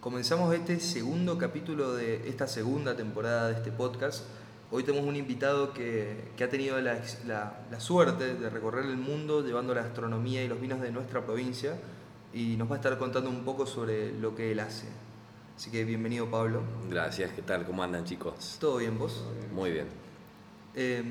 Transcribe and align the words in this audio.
Comenzamos 0.00 0.54
este 0.54 0.78
segundo 0.78 1.38
capítulo 1.38 1.92
de 1.92 2.28
esta 2.28 2.46
segunda 2.46 2.94
temporada 2.94 3.48
de 3.48 3.54
este 3.54 3.72
podcast. 3.72 4.24
Hoy 4.70 4.84
tenemos 4.84 5.08
un 5.08 5.16
invitado 5.16 5.72
que, 5.72 6.30
que 6.36 6.44
ha 6.44 6.48
tenido 6.48 6.80
la, 6.80 7.00
la, 7.26 7.66
la, 7.68 7.80
suerte 7.80 8.36
de 8.36 8.48
recorrer 8.48 8.84
el 8.84 8.96
mundo 8.96 9.44
llevando 9.44 9.74
la 9.74 9.82
gastronomía 9.82 10.44
y 10.44 10.46
los 10.46 10.60
vinos 10.60 10.80
de 10.80 10.92
nuestra 10.92 11.26
provincia 11.26 11.76
y 12.32 12.56
nos 12.56 12.70
va 12.70 12.74
a 12.74 12.76
estar 12.76 12.96
contando 12.96 13.28
un 13.28 13.44
poco 13.44 13.66
sobre 13.66 14.12
lo 14.12 14.36
que 14.36 14.52
él 14.52 14.60
hace. 14.60 14.86
Así 15.56 15.72
que 15.72 15.84
bienvenido 15.84 16.30
Pablo. 16.30 16.62
Gracias, 16.88 17.32
¿qué 17.32 17.42
tal? 17.42 17.66
¿Cómo 17.66 17.82
andan 17.82 18.04
chicos? 18.04 18.58
¿Todo 18.60 18.76
bien 18.76 18.96
vos? 18.96 19.24
Muy 19.52 19.72
bien. 19.72 19.88
Eh, 20.76 21.02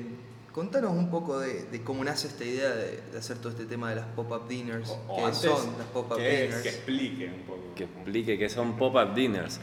contanos 0.58 0.90
un 0.90 1.08
poco 1.08 1.38
de, 1.38 1.66
de, 1.66 1.84
cómo 1.84 2.02
nace 2.02 2.26
esta 2.26 2.44
idea 2.44 2.70
de, 2.70 3.00
de, 3.12 3.18
hacer 3.18 3.38
todo 3.38 3.50
este 3.50 3.64
tema 3.64 3.90
de 3.90 3.94
las 3.94 4.06
pop-up 4.06 4.48
dinners. 4.48 4.90
O, 5.06 5.14
¿Qué 5.14 5.22
antes, 5.22 5.38
son 5.38 5.78
las 5.78 5.86
pop-up 5.86 6.16
dinners? 6.16 6.62
Que 6.62 6.68
explique 6.70 7.26
un 7.32 7.42
poco. 7.42 7.74
Que 7.76 7.84
explique 7.84 8.36
qué 8.36 8.48
son 8.48 8.76
pop-up 8.76 9.14
dinners. 9.14 9.60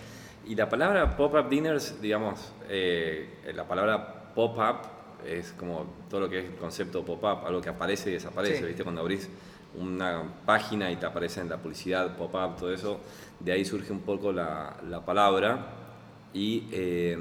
Y 0.48 0.56
la 0.56 0.70
palabra 0.70 1.18
pop-up 1.18 1.50
dinners, 1.50 2.02
digamos, 2.02 2.54
eh, 2.70 3.42
la 3.54 3.68
palabra 3.68 4.32
pop-up 4.34 4.88
es 5.28 5.52
como 5.52 5.86
todo 6.10 6.22
lo 6.22 6.30
que 6.30 6.40
es 6.40 6.46
el 6.46 6.56
concepto 6.56 7.04
pop-up, 7.04 7.46
algo 7.46 7.60
que 7.60 7.70
aparece 7.70 8.12
y 8.12 8.14
desaparece, 8.14 8.60
Sí. 8.60 8.64
¿viste? 8.64 8.84
Cuando 8.84 9.02
abrís 9.02 9.28
una 9.78 10.24
página 10.46 10.90
y 10.92 10.96
te 10.96 11.08
aparece 11.08 11.42
en 11.42 11.50
la 11.50 11.58
publicidad, 11.58 12.16
pop-up, 12.16 12.56
todo 12.56 12.74
eso, 12.74 13.02
de 13.42 13.52
ahí 13.52 13.66
surge 13.66 13.92
un 13.92 14.00
poco 14.00 14.32
la, 14.32 14.78
la 14.90 15.04
palabra 15.04 15.74
y, 16.34 16.70
eh, 16.72 17.18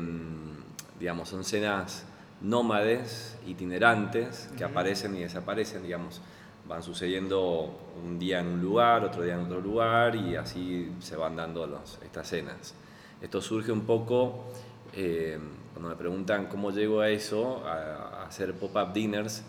digamos, 0.96 1.28
son 1.28 1.42
cenas 1.42 2.06
nómades, 2.44 3.38
itinerantes, 3.46 4.50
que 4.56 4.64
aparecen 4.64 5.16
y 5.16 5.20
desaparecen, 5.20 5.82
digamos, 5.82 6.20
van 6.68 6.82
sucediendo 6.82 7.78
un 8.02 8.18
día 8.18 8.40
en 8.40 8.46
un 8.46 8.62
lugar, 8.62 9.04
otro 9.04 9.22
día 9.22 9.34
en 9.34 9.40
otro 9.40 9.60
lugar 9.60 10.14
y 10.14 10.36
así 10.36 10.92
se 11.00 11.16
van 11.16 11.36
dando 11.36 11.66
los, 11.66 11.98
estas 12.02 12.28
cenas. 12.28 12.74
Esto 13.20 13.40
surge 13.40 13.72
un 13.72 13.82
poco, 13.82 14.44
eh, 14.92 15.38
cuando 15.72 15.88
me 15.88 15.96
preguntan 15.96 16.46
cómo 16.46 16.70
llego 16.70 17.00
a 17.00 17.08
eso, 17.08 17.66
a, 17.66 18.20
a 18.20 18.26
hacer 18.26 18.54
pop-up 18.54 18.92
dinners, 18.92 19.42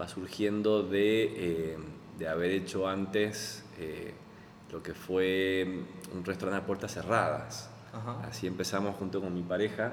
va 0.00 0.06
surgiendo 0.08 0.82
de, 0.82 1.72
eh, 1.72 1.78
de 2.18 2.28
haber 2.28 2.52
hecho 2.52 2.88
antes 2.88 3.64
eh, 3.78 4.14
lo 4.70 4.82
que 4.82 4.94
fue 4.94 5.84
un 6.14 6.24
restaurante 6.24 6.62
a 6.62 6.66
puertas 6.66 6.92
cerradas. 6.92 7.70
Ajá. 7.92 8.20
Así 8.28 8.46
empezamos 8.46 8.96
junto 8.96 9.20
con 9.20 9.34
mi 9.34 9.42
pareja, 9.42 9.92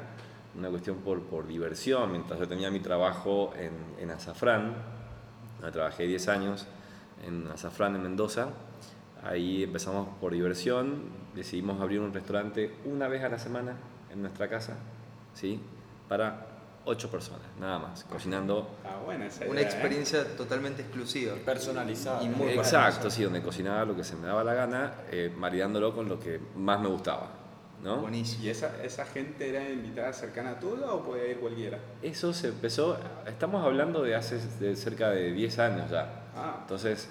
una 0.58 0.70
cuestión 0.70 0.98
por, 0.98 1.22
por 1.23 1.48
diversión, 1.48 2.11
mientras 2.11 2.39
yo 2.39 2.48
tenía 2.48 2.72
mi 2.72 2.80
trabajo 2.80 3.53
en, 3.58 3.73
en 4.02 4.11
Azafrán, 4.11 4.73
trabajé 5.72 6.06
10 6.08 6.28
años 6.30 6.67
en 7.25 7.48
Azafrán, 7.48 7.95
en 7.95 8.03
Mendoza. 8.03 8.50
Ahí 9.23 9.64
empezamos 9.64 10.08
por 10.20 10.33
diversión, 10.33 11.03
decidimos 11.33 11.81
abrir 11.81 12.00
un 12.00 12.14
restaurante 12.14 12.76
una 12.86 13.08
vez 13.08 13.23
a 13.23 13.30
la 13.30 13.39
semana 13.39 13.76
en 14.11 14.22
nuestra 14.22 14.48
casa, 14.48 14.78
¿sí? 15.33 15.59
Para 16.08 16.45
8 16.86 17.09
personas, 17.09 17.48
nada 17.59 17.80
más, 17.80 18.03
cocinando. 18.03 18.70
Ah, 18.83 19.02
buena 19.03 19.26
esa 19.26 19.45
Una 19.45 19.61
¿eh? 19.61 19.64
experiencia 19.64 20.38
totalmente 20.38 20.83
exclusiva. 20.83 21.33
personalizada. 21.44 22.22
Y 22.22 22.30
muy 22.30 22.50
Exacto, 22.50 23.09
sí, 23.09 23.23
donde 23.23 23.42
cocinaba 23.42 23.83
lo 23.86 23.95
que 23.95 24.03
se 24.03 24.16
me 24.16 24.28
daba 24.28 24.44
la 24.44 24.53
gana, 24.53 24.94
eh, 25.09 25.33
maridándolo 25.36 25.95
con 25.95 26.08
lo 26.08 26.20
que 26.20 26.39
más 26.56 26.80
me 26.80 26.88
gustaba, 26.88 27.31
¿no? 27.86 27.97
Buenísimo. 28.02 28.44
¿Y 28.44 28.50
esa, 28.50 28.83
esa 28.83 29.05
gente 29.05 29.47
era 29.50 29.69
invitada 29.69 30.11
cercana 30.11 30.59
tuya 30.59 30.91
o 30.91 31.03
puede 31.03 31.31
ir 31.31 31.38
cualquiera? 31.39 31.80
Eso 32.02 32.33
se 32.33 32.50
empezó, 32.50 32.97
estamos 33.27 33.64
hablando 33.64 34.02
de 34.02 34.16
hace 34.16 34.39
de 34.59 34.75
cerca 34.75 35.11
de 35.11 35.31
10 35.31 35.59
años 35.59 35.92
ya. 35.92 36.23
Ah, 36.36 36.58
Entonces, 36.61 37.08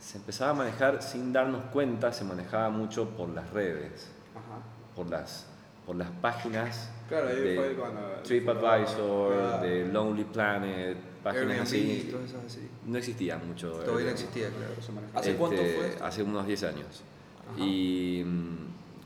se 0.00 0.18
empezaba 0.18 0.50
a 0.50 0.54
manejar 0.54 1.02
sin 1.02 1.32
darnos 1.32 1.62
cuenta, 1.72 2.12
se 2.12 2.24
manejaba 2.24 2.68
mucho 2.70 3.08
por 3.10 3.28
las 3.30 3.48
redes, 3.50 4.08
ajá. 4.34 4.58
por 4.94 5.08
las, 5.08 5.46
por 5.86 5.96
las 5.96 6.10
páginas 6.10 6.90
Claro, 7.08 7.28
ahí 7.28 7.36
de 7.40 7.54
fue 7.56 7.74
cuando. 7.76 8.00
TripAdvisor, 8.24 9.32
Claro. 9.32 9.62
de 9.62 9.84
Lonely 9.86 10.24
Planet, 10.24 10.96
páginas 11.22 11.48
Airbnb, 11.50 11.62
así. 11.62 12.08
todas 12.10 12.30
esas 12.30 12.44
así. 12.44 12.68
No 12.84 12.98
existía 12.98 13.36
mucho. 13.38 13.70
Todavía 13.70 14.06
no 14.06 14.10
existía, 14.10 14.48
claro. 14.48 14.72
¿Hace 15.14 15.34
cuánto 15.36 15.60
Este, 15.62 15.76
fue 15.78 15.88
esto? 15.90 16.04
Hace 16.04 16.22
unos 16.24 16.46
10 16.46 16.62
años. 16.64 17.02
Ajá. 17.54 17.60
Y 17.64 18.24
mm, 18.26 18.56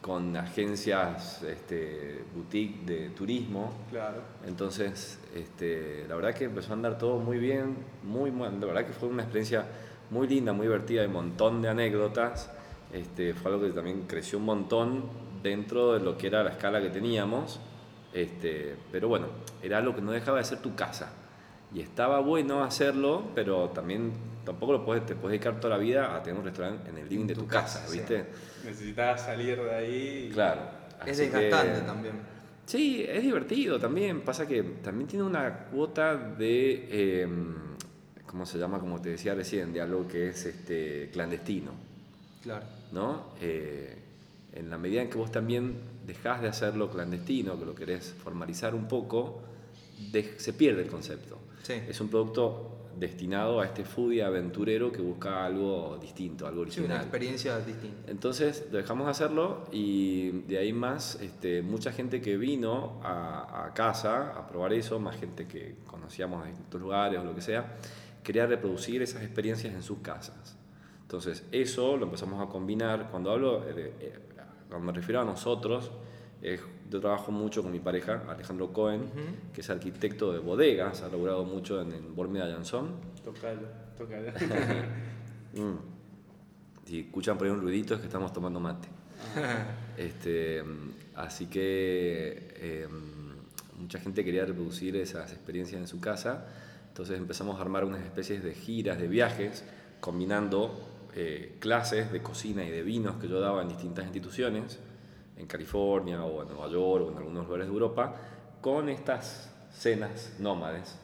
con 0.01 0.35
agencias 0.37 1.43
este, 1.43 2.25
boutique 2.35 2.85
de 2.87 3.11
turismo. 3.11 3.73
Claro. 3.91 4.23
Entonces, 4.47 5.19
este, 5.35 6.07
la 6.09 6.15
verdad 6.17 6.35
que 6.35 6.45
empezó 6.45 6.71
a 6.71 6.77
andar 6.77 6.97
todo 6.99 7.19
muy 7.19 7.39
bien, 7.39 7.77
muy, 8.03 8.31
muy- 8.31 8.49
la 8.49 8.67
verdad 8.67 8.87
que 8.87 8.93
fue 8.93 9.09
una 9.09 9.23
experiencia 9.23 9.67
muy 10.11 10.27
linda, 10.27 10.53
muy 10.53 10.67
divertida, 10.67 11.03
hay 11.03 11.07
un 11.09 11.13
montón 11.15 11.61
de 11.63 11.69
anécdotas. 11.69 12.51
Este, 12.93 13.35
fue 13.35 13.53
algo 13.53 13.65
que 13.65 13.73
también 13.73 14.05
creció 14.07 14.39
un 14.39 14.47
montón 14.47 15.05
dentro 15.43 15.93
de 15.93 16.01
lo 16.01 16.17
que 16.17 16.27
era 16.29 16.43
la 16.43 16.51
escala 16.51 16.81
que 16.81 16.89
teníamos. 16.91 17.61
Este, 18.13 18.77
pero 18.91 19.09
bueno, 19.09 19.27
era 19.63 19.79
algo 19.79 19.95
que 19.95 20.01
no 20.01 20.11
dejaba 20.13 20.39
de 20.39 20.45
ser 20.45 20.59
tu 20.61 20.75
casa. 20.75 21.13
Y 21.73 21.81
estaba 21.81 22.19
bueno 22.21 22.65
hacerlo, 22.65 23.23
pero 23.35 23.69
también 23.69 24.13
tampoco 24.45 24.73
lo 24.73 24.85
puedes, 24.85 25.07
te 25.07 25.15
puedes 25.15 25.39
dedicar 25.39 25.61
toda 25.61 25.77
la 25.77 25.81
vida 25.81 26.17
a 26.17 26.23
tener 26.23 26.39
un 26.41 26.45
restaurante 26.45 26.91
en 26.91 26.99
el 26.99 27.09
living 27.09 27.21
En 27.23 27.27
de 27.29 27.35
tu 27.35 27.43
tu, 27.43 27.47
casa, 27.47 27.81
casa, 27.81 27.93
sí. 27.93 27.99
¿Viste? 28.71 28.85
Necesitabas 28.85 29.25
salir 29.25 29.61
de 29.61 29.75
ahí. 29.75 30.27
y- 30.31 30.33
Claro. 30.33 30.63
Es 31.07 31.17
que- 31.19 31.25
desgastante 31.25 31.81
también. 31.83 32.15
Sí, 32.67 33.05
es 33.09 33.23
divertido 33.23 33.79
también. 33.79 34.21
Pasa 34.21 34.47
que 34.47 34.63
también 34.63 35.09
tiene 35.09 35.25
una 35.25 35.67
cuota 35.67 36.17
de, 36.17 36.87
eh, 36.91 37.29
¿cómo 38.27 38.47
se 38.47 38.59
llama? 38.59 38.79
Como 38.79 39.01
te 39.01 39.11
decía 39.11 39.35
recién, 39.35 39.73
de 39.73 39.81
algo 39.81 40.07
que 40.07 40.29
es 40.29 40.45
este, 40.47 41.11
clandestino, 41.13 41.73
Claro. 42.43 42.65
¿no? 42.93 43.31
Eh, 43.41 43.97
en 44.53 44.71
la 44.71 44.79
medida 44.79 45.03
en 45.03 45.11
que 45.11 45.19
vos 45.19 45.31
también 45.33 45.75
dejás 46.07 46.43
de 46.43 46.49
hacerlo 46.49 46.91
clandestino, 46.91 47.59
que 47.59 47.65
lo 47.65 47.75
querés 47.75 48.15
formalizar 48.23 48.75
un 48.75 48.87
poco, 48.89 49.43
de- 50.13 50.39
se 50.39 50.53
pierde 50.53 50.83
el 50.83 50.89
concepto. 50.89 51.39
Sí. 51.63 51.75
Es 51.89 52.01
un 52.01 52.09
producto 52.09 52.80
destinado 52.99 53.61
a 53.61 53.67
este 53.67 53.85
foodie 53.85 54.23
aventurero 54.23 54.91
que 54.93 55.01
busca 55.01 55.45
algo 55.45 55.99
distinto, 56.01 56.47
algo 56.47 56.65
Sí, 56.67 56.81
una 56.81 56.97
original. 56.97 57.01
experiencia 57.03 57.59
distinta. 57.61 58.11
Entonces 58.11 58.67
lo 58.71 58.79
dejamos 58.79 59.07
de 59.07 59.11
hacerlo 59.13 59.65
y 59.73 60.31
de 60.43 60.59
ahí 60.59 60.73
más 60.73 61.17
este, 61.21 61.63
mucha 61.63 61.93
gente 61.93 62.21
que 62.21 62.37
vino 62.37 63.01
a, 63.03 63.67
a 63.67 63.75
casa 63.75 64.31
a 64.31 64.47
probar 64.47 64.73
eso, 64.73 64.99
más 64.99 65.17
gente 65.17 65.47
que 65.47 65.77
conocíamos 65.87 66.43
de 66.45 66.51
distintos 66.51 66.81
lugares 66.81 67.19
o 67.21 67.25
lo 67.25 67.35
que 67.35 67.41
sea, 67.43 67.77
quería 68.23 68.47
reproducir 68.47 69.01
esas 69.03 69.23
experiencias 69.23 69.73
en 69.75 69.83
sus 69.83 69.99
casas. 70.01 70.57
Entonces 71.03 71.45
eso 71.53 71.97
lo 71.97 72.05
empezamos 72.05 72.47
a 72.47 72.51
combinar. 72.51 73.09
Cuando 73.11 73.31
hablo, 73.33 73.65
eh, 73.69 73.93
eh, 74.01 74.19
cuando 74.69 74.87
me 74.87 74.93
refiero 74.93 75.21
a 75.21 75.25
nosotros, 75.25 75.91
eh, 76.43 76.61
yo 76.91 77.01
trabajo 77.01 77.31
mucho 77.33 77.63
con 77.63 77.71
mi 77.73 77.79
pareja, 77.79 78.25
Alejandro 78.29 78.73
Cohen, 78.73 79.03
Ujú. 79.03 79.53
que 79.55 79.61
es 79.61 79.71
arquitecto 79.71 80.33
de 80.33 80.41
bodegas, 80.41 81.03
ha 81.03 81.09
logrado 81.09 81.45
mucho 81.45 81.81
en, 81.81 81.93
en 81.93 82.15
Bormida 82.15 82.47
Jansson. 82.51 82.91
Tocalo, 83.25 83.69
tocalo. 83.97 84.33
Mm. 85.53 85.79
Si 86.85 87.01
escuchan 87.01 87.37
por 87.37 87.49
ahí 87.49 87.53
un 87.53 87.61
ruidito 87.61 87.95
es 87.95 88.01
que 88.01 88.07
estamos 88.07 88.33
tomando 88.33 88.61
mate. 88.61 88.87
Este, 89.97 90.63
mm, 90.63 90.91
así 91.17 91.47
que 91.47 92.53
eh, 92.57 92.87
mucha 93.77 93.99
gente 93.99 94.25
quería 94.25 94.45
reproducir 94.45 94.95
esas 94.95 95.33
experiencias 95.33 95.81
en 95.81 95.89
su 95.89 96.01
casa, 96.01 96.47
entonces 96.87 97.19
empezamos 97.19 97.59
a 97.59 97.63
armar 97.63 97.85
unas 97.85 98.01
especies 98.03 98.45
de 98.45 98.55
giras, 98.55 99.01
de 99.01 99.09
viajes, 99.09 99.65
combinando 100.01 100.81
eh, 101.17 101.57
clases 101.59 102.13
de 102.13 102.23
cocina 102.23 102.65
y 102.65 102.71
de 102.71 102.83
vinos 102.83 103.17
que 103.17 103.27
yo 103.27 103.41
daba 103.41 103.63
en 103.63 103.69
distintas 103.69 104.05
instituciones, 104.05 104.79
en 105.41 105.47
California 105.47 106.25
o 106.25 106.43
en 106.43 106.49
Nueva 106.49 106.69
York 106.69 107.07
o 107.07 107.11
en 107.13 107.19
algunos 107.19 107.45
lugares 107.47 107.67
de 107.67 107.73
Europa, 107.73 108.15
con 108.61 108.89
estas 108.89 109.51
cenas 109.73 110.35
nómades. 110.39 110.99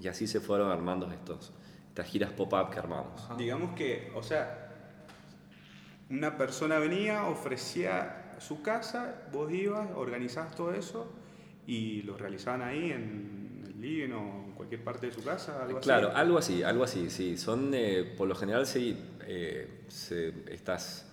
Y 0.00 0.08
así 0.08 0.26
se 0.26 0.40
fueron 0.40 0.70
armando 0.70 1.10
estos, 1.12 1.52
estas 1.88 2.06
giras 2.06 2.30
pop-up 2.32 2.70
que 2.70 2.78
armamos. 2.78 3.20
Ajá. 3.24 3.34
Digamos 3.36 3.74
que, 3.74 4.12
o 4.14 4.22
sea, 4.22 4.64
una 6.10 6.36
persona 6.38 6.78
venía, 6.78 7.24
ofrecía 7.26 8.36
su 8.38 8.62
casa, 8.62 9.22
vos 9.32 9.52
ibas, 9.52 9.88
organizabas 9.96 10.54
todo 10.54 10.72
eso 10.72 11.06
y 11.66 12.02
lo 12.02 12.16
realizaban 12.16 12.62
ahí 12.62 12.92
en 12.92 13.64
el 13.66 13.80
living 13.80 14.12
o 14.12 14.44
en 14.46 14.52
cualquier 14.52 14.82
parte 14.84 15.06
de 15.08 15.12
su 15.12 15.22
casa, 15.24 15.62
algo 15.64 15.80
Claro, 15.80 16.08
así. 16.08 16.16
algo 16.16 16.38
así, 16.38 16.62
algo 16.62 16.84
así, 16.84 17.10
sí. 17.10 17.36
Son, 17.36 17.72
eh, 17.74 18.14
por 18.16 18.28
lo 18.28 18.34
general, 18.36 18.66
sí, 18.66 18.96
eh, 19.22 19.84
se- 19.88 20.32
estas, 20.52 21.07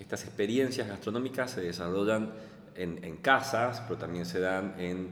estas 0.00 0.24
experiencias 0.24 0.88
gastronómicas 0.88 1.50
se 1.52 1.60
desarrollan 1.60 2.30
en, 2.74 3.04
en 3.04 3.16
casas, 3.18 3.82
pero 3.86 3.98
también 3.98 4.26
se 4.26 4.40
dan 4.40 4.74
en 4.78 5.08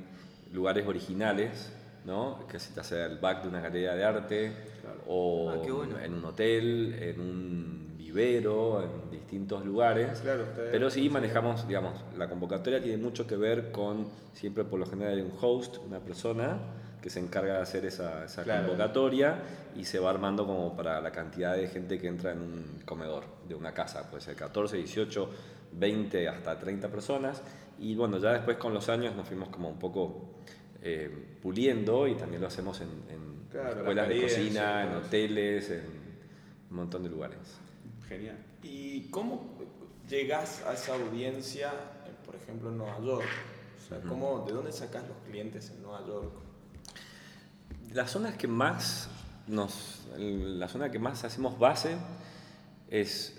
lugares 0.53 0.87
originales, 0.87 1.73
¿no? 2.05 2.47
Que 2.49 2.59
se 2.59 2.73
te 2.73 2.81
hace 2.81 3.05
el 3.05 3.19
back 3.19 3.43
de 3.43 3.49
una 3.49 3.61
galería 3.61 3.95
de 3.95 4.05
arte, 4.05 4.53
Claro. 4.81 5.01
o 5.07 5.51
Ah, 5.51 5.57
bueno. 5.59 5.99
en 5.99 6.15
un 6.15 6.25
hotel, 6.25 6.97
en 7.01 7.21
un 7.21 7.95
vivero, 7.99 8.83
en 8.83 9.11
distintos 9.11 9.65
lugares. 9.67 10.21
Claro, 10.21 10.45
Pero 10.73 10.89
sí 10.91 11.11
manejamos, 11.11 11.69
digamos, 11.69 11.93
la 12.17 12.29
convocatoria 12.29 12.83
tiene 12.83 12.97
mucho 13.03 13.27
que 13.27 13.37
ver 13.37 13.71
con, 13.71 14.09
siempre 14.33 14.65
por 14.65 14.81
lo 14.81 14.87
general 14.87 15.15
hay 15.17 15.21
un 15.21 15.33
host, 15.39 15.77
una 15.87 15.99
persona 16.01 16.57
que 17.03 17.11
se 17.11 17.21
encarga 17.21 17.55
de 17.55 17.61
hacer 17.63 17.85
esa, 17.85 18.25
esa 18.25 18.43
Claro. 18.43 18.67
convocatoria 18.69 19.41
y 19.77 19.85
se 19.85 19.99
va 19.99 20.11
armando 20.11 20.47
como 20.47 20.77
para 20.77 21.01
la 21.01 21.13
cantidad 21.13 21.55
de 21.57 21.69
gente 21.69 21.99
que 21.99 22.09
entra 22.09 22.33
en 22.33 22.41
un 22.41 22.83
comedor 22.85 23.25
de 23.49 23.55
una 23.55 23.73
casa, 23.73 24.09
puede 24.11 24.23
ser 24.23 24.35
14, 24.37 24.77
18, 24.79 25.31
20 25.73 26.29
hasta 26.29 26.59
30 26.59 26.89
personas. 26.89 27.43
Y 27.79 27.95
bueno, 27.95 28.19
ya 28.19 28.33
después 28.33 28.57
con 28.57 28.75
los 28.75 28.89
años 28.89 29.15
nos 29.15 29.27
fuimos 29.29 29.49
como 29.51 29.69
un 29.69 29.79
poco 29.79 30.35
eh, 30.83 31.37
puliendo 31.43 32.07
y 32.09 32.15
también 32.17 32.41
lo 32.43 32.49
hacemos 32.49 32.81
en, 32.81 32.89
en 33.09 33.39
Claro, 33.51 33.79
escuelas 33.79 34.09
la 34.09 34.15
de 34.15 34.23
cocina, 34.23 34.85
en 34.85 34.95
hoteles, 34.97 35.71
en 35.71 35.85
un 36.71 36.77
montón 36.77 37.03
de 37.05 37.09
lugares. 37.09 37.39
Genial. 38.09 38.37
¿Y 38.63 39.09
cómo 39.11 39.55
llegas 40.09 40.63
a 40.67 40.73
esa 40.75 40.95
audiencia, 40.95 41.71
por 42.27 42.35
ejemplo, 42.35 42.69
en 42.71 42.79
Nueva 42.79 42.99
York? 43.01 43.25
O 43.79 43.89
sea, 43.89 44.01
¿cómo, 44.01 44.45
¿de 44.47 44.53
dónde 44.53 44.73
sacas 44.73 45.05
los 45.09 45.17
clientes 45.27 45.71
en 45.71 45.83
Nueva 45.83 46.05
York? 46.07 46.33
Las 47.99 48.13
zonas 48.13 48.37
que 48.37 48.47
más 48.47 49.09
nos, 49.49 50.03
la 50.17 50.69
zona 50.69 50.89
que 50.89 51.01
más 51.01 51.25
hacemos 51.25 51.59
base 51.59 51.97
es 52.89 53.37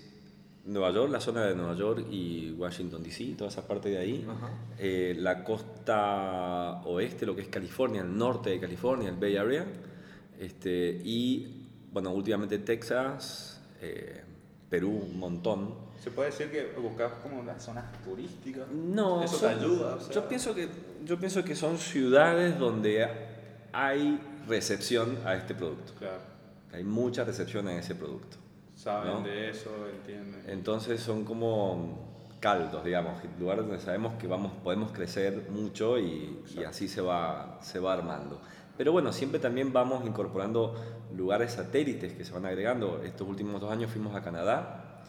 Nueva 0.66 0.90
York, 0.90 1.10
la 1.10 1.18
zona 1.18 1.46
de 1.46 1.54
Nueva 1.54 1.74
York 1.74 2.04
y 2.10 2.50
Washington 2.58 3.02
DC, 3.02 3.36
toda 3.38 3.48
esa 3.48 3.66
parte 3.66 3.88
de 3.88 3.96
ahí. 3.96 4.26
Eh, 4.78 5.14
la 5.16 5.44
costa 5.44 6.82
oeste, 6.84 7.24
lo 7.24 7.34
que 7.34 7.40
es 7.40 7.48
California, 7.48 8.02
el 8.02 8.14
norte 8.18 8.50
de 8.50 8.60
California, 8.60 9.08
el 9.08 9.16
Bay 9.16 9.38
Area. 9.38 9.64
Este, 10.38 11.00
y 11.04 11.66
bueno, 11.90 12.10
últimamente 12.10 12.58
Texas, 12.58 13.62
eh, 13.80 14.22
Perú, 14.68 14.90
un 15.10 15.18
montón. 15.18 15.74
¿Se 16.04 16.10
puede 16.10 16.32
decir 16.32 16.50
que 16.50 16.78
buscas 16.78 17.12
como 17.22 17.42
las 17.44 17.64
zonas 17.64 17.86
turísticas? 18.04 18.68
No, 18.70 19.22
Eso 19.22 19.36
te 19.38 19.54
son- 19.54 19.58
ayuda. 19.58 19.94
o 19.94 20.00
sea, 20.02 20.14
yo, 20.16 20.28
pienso 20.28 20.54
que, 20.54 20.68
yo 21.06 21.18
pienso 21.18 21.42
que 21.44 21.56
son 21.56 21.78
ciudades 21.78 22.58
donde 22.58 23.08
hay 23.72 24.20
recepción 24.46 25.18
a 25.24 25.34
este 25.34 25.54
producto. 25.54 25.92
Claro. 25.98 26.20
Hay 26.72 26.84
mucha 26.84 27.24
recepción 27.24 27.68
a 27.68 27.76
ese 27.76 27.94
producto. 27.94 28.36
Saben 28.74 29.12
¿no? 29.12 29.22
de 29.22 29.50
eso, 29.50 29.70
entienden. 29.88 30.42
Entonces 30.46 31.00
son 31.00 31.24
como 31.24 32.08
caldos, 32.40 32.84
digamos, 32.84 33.20
lugares 33.38 33.66
donde 33.66 33.80
sabemos 33.80 34.14
que 34.14 34.26
vamos, 34.26 34.52
podemos 34.64 34.92
crecer 34.92 35.48
mucho 35.50 35.98
y, 35.98 36.42
y 36.56 36.64
así 36.64 36.88
se 36.88 37.02
va, 37.02 37.58
se 37.60 37.78
va 37.78 37.92
armando. 37.92 38.40
Pero 38.80 38.92
bueno, 38.92 39.12
siempre 39.12 39.38
también 39.38 39.74
vamos 39.74 40.06
incorporando 40.06 40.74
lugares 41.14 41.52
satélites 41.52 42.14
que 42.14 42.24
se 42.24 42.32
van 42.32 42.46
agregando. 42.46 43.02
Estos 43.04 43.28
últimos 43.28 43.60
dos 43.60 43.70
años 43.70 43.90
fuimos 43.90 44.16
a 44.16 44.22
Canadá, 44.22 45.02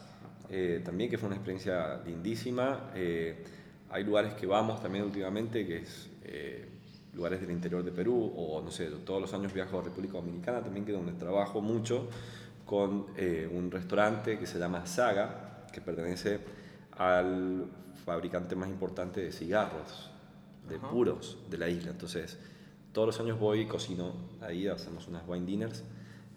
eh, 0.49 0.81
también 0.83 1.09
que 1.09 1.17
fue 1.17 1.27
una 1.27 1.37
experiencia 1.37 2.01
lindísima. 2.05 2.91
Eh, 2.93 3.45
hay 3.89 4.03
lugares 4.03 4.33
que 4.33 4.45
vamos 4.45 4.81
también 4.81 5.05
últimamente, 5.05 5.65
que 5.65 5.77
es 5.77 6.09
eh, 6.23 6.67
lugares 7.13 7.41
del 7.41 7.51
interior 7.51 7.83
de 7.83 7.91
Perú, 7.91 8.33
o 8.35 8.61
no 8.61 8.71
sé, 8.71 8.87
todos 9.05 9.21
los 9.21 9.33
años 9.33 9.53
viajo 9.53 9.79
a 9.79 9.83
República 9.83 10.13
Dominicana 10.13 10.61
también, 10.61 10.85
que 10.85 10.91
es 10.91 10.97
donde 10.97 11.13
trabajo 11.13 11.61
mucho 11.61 12.07
con 12.65 13.07
eh, 13.17 13.49
un 13.51 13.69
restaurante 13.69 14.39
que 14.39 14.47
se 14.47 14.57
llama 14.57 14.85
Saga, 14.85 15.65
que 15.71 15.81
pertenece 15.81 16.39
al 16.97 17.65
fabricante 18.05 18.55
más 18.55 18.69
importante 18.69 19.21
de 19.21 19.31
cigarros, 19.31 20.09
de 20.69 20.77
Ajá. 20.77 20.89
puros 20.89 21.37
de 21.49 21.57
la 21.57 21.67
isla. 21.67 21.91
Entonces, 21.91 22.37
todos 22.93 23.07
los 23.07 23.19
años 23.19 23.39
voy 23.39 23.61
y 23.61 23.65
cocino 23.67 24.13
ahí, 24.41 24.67
hacemos 24.67 25.07
unas 25.07 25.23
wine 25.27 25.45
dinners. 25.45 25.83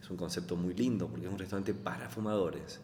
Es 0.00 0.10
un 0.10 0.16
concepto 0.16 0.56
muy 0.56 0.74
lindo 0.74 1.08
porque 1.08 1.26
es 1.26 1.32
un 1.32 1.38
restaurante 1.38 1.72
para 1.72 2.08
fumadores. 2.08 2.80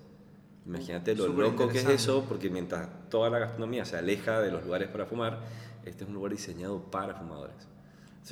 Imagínate 0.66 1.14
lo 1.14 1.26
Súper 1.26 1.46
loco 1.46 1.68
que 1.68 1.78
es 1.78 1.88
eso, 1.88 2.24
porque 2.28 2.50
mientras 2.50 2.88
toda 3.08 3.30
la 3.30 3.38
gastronomía 3.38 3.84
se 3.84 3.96
aleja 3.96 4.40
de 4.40 4.50
los 4.50 4.64
lugares 4.64 4.88
para 4.88 5.06
fumar, 5.06 5.40
este 5.84 6.04
es 6.04 6.08
un 6.08 6.14
lugar 6.14 6.32
diseñado 6.32 6.80
para 6.90 7.14
fumadores. 7.14 7.66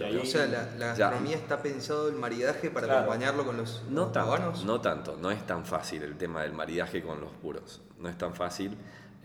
O 0.07 0.25
sea, 0.25 0.45
O 0.45 0.47
la, 0.47 0.63
la 0.77 0.79
Ya. 0.79 0.87
gastronomía 1.09 1.37
está 1.37 1.61
pensado 1.63 2.09
el 2.09 2.15
maridaje 2.17 2.71
para 2.71 2.87
Claro. 2.87 3.01
acompañarlo 3.03 3.45
con 3.45 3.57
los, 3.57 3.83
No 3.91 4.03
los 4.03 4.13
tanto, 4.13 4.21
habanos. 4.33 4.65
no 4.65 4.81
tanto, 4.81 5.17
no 5.21 5.31
es 5.31 5.47
tan 5.47 5.65
fácil 5.65 6.03
el 6.03 6.17
tema 6.17 6.43
del 6.43 6.53
maridaje 6.53 7.03
con 7.03 7.21
los 7.21 7.33
puros, 7.33 7.83
no 7.99 8.09
es 8.09 8.17
tan 8.17 8.35
fácil. 8.35 8.77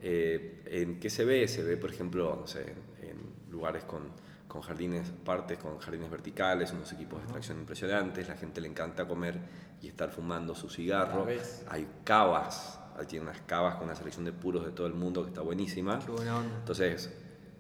Eh, 0.02 0.64
¿En 0.66 1.00
qué 1.00 1.10
se 1.10 1.26
ve? 1.26 1.48
Se 1.48 1.64
ve, 1.64 1.78
por 1.78 1.90
ejemplo, 1.92 2.38
no 2.42 2.48
sé, 2.48 2.62
en, 3.02 3.10
en 3.10 3.52
lugares 3.52 3.84
con, 3.84 4.02
con 4.48 4.62
jardines, 4.62 5.12
partes 5.24 5.58
con 5.60 5.78
jardines 5.80 6.10
verticales, 6.10 6.72
unos 6.74 6.92
equipos 6.92 7.20
de 7.20 7.24
extracción 7.26 7.60
impresionantes, 7.60 8.28
la 8.28 8.36
gente 8.36 8.60
le 8.60 8.68
encanta 8.68 9.08
comer 9.08 9.40
y 9.82 9.88
estar 9.88 10.10
fumando 10.12 10.56
su 10.56 10.70
cigarro. 10.70 11.26
Hay 11.70 11.88
cavas, 12.04 12.80
tienen 13.08 13.28
unas 13.30 13.42
cavas 13.42 13.76
con 13.76 13.86
una 13.86 13.96
selección 13.96 14.26
de 14.26 14.32
puros 14.34 14.66
de 14.66 14.72
todo 14.72 14.88
el 14.88 14.94
mundo 14.94 15.24
que 15.24 15.30
está 15.30 15.42
buenísima. 15.42 16.00
Qué 16.00 16.12
buena 16.12 16.38
onda. 16.38 16.56
Entonces, 16.60 17.12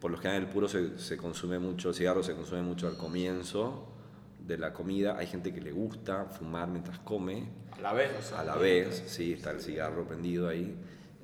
por 0.03 0.11
lo 0.11 0.17
general 0.17 0.43
el 0.43 0.49
puro 0.49 0.67
se, 0.67 0.99
se 0.99 1.15
consume 1.15 1.59
mucho, 1.59 1.87
el 1.89 1.95
cigarro 1.95 2.21
se 2.23 2.33
consume 2.35 2.61
mucho 2.61 2.87
al 2.89 2.97
comienzo 2.97 3.87
de 4.45 4.57
la 4.57 4.73
comida. 4.73 5.17
Hay 5.17 5.27
gente 5.27 5.53
que 5.53 5.61
le 5.61 5.71
gusta 5.71 6.25
fumar 6.25 6.67
mientras 6.67 6.99
come, 6.99 7.47
A 7.71 7.79
la 7.79 7.93
vez, 7.93 8.11
o 8.19 8.21
sea. 8.21 8.41
a 8.41 8.43
la 8.43 8.55
vez, 8.57 9.01
sí, 9.07 9.31
está 9.31 9.51
el 9.51 9.61
cigarro 9.61 10.05
prendido 10.05 10.49
ahí. 10.49 10.75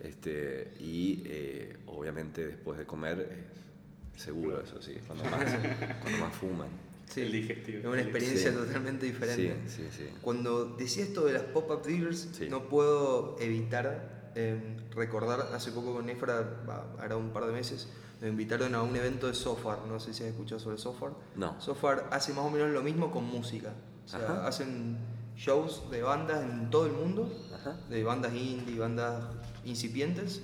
Este, 0.02 0.76
y 0.80 1.24
eh, 1.26 1.76
obviamente 1.88 2.48
después 2.48 2.80
de 2.80 2.86
comer, 2.86 3.28
eh, 3.30 4.18
seguro 4.18 4.62
eso 4.62 4.82
sí, 4.82 4.94
es 4.96 5.04
cuando 5.04 5.26
más, 5.26 5.44
cuando 6.02 6.20
más 6.20 6.34
fuman. 6.36 6.70
Sí, 7.10 7.20
El 7.24 7.34
digestivo. 7.34 7.80
Es 7.80 7.86
una 7.86 8.02
experiencia 8.02 8.52
Sí. 8.52 8.56
totalmente 8.56 9.06
diferente. 9.08 9.58
Sí, 9.68 9.82
sí, 9.82 9.88
sí. 9.92 10.04
Cuando 10.22 10.64
decía 10.78 11.04
esto 11.04 11.26
de 11.26 11.34
las 11.34 11.42
pop-up 11.44 11.84
dealers, 11.86 12.30
Sí. 12.32 12.48
no 12.50 12.70
puedo 12.70 13.36
evitar 13.42 14.32
eh, 14.36 14.78
recordar, 14.96 15.50
hace 15.54 15.72
poco 15.74 15.92
con 15.96 16.08
Efra, 16.10 16.62
hará 17.00 17.18
un 17.18 17.32
par 17.34 17.46
de 17.46 17.52
meses, 17.52 17.90
me 18.22 18.28
invitaron 18.28 18.76
a 18.76 18.84
un 18.84 18.96
evento 18.96 19.28
de 19.28 19.34
software, 19.34 19.80
no 19.88 20.00
sé 20.00 20.14
si 20.14 20.24
has 20.24 20.30
escuchado 20.30 20.60
sobre 20.60 20.78
software. 20.78 21.14
No. 21.36 21.60
Software 21.62 22.06
hace 22.12 22.34
más 22.34 22.46
o 22.46 22.50
menos 22.50 22.70
lo 22.72 22.82
mismo 22.82 23.12
con 23.12 23.24
música. 23.26 23.72
O 24.06 24.08
sea, 24.08 24.20
Ajá. 24.20 24.48
hacen 24.48 24.98
shows 25.38 25.90
de 25.90 26.02
bandas 26.02 26.44
en 26.44 26.70
todo 26.70 26.86
el 26.86 26.92
mundo, 26.92 27.32
Ajá. 27.56 27.78
de 27.90 28.04
bandas 28.04 28.34
indie, 28.34 28.78
bandas 28.78 29.24
incipientes, 29.64 30.42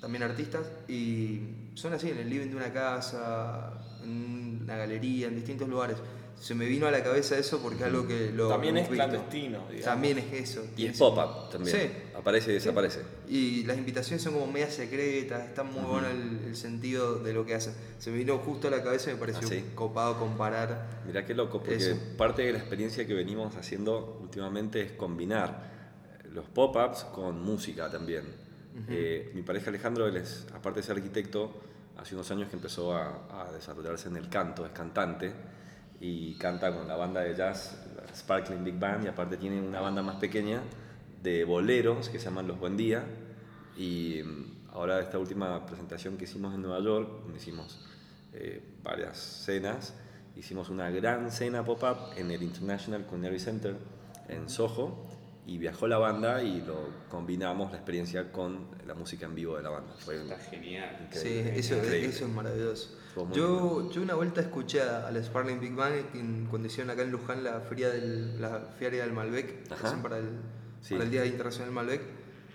también 0.00 0.22
artistas, 0.24 0.66
y 0.88 1.70
son 1.74 1.92
así 1.92 2.10
en 2.10 2.18
el 2.18 2.28
living 2.28 2.48
de 2.48 2.56
una 2.56 2.72
casa, 2.72 3.72
en 4.02 4.62
una 4.62 4.76
galería, 4.76 5.28
en 5.28 5.36
distintos 5.36 5.68
lugares. 5.68 5.96
Se 6.40 6.54
me 6.54 6.64
vino 6.64 6.86
a 6.86 6.90
la 6.90 7.02
cabeza 7.04 7.36
eso 7.36 7.60
porque 7.60 7.80
es 7.80 7.84
algo 7.84 8.08
que 8.08 8.30
lo 8.32 8.48
También 8.48 8.76
hemos 8.78 8.86
es 8.90 8.90
visto. 8.92 9.06
clandestino, 9.08 9.58
digamos. 9.68 9.84
También 9.84 10.18
es 10.18 10.32
eso. 10.32 10.64
Y 10.74 10.86
es 10.86 10.96
pop-up 10.98 11.50
también. 11.50 11.76
Sí. 11.76 11.92
Aparece 12.16 12.50
y 12.50 12.54
desaparece. 12.54 13.00
Y 13.28 13.64
las 13.64 13.76
invitaciones 13.76 14.22
son 14.22 14.32
como 14.32 14.46
media 14.50 14.70
secretas, 14.70 15.46
está 15.46 15.62
muy 15.64 15.82
bueno 15.84 16.08
el, 16.08 16.40
el 16.48 16.56
sentido 16.56 17.16
de 17.18 17.34
lo 17.34 17.44
que 17.44 17.54
hacen. 17.54 17.74
Se 17.98 18.10
me 18.10 18.16
vino 18.16 18.38
justo 18.38 18.68
a 18.68 18.70
la 18.70 18.82
cabeza 18.82 19.10
y 19.10 19.14
me 19.14 19.20
pareció 19.20 19.46
Ah, 19.48 19.50
sí. 19.50 19.64
copado 19.74 20.18
comparar. 20.18 21.02
Mirá 21.06 21.26
qué 21.26 21.34
loco, 21.34 21.58
porque 21.60 21.76
Eso. 21.76 21.96
parte 22.16 22.40
de 22.42 22.52
la 22.52 22.58
experiencia 22.58 23.06
que 23.06 23.12
venimos 23.12 23.54
haciendo 23.56 24.18
últimamente 24.22 24.80
es 24.80 24.92
combinar 24.92 25.70
los 26.32 26.46
pop-ups 26.46 27.04
con 27.04 27.42
música 27.42 27.90
también. 27.90 28.24
Eh, 28.88 29.30
mi 29.34 29.42
pareja 29.42 29.68
Alejandro, 29.68 30.06
él 30.06 30.16
es, 30.16 30.46
aparte 30.54 30.80
de 30.80 30.86
ser 30.86 30.96
arquitecto, 30.96 31.52
hace 31.98 32.14
unos 32.14 32.30
años 32.30 32.48
que 32.48 32.56
empezó 32.56 32.94
a, 32.94 33.46
a 33.46 33.52
desarrollarse 33.52 34.08
en 34.08 34.16
el 34.16 34.30
canto, 34.30 34.64
es 34.64 34.72
cantante 34.72 35.32
y 36.00 36.34
canta 36.34 36.74
con 36.74 36.88
la 36.88 36.96
banda 36.96 37.20
de 37.20 37.34
jazz 37.34 37.76
Sparkling 38.14 38.64
Big 38.64 38.78
Band 38.78 39.04
y 39.04 39.08
aparte 39.08 39.36
tiene 39.36 39.60
una 39.60 39.80
banda 39.80 40.02
más 40.02 40.16
pequeña 40.16 40.62
de 41.22 41.44
boleros 41.44 42.08
que 42.08 42.18
se 42.18 42.24
llaman 42.26 42.48
Los 42.48 42.58
Buen 42.58 42.76
Día. 42.76 43.04
Y 43.76 44.22
mm, 44.24 44.70
ahora 44.72 45.00
esta 45.00 45.18
última 45.18 45.64
presentación 45.66 46.16
que 46.16 46.24
hicimos 46.24 46.54
en 46.54 46.62
Nueva 46.62 46.80
York, 46.80 47.08
hicimos 47.36 47.86
eh, 48.32 48.62
varias 48.82 49.18
cenas, 49.18 49.94
hicimos 50.36 50.70
una 50.70 50.90
gran 50.90 51.30
cena 51.30 51.64
pop-up 51.64 52.16
en 52.16 52.30
el 52.30 52.42
International 52.42 53.04
Culinary 53.04 53.38
Center 53.38 53.76
en 54.28 54.48
Soho 54.48 55.09
y 55.46 55.58
viajó 55.58 55.88
la 55.88 55.98
banda 55.98 56.42
y 56.42 56.60
lo 56.62 56.88
combinamos 57.08 57.70
la 57.72 57.78
experiencia 57.78 58.30
con 58.30 58.66
la 58.86 58.94
música 58.94 59.26
en 59.26 59.34
vivo 59.34 59.56
de 59.56 59.62
la 59.62 59.70
banda. 59.70 59.92
Fue 59.98 60.16
Está 60.16 60.38
genial. 60.38 61.08
Sí, 61.12 61.42
eso, 61.54 61.74
eso 61.76 62.24
es 62.26 62.30
maravilloso. 62.30 62.96
Yo, 63.32 63.90
yo 63.90 64.02
una 64.02 64.14
vuelta 64.14 64.40
escuché 64.40 64.82
a, 64.82 65.08
a 65.08 65.10
la 65.10 65.20
Sparling 65.22 65.58
Big 65.58 65.74
Bang 65.74 65.92
en- 66.14 66.46
cuando 66.48 66.68
hicieron 66.68 66.90
acá 66.90 67.02
en 67.02 67.10
Luján 67.10 67.42
la 67.42 67.60
feria 67.60 67.90
del, 67.90 68.40
la 68.40 68.60
feria 68.78 69.02
del 69.02 69.12
Malbec, 69.12 69.66
que 69.66 69.74
hacen 69.74 70.00
para 70.02 70.18
el, 70.18 70.28
Sí. 70.80 70.94
para 70.94 71.04
el 71.04 71.10
Día 71.10 71.26
Internacional 71.26 71.66
del 71.68 71.74
Malbec. 71.74 72.00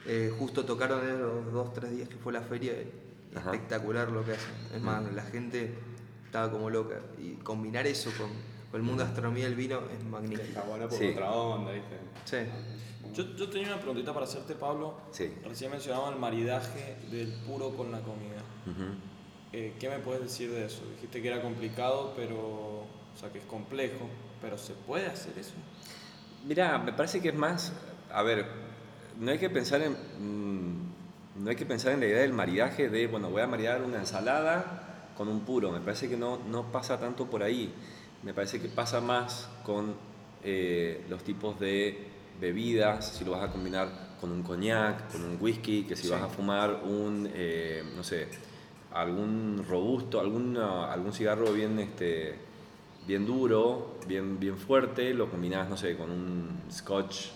Eh, 0.07 0.31
justo 0.39 0.63
tocaron 0.65 1.03
en 1.07 1.19
los 1.21 1.51
dos, 1.51 1.73
tres 1.73 1.91
días 1.91 2.07
que 2.07 2.15
fue 2.15 2.31
la 2.31 2.41
feria. 2.41 2.71
y 2.73 3.37
Ajá. 3.37 3.51
Espectacular 3.51 4.09
lo 4.11 4.23
que 4.23 4.31
hacen. 4.31 4.53
Es 4.73 4.81
más, 4.81 5.03
la 5.13 5.23
gente 5.23 5.73
estaba 6.25 6.49
como 6.49 6.69
loca. 6.69 7.01
Y 7.19 7.33
combinar 7.35 7.85
eso 7.87 8.09
con 8.17 8.29
el 8.77 8.83
mundo 8.83 9.03
de 9.03 9.09
astronomía 9.09 9.45
del 9.45 9.55
vino 9.55 9.79
es 9.97 10.03
magnífico. 10.05 10.41
Está 10.43 10.61
bueno 10.63 10.87
por 10.89 10.97
Sí. 10.97 11.07
otra 11.09 11.31
onda, 11.31 11.71
¿viste? 11.71 11.97
Sí. 12.25 12.37
Yo, 13.13 13.35
yo 13.35 13.49
tenía 13.49 13.67
una 13.67 13.77
preguntita 13.77 14.13
para 14.13 14.25
hacerte, 14.25 14.55
Pablo. 14.55 14.95
Sí. 15.11 15.33
Recién 15.45 15.71
mencionaba 15.71 16.09
el 16.09 16.17
maridaje 16.17 16.97
del 17.11 17.31
puro 17.47 17.69
con 17.75 17.91
la 17.91 17.99
comida. 18.01 18.41
Ujú. 18.65 18.95
Eh, 19.53 19.73
¿Qué 19.79 19.89
me 19.89 19.99
puedes 19.99 20.21
decir 20.23 20.51
de 20.51 20.65
eso? 20.65 20.81
Dijiste 20.95 21.21
que 21.21 21.27
era 21.29 21.41
complicado, 21.41 22.13
pero. 22.15 22.37
O 22.37 23.17
sea, 23.17 23.29
que 23.31 23.39
es 23.39 23.45
complejo, 23.45 24.09
pero 24.41 24.57
¿se 24.57 24.73
puede 24.73 25.05
hacer 25.07 25.37
eso? 25.39 25.53
Mira, 26.45 26.77
me 26.77 26.91
parece 26.91 27.21
que 27.21 27.29
es 27.29 27.35
más, 27.35 27.71
a 28.11 28.21
ver, 28.23 28.45
no 29.17 29.31
hay 29.31 29.37
que 29.37 29.49
pensar 29.49 29.81
en, 29.81 29.93
mm, 29.93 31.43
no 31.43 31.49
hay 31.49 31.55
que 31.55 31.65
pensar 31.65 31.93
en 31.93 32.01
la 32.01 32.07
idea 32.07 32.19
del 32.21 32.33
maridaje 32.33 32.89
de, 32.89 33.07
bueno, 33.07 33.29
voy 33.29 33.41
a 33.41 33.47
maridar 33.47 33.81
una 33.81 33.99
ensalada 33.99 35.11
con 35.17 35.29
un 35.29 35.39
puro. 35.45 35.71
Me 35.71 35.79
parece 35.79 36.09
que 36.09 36.17
no, 36.17 36.39
no 36.49 36.71
pasa 36.73 36.99
tanto 36.99 37.25
por 37.27 37.41
ahí. 37.41 37.73
Me 38.25 38.33
parece 38.33 38.59
que 38.59 38.69
pasa 38.69 39.01
más 39.01 39.47
con 39.63 39.93
eh, 40.43 41.05
los 41.09 41.23
tipos 41.23 41.59
de 41.59 42.07
bebidas, 42.41 43.13
si 43.13 43.23
lo 43.23 43.31
vas 43.31 43.47
a 43.47 43.51
combinar 43.51 44.17
con 44.19 44.31
un 44.31 44.41
coñac, 44.41 45.11
con 45.11 45.23
un 45.23 45.37
whisky, 45.39 45.83
que 45.83 45.95
si 45.95 46.09
vas 46.09 46.23
a 46.23 46.27
fumar 46.27 46.81
un, 46.83 47.29
eh, 47.35 47.83
no 47.95 48.03
sé, 48.03 48.27
algún 48.91 49.63
robusto, 49.69 50.19
algún, 50.19 50.57
algún 50.57 51.13
cigarro 51.13 51.53
bien, 51.53 51.77
este, 51.77 52.33
bien 53.05 53.27
duro, 53.27 53.99
bien, 54.07 54.39
bien 54.39 54.57
fuerte, 54.57 55.13
lo 55.13 55.29
combinas, 55.29 55.69
no 55.69 55.77
sé, 55.77 55.95
con 55.95 56.09
un 56.09 56.61
scotch 56.71 57.27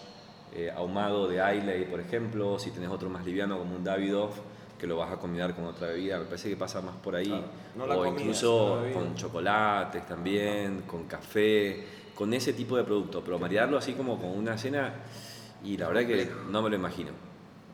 eh, 0.56 0.72
ahumado 0.76 1.28
de 1.28 1.36
Islay, 1.36 1.86
por 1.86 2.00
ejemplo, 2.00 2.58
si 2.58 2.72
tenés 2.72 2.90
otro 2.90 3.12
más 3.12 3.24
liviano 3.24 3.60
como 3.60 3.76
un 3.76 3.84
Davidoff, 3.84 4.40
que 4.80 4.88
lo 4.88 4.98
vas 4.98 5.12
a 5.12 5.18
combinar 5.18 5.54
con 5.54 5.66
otra 5.66 5.88
bebida, 5.90 6.18
me 6.18 6.26
parece 6.26 6.50
que 6.50 6.56
pasa 6.56 6.82
más 6.82 6.96
por 6.96 7.16
ahí. 7.16 7.46
o 7.78 8.06
incluso 8.06 8.84
con 8.94 9.14
chocolates 9.16 10.08
también, 10.08 10.84
con 10.84 11.06
café, 11.06 11.86
con 12.16 12.34
ese 12.34 12.54
tipo 12.54 12.78
de 12.78 12.84
producto, 12.84 13.22
pero 13.24 13.38
marearlo 13.38 13.78
así 13.78 13.94
como 13.94 14.18
con 14.18 14.30
una 14.32 14.58
cena, 14.58 14.94
y 15.64 15.78
la 15.78 15.90
verdad 15.90 16.08
que 16.08 16.32
no 16.50 16.62
me 16.62 16.70
lo 16.70 16.76
imagino. 16.76 17.12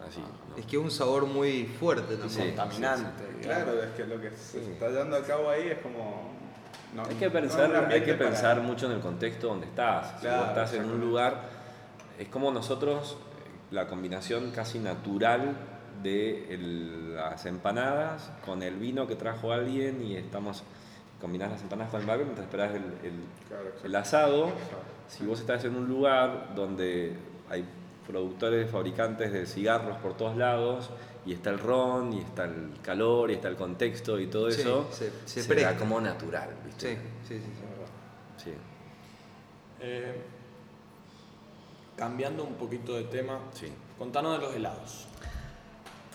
Así, 0.08 0.22
Es 0.56 0.66
que 0.66 0.78
es 0.78 0.84
un 0.84 0.92
sabor 0.92 1.26
muy 1.26 1.66
fuerte 1.66 2.16
también. 2.18 2.56
Contaminante. 2.56 3.24
claro, 3.42 3.84
es 3.84 3.90
que 3.92 4.06
lo 4.06 4.22
que 4.22 4.30
se 4.36 4.74
está 4.74 4.90
llevando 4.90 5.16
a 5.16 5.24
cabo 5.24 5.50
ahí 5.50 5.70
es 5.70 5.80
como 5.80 6.36
hay 7.10 7.16
que 7.16 7.30
pensar, 7.30 7.90
hay 7.92 8.02
que 8.02 8.14
pensar 8.14 8.62
mucho 8.62 8.86
en 8.86 8.94
el 8.94 9.00
contexto 9.00 9.48
donde 9.48 9.66
estás. 9.66 10.22
si 10.22 10.28
vos 10.28 10.48
estás 10.48 10.74
en 10.74 10.86
un 10.86 11.02
lugar, 11.02 11.50
es 12.18 12.28
como 12.30 12.52
nosotros, 12.52 13.18
la 13.72 13.88
combinación 13.88 14.52
casi 14.52 14.80
natural 14.80 15.56
de 16.06 16.58
las 17.14 17.46
empanadas 17.46 18.32
con 18.46 18.64
el 18.64 18.76
vino 18.76 19.08
que 19.08 19.16
trajo 19.16 19.52
alguien 19.52 20.02
y 20.02 20.16
estamos 20.16 20.64
combinando 21.20 21.56
las 21.56 21.64
empanadas 21.64 21.92
con 21.92 22.02
el 22.02 22.08
barbecue 22.08 22.34
mientras 22.34 22.48
esperas 22.48 22.76
el, 22.76 23.24
el 23.84 23.96
asado. 23.96 24.52
Si 25.10 25.26
vos 25.26 25.40
estás 25.40 25.66
en 25.66 25.76
un 25.76 25.88
lugar 25.88 26.54
donde 26.56 27.16
hay 27.50 27.66
productores, 28.08 28.70
fabricantes 28.70 29.32
de 29.32 29.46
cigarros 29.46 29.98
por 29.98 30.16
todos 30.16 30.38
lados, 30.38 30.90
y 31.26 31.34
está 31.34 31.50
el 31.50 31.60
ron, 31.60 32.14
y 32.14 32.20
está 32.20 32.46
el 32.46 32.72
calor, 32.84 33.32
y 33.32 33.34
está 33.34 33.48
el 33.48 33.56
contexto 33.56 34.20
y 34.20 34.28
todo 34.28 34.48
eso, 34.48 34.88
se, 34.92 35.12
se, 35.26 35.76
como 35.78 36.00
natural, 36.00 36.50
¿viste? 36.64 36.96
Sí, 37.28 37.36
sí, 37.36 37.42
sí. 38.44 38.52
Eh, 39.82 40.22
cambiando 41.98 42.44
un 42.44 42.54
poquito 42.56 42.94
de 42.94 43.06
tema, 43.06 43.40
contanos 43.98 44.40
de 44.40 44.46
los 44.46 44.56
helados. 44.56 45.08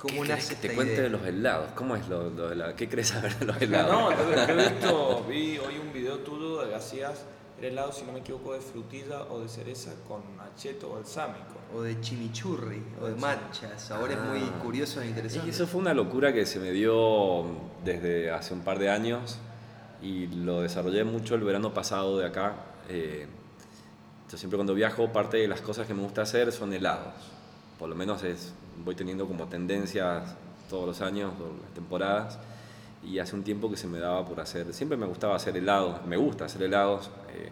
¿Cómo 0.00 0.24
nace 0.24 0.56
que 0.56 0.68
te 0.68 0.74
cuente 0.74 1.02
de 1.02 1.10
los 1.10 1.22
helados? 1.26 1.72
¿Cómo 1.74 1.94
es 1.94 2.08
lo, 2.08 2.30
de 2.30 2.52
helados? 2.54 2.74
¿Qué 2.74 2.88
crees 2.88 3.08
saber 3.08 3.38
de 3.38 3.44
los 3.44 3.60
helados? 3.60 3.92
No, 3.92 4.10
yo 4.10 4.32
he 4.32 4.56
visto, 4.70 5.24
vi 5.28 5.58
hoy 5.58 5.76
un 5.78 5.92
video 5.92 6.18
tuyo 6.20 6.64
de 6.64 6.74
hacías 6.74 7.26
el 7.58 7.66
helado, 7.66 7.92
si 7.92 8.04
no 8.04 8.12
me 8.12 8.20
equivoco, 8.20 8.54
de 8.54 8.60
frutilla 8.60 9.24
o 9.24 9.40
de 9.40 9.48
cereza 9.48 9.90
con 10.08 10.22
acheto 10.40 10.94
balsámico. 10.94 11.58
O 11.74 11.82
de 11.82 12.00
chimichurri, 12.00 12.82
o 13.02 13.06
de 13.06 13.14
matcha, 13.16 13.78
sabores 13.78 14.18
muy 14.18 14.40
ah. 14.40 14.58
curiosos 14.62 15.02
e 15.02 15.08
interesantes. 15.08 15.46
Y 15.46 15.50
eso 15.50 15.66
fue 15.66 15.82
una 15.82 15.92
locura 15.92 16.32
que 16.32 16.46
se 16.46 16.58
me 16.58 16.70
dio 16.70 17.44
desde 17.84 18.30
hace 18.30 18.54
un 18.54 18.60
par 18.60 18.78
de 18.78 18.88
años 18.88 19.38
y 20.00 20.28
lo 20.28 20.62
desarrollé 20.62 21.04
mucho 21.04 21.34
el 21.34 21.42
verano 21.42 21.74
pasado 21.74 22.18
de 22.18 22.26
acá. 22.26 22.54
Eh, 22.88 23.26
yo 24.30 24.38
siempre 24.38 24.56
cuando 24.56 24.74
viajo, 24.74 25.12
parte 25.12 25.36
de 25.36 25.48
las 25.48 25.60
cosas 25.60 25.86
que 25.86 25.92
me 25.92 26.02
gusta 26.02 26.22
hacer 26.22 26.52
son 26.52 26.72
helados. 26.72 27.39
Por 27.80 27.88
lo 27.88 27.94
menos 27.94 28.22
es, 28.24 28.52
voy 28.84 28.94
teniendo 28.94 29.26
como 29.26 29.46
tendencias 29.46 30.36
todos 30.68 30.86
los 30.86 31.00
años, 31.00 31.32
las 31.62 31.72
temporadas 31.72 32.38
y 33.02 33.18
hace 33.18 33.34
un 33.34 33.42
tiempo 33.42 33.70
que 33.70 33.78
se 33.78 33.86
me 33.88 33.98
daba 33.98 34.22
por 34.26 34.38
hacer, 34.38 34.74
siempre 34.74 34.98
me 34.98 35.06
gustaba 35.06 35.34
hacer 35.34 35.56
helados, 35.56 36.04
me 36.04 36.18
gusta 36.18 36.44
hacer 36.44 36.64
helados 36.64 37.10
eh, 37.32 37.50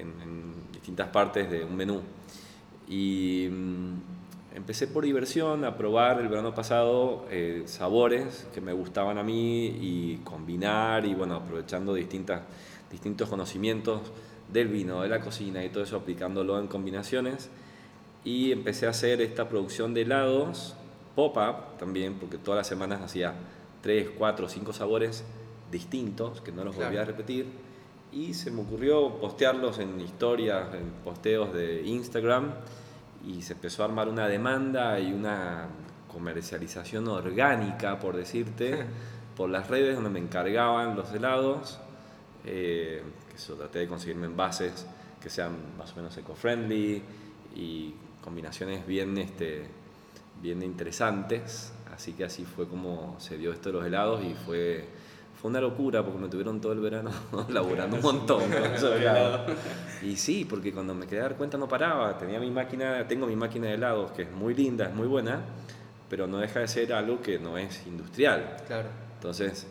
en, 0.00 0.72
distintas 0.72 1.08
partes 1.08 1.50
de 1.50 1.64
un 1.64 1.76
menú. 1.76 2.00
Y 2.88 3.48
mm, 3.50 4.56
empecé 4.56 4.86
por 4.86 5.04
diversión 5.04 5.66
a 5.66 5.76
probar 5.76 6.18
el 6.20 6.28
verano 6.28 6.54
pasado 6.54 7.26
eh, 7.30 7.64
sabores 7.66 8.48
que 8.54 8.62
me 8.62 8.72
gustaban 8.72 9.18
a 9.18 9.22
mí 9.22 9.66
y 9.66 10.20
combinar 10.24 11.04
y 11.04 11.14
bueno, 11.14 11.36
aprovechando 11.36 11.92
distintas, 11.92 12.40
distintos 12.90 13.28
conocimientos 13.28 14.00
del 14.50 14.68
vino, 14.68 15.02
de 15.02 15.10
la 15.10 15.20
cocina 15.20 15.62
y 15.62 15.68
todo 15.68 15.84
eso 15.84 15.96
aplicándolo 15.96 16.58
en 16.58 16.68
combinaciones. 16.68 17.50
Y 18.24 18.52
empecé 18.52 18.86
a 18.86 18.90
hacer 18.90 19.20
esta 19.20 19.48
producción 19.48 19.94
de 19.94 20.02
helados, 20.02 20.74
pop-up 21.16 21.78
también, 21.78 22.14
porque 22.14 22.38
todas 22.38 22.58
las 22.58 22.66
semanas 22.66 23.02
hacía 23.02 23.34
tres, 23.80 24.10
cuatro, 24.16 24.48
cinco 24.48 24.72
sabores 24.72 25.24
distintos 25.70 26.40
que 26.40 26.52
no 26.52 26.64
los 26.64 26.76
volví 26.76 26.96
a 26.96 27.04
repetir. 27.04 27.46
Y 28.12 28.34
se 28.34 28.50
me 28.50 28.60
ocurrió 28.60 29.18
postearlos 29.18 29.78
en 29.78 30.00
historias, 30.00 30.74
en 30.74 30.90
posteos 31.02 31.52
de 31.52 31.82
Instagram 31.82 32.52
y 33.26 33.42
se 33.42 33.54
empezó 33.54 33.82
a 33.82 33.86
armar 33.86 34.08
una 34.08 34.28
demanda 34.28 35.00
y 35.00 35.12
una 35.12 35.68
comercialización 36.12 37.08
orgánica, 37.08 37.98
por 37.98 38.16
decirte, 38.16 38.84
por 39.36 39.48
las 39.48 39.68
redes 39.68 39.94
donde 39.94 40.10
me 40.10 40.18
encargaban 40.18 40.94
los 40.94 41.12
helados. 41.12 41.78
Eh, 42.44 43.02
que 43.30 43.36
eso 43.36 43.54
traté 43.54 43.80
de 43.80 43.88
conseguirme 43.88 44.26
envases 44.26 44.86
que 45.22 45.30
sean 45.30 45.52
más 45.78 45.92
o 45.92 45.96
menos 45.96 46.16
eco-friendly 46.16 47.02
y 47.54 47.94
combinaciones 48.22 48.86
bien, 48.86 49.18
este, 49.18 49.66
bien 50.40 50.62
interesantes. 50.62 51.72
Así 51.94 52.14
que 52.14 52.24
así 52.24 52.44
fue 52.44 52.66
como 52.66 53.16
se 53.20 53.36
dio 53.36 53.52
esto 53.52 53.68
de 53.68 53.74
los 53.74 53.86
helados 53.86 54.24
y 54.24 54.34
fue, 54.34 54.86
fue 55.40 55.50
una 55.50 55.60
locura 55.60 56.02
porque 56.02 56.18
me 56.18 56.28
tuvieron 56.28 56.60
todo 56.60 56.72
el 56.72 56.80
verano 56.80 57.10
laburando 57.50 57.96
un 57.96 58.02
montón 58.02 58.42
Y 60.02 60.16
sí, 60.16 60.46
porque 60.48 60.72
cuando 60.72 60.94
me 60.94 61.06
quedé 61.06 61.20
a 61.20 61.24
dar 61.24 61.36
cuenta 61.36 61.58
no 61.58 61.68
paraba. 61.68 62.16
Tenía 62.16 62.40
mi 62.40 62.50
máquina, 62.50 63.06
tengo 63.06 63.26
mi 63.26 63.36
máquina 63.36 63.66
de 63.66 63.74
helados 63.74 64.12
que 64.12 64.22
es 64.22 64.32
muy 64.32 64.54
linda, 64.54 64.86
es 64.86 64.94
muy 64.94 65.06
buena, 65.06 65.40
pero 66.08 66.26
no 66.26 66.38
deja 66.38 66.60
de 66.60 66.68
ser 66.68 66.92
algo 66.94 67.20
que 67.20 67.38
no 67.38 67.58
es 67.58 67.86
industrial. 67.86 68.56
Claro. 68.66 68.88
Entonces 69.16 69.66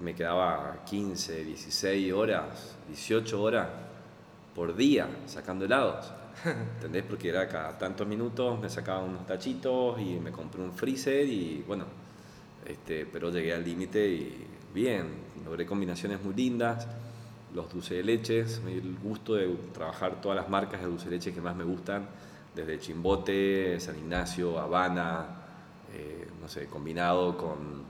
me 0.00 0.14
quedaba 0.14 0.82
15, 0.84 1.44
16 1.44 2.12
horas, 2.12 2.76
18 2.88 3.42
horas 3.42 3.68
por 4.54 4.76
día 4.76 5.08
sacando 5.26 5.64
helados. 5.64 6.12
¿Entendés? 6.44 7.04
Porque 7.08 7.28
era 7.30 7.48
cada 7.48 7.76
tantos 7.78 8.06
minutos, 8.06 8.60
me 8.60 8.68
sacaba 8.68 9.02
unos 9.02 9.26
tachitos 9.26 9.98
y 10.00 10.18
me 10.20 10.30
compré 10.30 10.62
un 10.62 10.72
freezer 10.72 11.26
y 11.26 11.64
bueno, 11.66 11.84
este, 12.66 13.06
pero 13.06 13.30
llegué 13.30 13.54
al 13.54 13.64
límite 13.64 14.06
y 14.06 14.46
bien, 14.74 15.06
logré 15.44 15.64
combinaciones 15.64 16.22
muy 16.22 16.34
lindas, 16.34 16.86
los 17.54 17.72
dulces 17.72 17.98
de 17.98 18.02
leches, 18.02 18.60
el 18.66 18.96
gusto 19.02 19.34
de 19.34 19.48
trabajar 19.72 20.20
todas 20.20 20.36
las 20.36 20.48
marcas 20.48 20.80
de 20.80 20.86
dulce 20.86 21.06
de 21.06 21.12
leche 21.12 21.32
que 21.32 21.40
más 21.40 21.56
me 21.56 21.64
gustan, 21.64 22.06
desde 22.54 22.78
Chimbote, 22.78 23.80
San 23.80 23.96
Ignacio, 23.96 24.58
Habana, 24.58 25.26
eh, 25.94 26.28
no 26.40 26.48
sé, 26.48 26.66
combinado 26.66 27.36
con, 27.38 27.82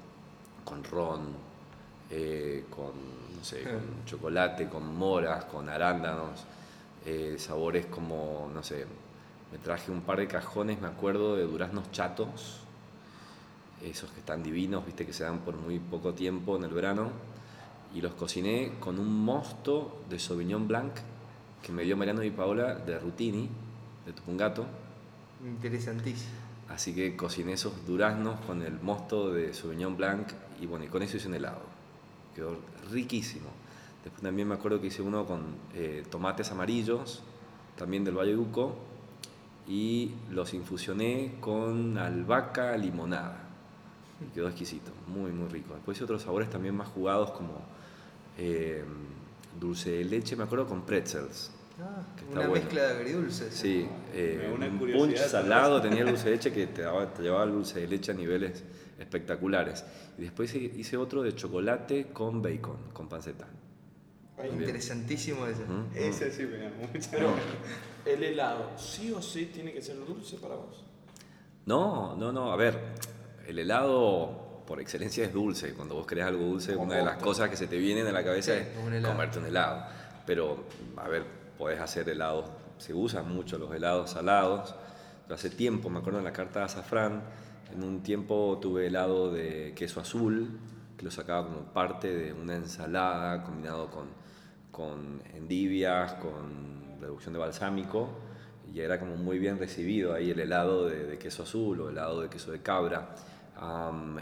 con 0.65 0.85
ron, 0.85 1.21
eh, 2.11 2.65
con, 2.71 2.93
no 3.37 3.43
sé, 3.43 3.63
con 3.63 3.83
chocolate, 4.07 4.69
con 4.69 4.95
moras, 4.95 5.45
con 5.47 5.69
arándanos. 5.69 6.45
Eh, 7.07 7.37
sabores 7.39 7.87
como, 7.87 8.51
no 8.55 8.63
sé, 8.63 8.87
me 9.53 9.59
traje 9.59 9.91
un 9.91 10.01
par 10.01 10.19
de 10.19 10.27
cajones, 10.27 10.81
me 10.81 10.89
acuerdo, 10.89 11.37
de 11.37 11.45
duraznos 11.45 11.91
chatos, 11.93 12.61
esos 13.83 14.11
que 14.11 14.21
están 14.21 14.43
divinos, 14.43 14.87
viste, 14.87 15.05
que 15.05 15.13
se 15.13 15.25
dan 15.25 15.41
por 15.41 15.57
muy 15.57 15.79
poco 15.79 16.15
tiempo 16.15 16.57
en 16.57 16.65
el 16.65 16.73
verano, 16.73 17.11
y 17.95 18.01
los 18.01 18.15
cociné 18.15 18.73
con 18.81 18.99
un 18.99 19.25
mosto 19.25 20.01
de 20.09 20.19
Sauvignon 20.19 20.67
Blanc 20.67 20.93
que 21.63 21.73
me 21.73 21.83
dio 21.85 21.97
Mariano 21.97 22.23
y 22.23 22.31
Paola 22.31 22.75
de 22.75 22.99
Rutini, 22.99 23.49
de 24.05 24.13
Tupungato. 24.13 24.67
Interesantísimo. 25.45 26.33
Así 26.69 26.95
que 26.95 27.17
cociné 27.17 27.53
esos 27.53 27.87
duraznos 27.87 28.41
con 28.41 28.63
el 28.63 28.81
mosto 28.81 29.33
de 29.33 29.55
Sauvignon 29.55 29.97
Blanc 29.97 30.29
y 30.61 30.67
bueno, 30.67 30.85
y 30.85 30.89
con 30.89 31.03
eso 31.03 31.17
hice 31.17 31.29
un 31.29 31.35
helado. 31.35 31.63
Quedó 32.35 32.59
riquísimo. 32.91 33.49
Después 34.05 34.23
también 34.23 34.47
me 34.47 34.55
acuerdo 34.55 34.83
que 34.83 34.89
hice 34.89 35.01
uno 35.01 35.25
con 35.25 35.57
eh, 35.75 36.05
tomates 36.11 36.51
amarillos, 36.53 37.23
también 37.75 38.05
del 38.05 38.15
Valle 38.15 38.35
Duco, 38.35 38.77
y 39.67 40.13
los 40.31 40.53
infusioné 40.53 41.37
con 41.41 41.97
albahaca 41.97 42.77
limonada. 42.77 43.49
Y 44.21 44.33
quedó 44.35 44.49
exquisito, 44.49 44.93
muy, 45.09 45.33
muy 45.33 45.49
rico. 45.49 45.73
Después 45.73 45.97
hice 45.97 46.05
otros 46.05 46.23
sabores 46.23 46.51
también 46.51 46.77
más 46.77 46.89
jugados 46.89 47.31
como 47.31 47.63
eh, 48.37 48.85
dulce 49.59 49.91
de 49.91 50.05
leche, 50.05 50.37
me 50.37 50.45
acuerdo, 50.45 50.67
con 50.67 50.83
pretzels. 50.83 51.51
Ah, 51.81 52.03
una 52.31 52.47
mezcla 52.47 52.83
de 52.83 52.97
agridulces. 52.99 53.55
Sí, 53.55 53.89
eh, 54.13 54.55
un 54.55 54.79
punch 54.79 55.17
salado 55.17 55.81
tenía 55.81 56.03
el 56.03 56.09
dulce 56.09 56.27
de 56.27 56.31
leche 56.37 56.53
que 56.53 56.67
te, 56.67 56.83
te 56.83 57.23
llevaba 57.23 57.45
el 57.45 57.53
dulce 57.53 57.81
de 57.81 57.89
leche 57.89 58.13
a 58.13 58.15
niveles 58.15 58.63
espectaculares. 58.99 59.83
Y 60.19 60.23
después 60.23 60.55
hice 60.55 60.99
otro 60.99 61.23
de 61.23 61.35
chocolate 61.35 62.09
con 62.13 62.43
bacon, 62.43 62.77
con 62.93 63.09
panceta. 63.09 63.49
Interesantísimo 64.53 65.47
ese. 65.47 65.63
Ese 65.95 66.31
sí 66.31 66.45
me 66.45 66.69
mucho. 66.69 67.09
Pero 67.11 67.35
el 68.07 68.23
helado, 68.23 68.71
¿sí 68.77 69.13
o 69.13 69.23
sí 69.23 69.51
tiene 69.53 69.73
que 69.73 69.83
ser 69.83 69.97
dulce 70.05 70.37
para 70.39 70.57
vos? 70.57 70.85
No, 71.67 72.17
no, 72.17 72.33
no. 72.33 72.53
A 72.53 72.57
ver, 72.57 72.79
el 73.47 73.59
helado 73.59 74.63
por 74.67 74.81
excelencia 74.81 75.25
es 75.25 75.33
dulce. 75.33 75.75
Cuando 75.75 75.95
vos 75.95 76.07
querés 76.07 76.25
algo 76.25 76.45
dulce, 76.45 76.77
una 76.77 76.97
de 76.97 77.05
las 77.05 77.19
cosas 77.19 77.49
que 77.51 77.57
se 77.57 77.67
te 77.67 77.79
vienen 77.79 78.07
a 78.07 78.13
la 78.13 78.25
cabeza 78.25 78.57
es 78.57 78.69
comerte 79.03 79.39
un 79.39 79.47
helado. 79.47 79.87
Pero, 80.27 80.65
a 80.97 81.09
ver, 81.09 81.25
podés 81.59 81.81
hacer 81.81 82.09
helados 82.09 82.47
se 82.79 82.95
usan 82.95 83.33
mucho 83.33 83.59
los 83.59 83.73
helados 83.75 84.11
salados. 84.11 84.75
hace 85.31 85.51
tiempo, 85.51 85.89
me 85.89 85.99
acuerdo 85.99 86.19
en 86.19 86.25
la 86.25 86.33
carta 86.33 86.61
de 86.61 86.65
azafrán, 86.67 87.23
en 87.73 87.83
un 87.83 88.03
tiempo 88.03 88.59
tuve 88.61 88.87
helado 88.87 89.33
de 89.33 89.73
queso 89.75 90.01
azul, 90.01 90.59
que 90.97 91.05
lo 91.05 91.11
sacaba 91.11 91.47
como 91.47 91.61
parte 91.73 92.15
de 92.15 92.33
una 92.33 92.57
ensalada 92.57 93.43
combinado 93.43 93.91
con, 93.91 94.09
con 94.75 95.23
endivias, 95.35 96.15
con 96.15 97.01
reducción 97.01 97.33
de 97.33 97.39
balsámico, 97.39 98.09
y 98.73 98.81
era 98.81 98.99
como 98.99 99.17
muy 99.17 99.39
bien 99.39 99.59
recibido 99.59 100.15
ahí 100.15 100.31
el 100.31 100.41
helado 100.41 100.89
de, 100.89 101.17
queso 101.17 101.45
azul 101.45 101.81
o 101.81 101.91
helado 101.91 102.23
de 102.23 102.29
queso 102.29 102.51
de 102.51 102.61
cabra, 102.61 103.15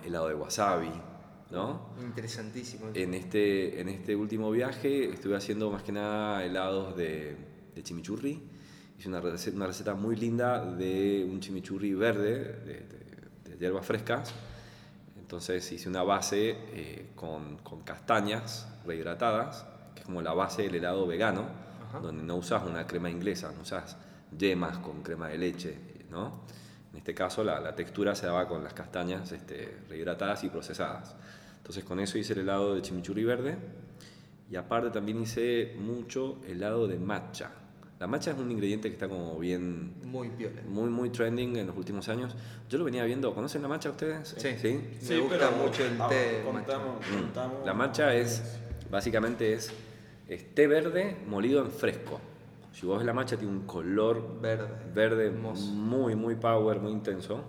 helado 0.04 0.28
de 0.28 0.34
wasabi, 0.34 0.92
¿no? 1.50 1.94
Interesantísimo. 2.02 2.90
En 2.92 3.14
este, 3.14 3.80
en 3.80 3.88
este 3.88 4.14
último 4.14 4.50
viaje 4.50 5.08
estuve 5.08 5.36
haciendo 5.36 5.70
más 5.70 5.82
que 5.82 5.92
nada 5.92 6.44
helados 6.44 6.96
de, 6.96 7.36
de 7.74 7.82
chimichurri. 7.82 8.42
Hice 8.98 9.08
una 9.08 9.20
receta, 9.22 9.56
una 9.56 9.66
receta, 9.66 9.94
muy 9.94 10.16
linda 10.16 10.64
de 10.64 11.26
un 11.30 11.40
chimichurri 11.40 11.94
verde, 11.94 12.84
de, 13.46 13.56
hierbas 13.58 13.86
frescas. 13.86 14.34
Entonces 15.16 15.72
hice 15.72 15.88
una 15.88 16.02
base 16.02 16.50
eh, 16.50 17.10
con, 17.14 17.56
con, 17.58 17.82
castañas 17.82 18.68
rehidratadas, 18.84 19.66
que 19.94 20.00
es 20.00 20.06
como 20.06 20.22
la 20.22 20.32
base 20.32 20.62
del 20.62 20.76
helado 20.76 21.06
vegano, 21.06 21.44
donde 22.00 22.22
no 22.22 22.36
usas 22.36 22.64
una 22.64 22.86
crema 22.86 23.10
inglesa, 23.10 23.52
no 23.54 23.62
usas 23.62 23.96
yemas 24.36 24.78
con 24.78 25.02
crema 25.02 25.28
de 25.28 25.38
leche, 25.38 25.76
¿no? 26.10 26.44
En 26.92 26.98
este 26.98 27.14
caso 27.14 27.42
la, 27.44 27.60
la 27.60 27.74
textura 27.74 28.14
se 28.14 28.26
daba 28.26 28.46
con 28.46 28.62
las 28.62 28.74
castañas 28.74 29.32
este, 29.32 29.78
rehidratadas 29.88 30.44
y 30.44 30.48
procesadas. 30.48 31.14
Entonces 31.58 31.84
con 31.84 32.00
eso 32.00 32.18
hice 32.18 32.32
el 32.32 32.40
helado 32.40 32.74
de 32.74 32.82
chimichurri 32.82 33.24
verde 33.24 33.56
y 34.50 34.56
aparte 34.56 34.90
también 34.90 35.20
hice 35.22 35.74
mucho 35.78 36.38
helado 36.46 36.86
de 36.86 36.98
matcha. 36.98 37.50
La 38.02 38.08
matcha 38.08 38.32
es 38.32 38.36
un 38.36 38.50
ingrediente 38.50 38.88
que 38.88 38.94
está 38.94 39.08
como 39.08 39.38
bien... 39.38 39.94
Muy 40.04 40.28
piola. 40.28 40.60
Muy, 40.66 40.90
muy 40.90 41.10
trending 41.10 41.56
en 41.56 41.68
los 41.68 41.76
últimos 41.76 42.08
años. 42.08 42.34
Yo 42.68 42.78
lo 42.78 42.84
venía 42.84 43.04
viendo. 43.04 43.32
¿Conocen 43.32 43.62
la 43.62 43.68
matcha 43.68 43.90
ustedes? 43.90 44.34
Sí. 44.36 44.56
Sí, 44.60 45.14
Me 45.14 45.20
gusta 45.20 45.50
mucho 45.52 45.84
el 45.84 45.96
té. 46.08 46.42
Mm. 46.44 47.64
La 47.64 47.74
matcha 47.74 48.12
es, 48.12 48.58
básicamente 48.92 49.54
es, 49.54 49.72
es 50.28 50.54
té 50.54 50.68
verde 50.68 51.16
molido 51.26 51.64
en 51.64 51.70
fresco. 51.72 52.20
Si 52.72 52.86
vos 52.86 52.98
ves 52.98 53.06
la 53.06 53.14
matcha 53.14 53.36
tiene 53.36 53.52
un 53.52 53.66
color 53.66 54.40
verde, 54.40 54.68
verde 54.94 55.30
muy, 55.30 56.14
muy 56.14 56.36
power, 56.36 56.78
muy 56.78 56.92
intenso, 56.92 57.42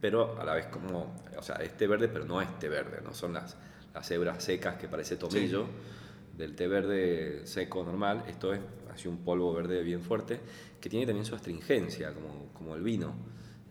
pero 0.00 0.38
a 0.38 0.44
la 0.44 0.54
vez 0.54 0.66
como, 0.66 1.14
o 1.36 1.42
sea, 1.42 1.56
este 1.56 1.86
verde, 1.86 2.08
pero 2.08 2.24
no 2.24 2.42
este 2.42 2.68
verde, 2.68 3.00
no 3.02 3.14
son 3.14 3.32
las, 3.34 3.56
las 3.94 4.10
hebras 4.10 4.42
secas 4.42 4.76
que 4.76 4.88
parece 4.88 5.16
tomillo 5.16 5.66
del 6.36 6.54
té 6.54 6.68
verde 6.68 7.46
seco 7.46 7.82
normal, 7.82 8.24
esto 8.28 8.52
es 8.52 8.60
así 8.92 9.08
un 9.08 9.18
polvo 9.18 9.52
verde 9.54 9.82
bien 9.82 10.02
fuerte, 10.02 10.40
que 10.80 10.88
tiene 10.88 11.06
también 11.06 11.24
su 11.24 11.34
astringencia, 11.34 12.12
como, 12.12 12.52
como 12.52 12.74
el 12.74 12.82
vino. 12.82 13.14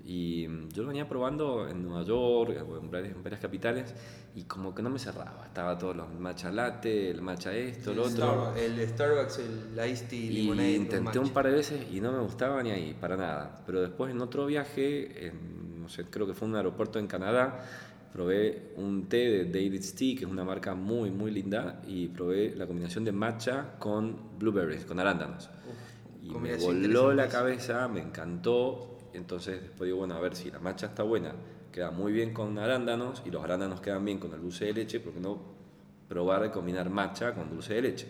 Y 0.08 0.48
mm, 0.48 0.70
yo 0.70 0.84
lo 0.84 0.88
venía 0.88 1.08
probando 1.08 1.68
en 1.68 1.84
Nueva 1.84 2.04
York, 2.04 2.56
en 2.58 2.90
varias, 2.90 3.14
en 3.14 3.22
varias 3.22 3.42
capitales, 3.42 3.94
y 4.36 4.44
como 4.44 4.74
que 4.74 4.82
no 4.82 4.90
me 4.90 5.00
cerraba. 5.00 5.44
Estaba 5.46 5.78
todos 5.78 5.98
los 5.98 6.10
matcha 6.18 6.50
latte, 6.50 7.12
el 7.12 7.22
matcha 7.22 7.54
esto, 7.54 7.92
el, 7.92 8.00
otro. 8.00 8.56
el 8.56 8.88
Starbucks, 8.88 9.40
el 9.40 9.90
iced 9.92 10.08
tea, 10.08 10.20
Y 10.20 10.76
intenté 10.76 11.20
un 11.20 11.32
par 11.32 11.48
de 11.48 11.52
veces 11.52 11.92
y 11.92 12.00
no 12.00 12.14
me 12.14 12.20
gustaba 12.20 12.64
ni 12.64 12.72
ahí, 12.72 12.96
para 13.00 13.18
nada. 13.18 13.62
Pero 13.66 13.82
después 13.82 14.10
en 14.10 14.22
otro 14.22 14.46
viaje, 14.46 15.28
en, 15.28 15.82
no 15.82 15.90
sé, 15.90 16.06
creo 16.06 16.26
que 16.26 16.34
fue 16.34 16.48
un 16.48 16.56
aeropuerto 16.56 17.00
en 17.00 17.08
Canadá, 17.08 17.66
probé 18.14 18.72
un 18.78 19.10
té 19.10 19.18
de 19.18 19.46
David's 19.46 19.94
Tea, 19.94 20.16
que 20.16 20.24
es 20.24 20.32
una 20.32 20.46
marca 20.46 20.74
muy, 20.74 21.12
muy 21.12 21.32
linda, 21.32 21.82
y 21.86 22.08
probé 22.08 22.56
la 22.56 22.66
combinación 22.66 23.04
de 23.04 23.12
matcha 23.12 23.76
con 23.78 24.38
blueberries, 24.40 24.86
con 24.86 25.02
arándanos. 25.02 25.50
y 26.24 26.30
me 26.30 26.56
voló 26.56 27.14
la 27.14 27.28
cabeza, 27.28 27.90
me 27.90 28.00
encantó 28.00 28.97
entonces 29.18 29.62
después 29.62 29.88
digo, 29.88 29.98
bueno, 29.98 30.16
a 30.16 30.20
ver 30.20 30.36
si 30.36 30.50
la 30.52 30.60
matcha 30.60 30.88
está 30.88 31.04
buena, 31.04 31.34
queda 31.72 31.92
muy 31.92 32.12
bien 32.12 32.34
con 32.34 32.58
arándanos 32.58 33.22
y 33.26 33.32
los 33.32 33.44
arándanos 33.44 33.82
quedan 33.82 34.06
bien 34.06 34.20
con 34.20 34.34
el 34.34 34.42
dulce 34.42 34.66
de 34.66 34.74
leche, 34.74 35.00
¿por 35.00 35.14
qué 35.14 35.20
no 35.20 35.40
probar 36.08 36.44
de 36.44 36.52
combinar 36.52 36.90
matcha 36.90 37.34
con 37.34 37.50
dulce 37.50 37.76
de 37.76 37.82
leche? 37.82 38.08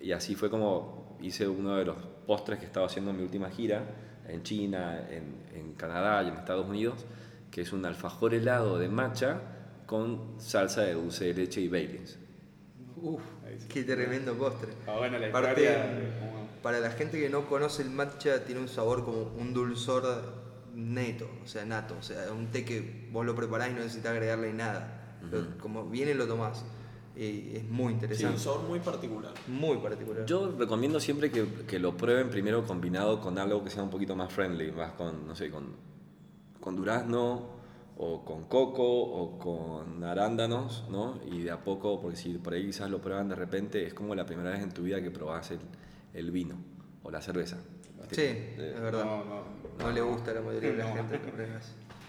Y 0.00 0.12
así 0.12 0.34
fue 0.34 0.50
como 0.50 1.16
hice 1.20 1.46
uno 1.48 1.76
de 1.76 1.84
los 1.84 1.96
postres 2.26 2.58
que 2.58 2.66
estaba 2.66 2.86
haciendo 2.86 3.10
en 3.10 3.18
mi 3.18 3.22
última 3.22 3.50
gira, 3.50 3.84
en 4.28 4.42
China, 4.42 5.08
en, 5.10 5.42
Canadá 5.76 6.22
y 6.22 6.28
en 6.28 6.34
Estados 6.34 6.68
Unidos, 6.68 7.04
que 7.50 7.62
es 7.62 7.72
un 7.72 7.84
alfajor 7.84 8.34
helado 8.34 8.78
de 8.78 8.88
matcha 8.88 9.40
con 9.86 10.38
salsa 10.38 10.82
de 10.82 10.92
dulce 10.92 11.24
de 11.24 11.34
leche 11.34 11.60
y 11.60 11.68
Baileys. 11.68 12.18
Uf, 13.00 13.20
qué 13.68 13.82
tremendo 13.82 14.34
postre. 14.34 14.72
Ah, 14.86 14.96
bueno, 14.98 15.18
la 15.18 15.30
para 16.62 16.80
la 16.80 16.90
gente 16.90 17.20
que 17.20 17.28
no 17.28 17.46
conoce 17.46 17.82
el 17.82 17.90
matcha, 17.90 18.44
tiene 18.44 18.60
un 18.60 18.68
sabor 18.68 19.04
como 19.04 19.32
un 19.38 19.52
dulzor 19.52 20.42
neto, 20.74 21.28
o 21.42 21.46
sea, 21.46 21.64
nato. 21.64 21.96
O 21.98 22.02
sea, 22.02 22.32
un 22.32 22.46
té 22.46 22.64
que 22.64 23.08
vos 23.10 23.26
lo 23.26 23.34
preparás 23.34 23.70
y 23.70 23.72
no 23.72 23.80
necesitas 23.80 24.12
agregarle 24.12 24.52
nada. 24.52 25.18
como 25.60 25.84
viene, 25.88 26.14
lo 26.14 26.26
tomás. 26.26 26.64
Y 27.14 27.56
es 27.56 27.64
muy 27.68 27.92
interesante. 27.92 28.28
Sí, 28.28 28.32
un 28.32 28.38
sabor 28.38 28.62
muy 28.68 28.80
particular. 28.80 29.34
Muy 29.46 29.76
particular. 29.78 30.24
Yo 30.24 30.54
recomiendo 30.58 30.98
siempre 30.98 31.30
que, 31.30 31.46
que, 31.66 31.78
lo 31.78 31.94
prueben 31.94 32.30
primero 32.30 32.64
combinado 32.64 33.20
con 33.20 33.38
algo 33.38 33.62
que 33.62 33.68
sea 33.68 33.82
un 33.82 33.90
poquito 33.90 34.16
más 34.16 34.32
friendly, 34.32 34.72
más 34.72 34.92
con, 34.92 35.26
no 35.26 35.34
sé, 35.34 35.50
con, 35.50 35.76
con 36.58 36.74
durazno 36.74 37.50
o 37.98 38.24
con 38.24 38.44
coco 38.44 38.82
o 38.82 39.38
con 39.38 40.02
arándanos, 40.02 40.84
¿no? 40.88 41.20
Y 41.30 41.42
de 41.42 41.50
a 41.50 41.62
poco, 41.62 42.00
porque 42.00 42.16
si 42.16 42.32
por 42.38 42.54
ahí 42.54 42.64
quizás 42.64 42.88
lo 42.88 43.02
prueban 43.02 43.28
de 43.28 43.34
repente, 43.34 43.86
es 43.86 43.92
como 43.92 44.14
la 44.14 44.24
primera 44.24 44.50
vez 44.50 44.62
en 44.62 44.72
tu 44.72 44.82
vida 44.82 45.02
que 45.02 45.10
probás 45.10 45.50
el, 45.50 45.60
el 46.14 46.30
vino 46.30 46.56
o 47.02 47.10
la 47.10 47.20
cerveza. 47.20 47.58
Sí, 48.10 48.22
es 48.22 48.80
verdad. 48.80 49.04
No, 49.78 49.90
le 49.90 50.00
gusta 50.00 50.32
a 50.32 50.34
la 50.34 50.40
mayoría 50.42 50.72
de 50.72 50.76
la 50.78 50.92
gente 50.92 51.20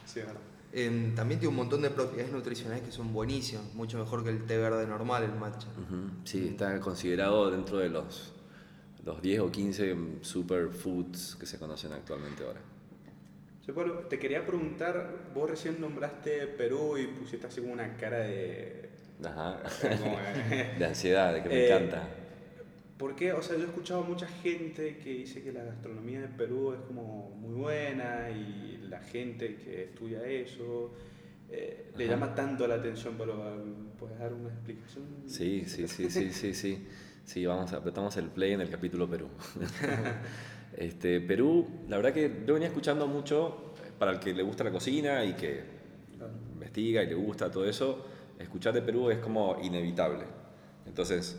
Sí, 0.06 0.20
es 0.20 0.26
verdad. 0.26 1.16
También 1.16 1.39
tiene 1.39 1.50
un 1.50 1.56
montón 1.56 1.82
de 1.82 1.92
propiedades 1.92 2.34
nutricionales 2.34 2.84
que 2.84 2.92
son 2.92 3.13
buenísimas, 3.13 3.74
mucho 3.74 4.00
mejor 4.00 4.24
que 4.24 4.32
el 4.32 4.46
té 4.46 4.58
verde 4.58 4.88
normal, 4.88 5.24
el 5.24 5.36
matcha. 5.36 5.68
Sí, 6.24 6.48
está 6.50 6.80
considerado 6.80 7.52
dentro 7.52 7.78
de 7.78 7.89
los, 7.89 8.34
los 9.06 9.22
10 9.22 9.39
o 9.42 9.52
15 9.52 9.96
superfoods 10.22 11.36
que 11.36 11.46
se 11.46 11.60
conocen 11.60 11.94
actualmente 11.94 12.44
ahora. 12.44 12.62
te 14.10 14.20
quería 14.20 14.46
preguntar, 14.46 15.30
vos 15.34 15.50
recién 15.50 15.80
nombraste 15.80 16.48
Perú 16.48 16.98
y 16.98 17.08
pusiste 17.08 17.48
así 17.48 17.62
como 17.62 17.74
una 17.74 17.96
cara 17.96 18.20
de... 18.20 18.89
Ajá. 19.24 19.62
de 20.80 20.86
ansiedad, 20.86 21.34
de 21.34 21.44
que 21.44 21.50
me 21.50 21.56
eh, 21.56 21.68
encanta. 21.68 22.23
¿Por 23.04 23.18
qué? 23.18 23.34
O 23.34 23.42
sea, 23.42 23.58
yo 23.58 23.63
he 23.63 23.66
escuchado 23.66 24.02
mucha 24.06 24.26
gente 24.26 24.96
que 24.96 25.10
dice 25.10 25.44
que 25.44 25.52
la 25.52 25.62
gastronomía 25.62 26.22
de 26.22 26.30
Perú 26.30 26.72
es 26.72 26.80
como 26.88 27.32
muy 27.32 27.54
buena 27.54 28.30
y 28.30 28.78
la 28.88 29.02
gente 29.02 29.58
que 29.58 29.84
estudia 29.84 30.26
eso 30.26 30.94
eh, 31.50 31.92
le 31.98 32.08
llama 32.08 32.34
tanto 32.34 32.66
la 32.66 32.76
atención, 32.76 33.16
pero 33.18 33.62
¿puedes 34.00 34.18
dar 34.18 34.32
una 34.32 34.48
explicación? 34.48 35.04
Sí, 35.26 35.66
sí, 35.68 35.86
sí, 35.89 36.10
sí, 36.10 36.32
sí, 36.32 36.54
sí. 36.54 36.88
Sí, 37.26 37.46
vamos, 37.46 37.74
apretamos 37.74 38.16
el 38.16 38.30
play 38.30 38.54
en 38.54 38.62
el 38.62 38.70
capítulo 38.70 39.10
Perú. 39.10 39.28
este, 40.78 41.20
Perú, 41.20 41.68
la 41.89 41.98
verdad 41.98 42.13
que 42.13 42.44
yo 42.48 42.54
venía 42.54 42.70
escuchando 42.70 43.06
mucho, 43.06 43.74
para 44.00 44.12
el 44.12 44.20
que 44.22 44.34
le 44.34 44.44
gusta 44.44 44.63
la 44.63 44.72
cocina 44.72 45.26
y 45.26 45.34
que 45.34 45.62
investiga 46.54 47.04
y 47.04 47.08
le 47.08 47.16
gusta 47.16 47.52
todo 47.52 47.66
eso, 47.66 48.06
escuchar 48.39 48.74
de 48.74 48.82
Perú 48.82 49.10
es 49.10 49.18
como 49.18 49.58
inevitable. 49.62 50.24
Entonces, 50.86 51.38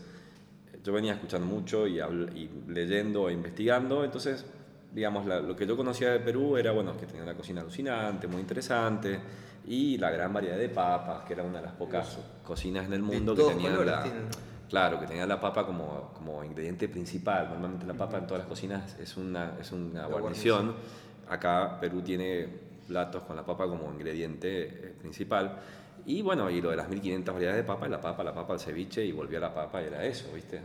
yo 0.85 0.93
venía 0.93 1.13
escuchando 1.13 1.47
mucho 1.47 1.87
y, 1.87 1.99
y 1.99 2.49
leyendo 2.67 3.27
e 3.27 3.33
investigando, 3.33 4.03
entonces, 4.03 4.45
digamos, 4.93 5.25
lo 5.25 5.55
que 5.55 5.65
yo 5.65 5.75
conocía 5.75 6.11
de 6.11 6.19
Perú 6.19 6.57
era, 6.57 6.71
bueno, 6.71 6.95
que 6.95 7.07
tenía 7.07 7.23
una 7.23 7.33
cocina 7.33 7.61
alucinante, 7.61 8.27
muy 8.27 8.39
interesante, 8.39 9.19
y 9.65 9.97
la 9.97 10.11
gran 10.11 10.31
variedad 10.31 10.57
de 10.57 10.69
papas, 10.69 11.23
que 11.25 11.33
era 11.33 11.41
una 11.41 11.57
de 11.57 11.65
las 11.65 11.73
pocas 11.73 12.19
cocinas 12.43 12.85
en 12.85 12.93
el 12.93 13.01
mundo 13.01 13.35
que 13.35 13.43
tenía 13.43 13.71
la... 13.71 14.03
Claro, 14.69 14.99
que 14.99 15.05
tenía 15.05 15.25
la 15.27 15.39
papa 15.39 15.65
como, 15.65 16.11
como 16.13 16.43
ingrediente 16.43 16.89
principal. 16.89 17.49
Normalmente 17.49 17.85
la 17.85 17.93
papa 17.93 18.17
en 18.17 18.25
todas 18.25 18.39
las 18.39 18.47
cocinas 18.47 18.97
es 18.99 19.15
una, 19.15 19.53
es 19.59 19.71
una 19.71 20.07
guarnición. 20.07 20.75
Acá 21.29 21.77
Perú 21.79 22.01
tiene 22.01 22.64
platos 22.87 23.23
con 23.23 23.35
la 23.35 23.45
papa 23.45 23.67
como 23.67 23.91
ingrediente 23.91 24.63
eh, 24.63 24.93
principal. 24.99 25.59
Y 26.05 26.21
bueno, 26.21 26.49
y 26.49 26.61
lo 26.61 26.69
de 26.69 26.77
las 26.77 26.89
1500 26.89 27.33
variedades 27.33 27.63
de 27.63 27.67
papa, 27.67 27.87
la 27.87 27.99
papa, 27.99 28.23
la 28.23 28.33
papa, 28.33 28.53
el 28.53 28.59
ceviche, 28.59 29.03
y 29.03 29.11
volví 29.11 29.35
a 29.35 29.39
la 29.39 29.53
papa, 29.53 29.81
y 29.81 29.85
era 29.85 30.05
eso, 30.05 30.31
¿viste? 30.33 30.61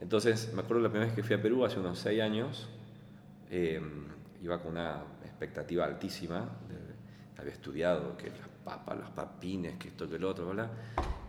Entonces, 0.00 0.52
me 0.54 0.60
acuerdo 0.60 0.82
la 0.82 0.88
primera 0.88 1.06
vez 1.06 1.16
que 1.16 1.22
fui 1.22 1.34
a 1.34 1.42
Perú, 1.42 1.64
hace 1.64 1.80
unos 1.80 1.98
6 1.98 2.20
años, 2.20 2.68
em, 3.50 4.06
iba 4.42 4.60
con 4.62 4.72
una 4.72 5.02
expectativa 5.24 5.84
altísima, 5.84 6.48
había 7.38 7.52
estudiado 7.52 8.16
que 8.16 8.30
las 8.30 8.48
papas, 8.64 8.98
los 8.98 9.10
papines, 9.10 9.76
que 9.78 9.88
esto, 9.88 10.08
que 10.08 10.18
lo 10.18 10.30
otro, 10.30 10.48
¿verdad? 10.48 10.70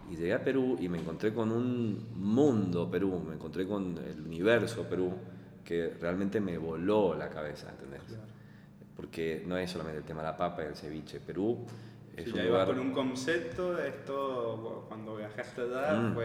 Y 0.09 0.15
llegué 0.15 0.33
a 0.33 0.43
Perú 0.43 0.77
y 0.79 0.89
me 0.89 0.97
encontré 0.97 1.33
con 1.33 1.51
un 1.51 2.07
mundo 2.15 2.89
Perú, 2.89 3.23
me 3.25 3.35
encontré 3.35 3.67
con 3.67 3.97
el 3.97 4.19
universo 4.21 4.83
Perú, 4.89 5.13
que 5.63 5.95
realmente 6.01 6.41
me 6.41 6.57
voló 6.57 7.13
la 7.13 7.29
cabeza, 7.29 7.69
¿entendés? 7.69 8.01
Porque 8.99 9.43
no 9.47 9.57
es 9.57 9.71
solamente 9.71 9.99
el 9.99 10.03
tema 10.03 10.21
de 10.21 10.27
la 10.27 10.35
papa 10.35 10.61
y 10.63 10.65
el 10.65 10.75
ceviche. 10.75 11.21
Perú 11.21 11.65
es 12.17 12.25
ya 12.33 12.43
iba 12.43 12.65
con 12.65 12.79
un 12.79 12.91
concepto 12.91 13.73
de 13.75 13.87
esto 13.87 14.83
cuando 14.89 15.15
viajaste 15.15 15.61
allá, 15.61 15.93
mm. 16.01 16.15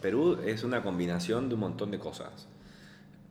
Perú 0.00 0.38
es 0.42 0.64
una 0.64 0.82
combinación 0.82 1.50
de 1.50 1.54
un 1.54 1.60
montón 1.60 1.90
de 1.90 1.98
cosas. 1.98 2.48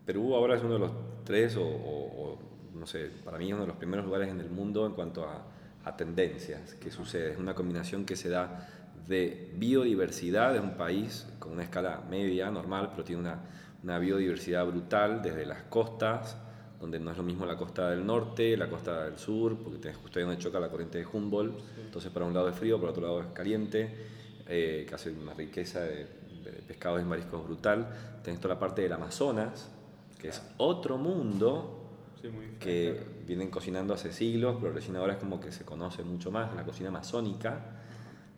Perú 0.06 0.36
ahora 0.36 0.56
es 0.58 0.62
uno 0.64 0.74
de 0.74 0.80
los 0.80 0.92
tres, 1.24 1.56
o, 1.58 1.64
o- 1.64 2.24
o, 2.24 2.40
no 2.76 2.86
sé, 2.86 3.10
para 3.26 3.38
mí 3.40 3.48
es 3.48 3.54
uno 3.54 3.62
de 3.64 3.68
los 3.68 3.78
primeros 3.78 4.06
lugares 4.06 4.30
en 4.30 4.40
el 4.40 4.50
mundo 4.50 4.86
en 4.86 4.94
cuanto 4.94 5.26
a, 5.26 5.44
a 5.84 5.98
tendencias 5.98 6.76
que 6.76 6.92
sucede. 6.92 7.32
Es 7.32 7.38
una 7.40 7.56
combinación 7.56 8.06
que 8.06 8.16
se 8.16 8.30
da 8.30 8.68
de 9.08 9.52
biodiversidad, 9.56 10.56
es 10.56 10.62
un 10.62 10.78
país 10.78 11.28
con 11.40 11.52
una 11.54 11.64
escala 11.64 12.04
media, 12.10 12.52
normal, 12.52 12.90
pero 12.92 13.04
tiene 13.04 13.22
una, 13.22 13.40
una 13.84 13.98
biodiversidad 13.98 14.66
brutal 14.68 15.22
desde 15.24 15.46
las 15.48 15.64
costas, 15.64 16.38
donde 16.82 17.00
no 17.00 17.12
es 17.12 17.18
lo 17.18 17.24
mismo 17.24 17.46
la 17.46 17.56
costa 17.56 17.92
del 17.92 18.06
norte, 18.06 18.58
la 18.58 18.68
costa 18.68 19.06
del 19.06 19.18
sur, 19.18 19.56
porque 19.58 19.78
tenés 19.80 19.98
justo 19.98 20.20
ahí 20.20 20.26
donde 20.26 20.42
choca 20.42 20.60
la 20.60 20.70
corriente 20.70 20.98
de 20.98 21.06
Humboldt, 21.06 21.60
entonces 21.86 22.12
para 22.12 22.26
un 22.26 22.34
lado 22.34 22.50
es 22.50 22.56
frío, 22.56 22.80
por 22.80 22.90
otro 22.90 23.04
lado 23.04 23.22
es 23.22 23.28
caliente, 23.28 23.90
eh, 24.48 24.86
que 24.88 24.96
hace 24.96 25.12
una 25.12 25.34
riqueza 25.34 25.82
de, 25.82 26.08
de 26.44 26.52
pescados 26.68 27.02
y 27.02 27.06
mariscos 27.06 27.46
brutal. 27.46 28.20
Tenés 28.24 28.42
toda 28.42 28.56
la 28.56 28.60
parte 28.60 28.82
del 28.82 28.92
Amazonas, 28.94 29.70
que 30.20 30.30
es 30.30 30.42
otro 30.58 30.98
mundo 30.98 31.78
Sí, 32.22 32.28
muy 32.28 32.46
que 32.60 33.04
vienen 33.26 33.50
cocinando 33.50 33.94
hace 33.94 34.12
siglos, 34.12 34.58
pero 34.60 34.74
recién 34.74 34.96
ahora 34.96 35.14
es 35.14 35.20
como 35.20 35.40
que 35.40 35.52
se 35.52 35.66
conoce 35.66 36.04
mucho 36.04 36.32
más, 36.32 36.54
la 36.56 36.64
cocina 36.64 36.90
amazónica. 36.90 37.60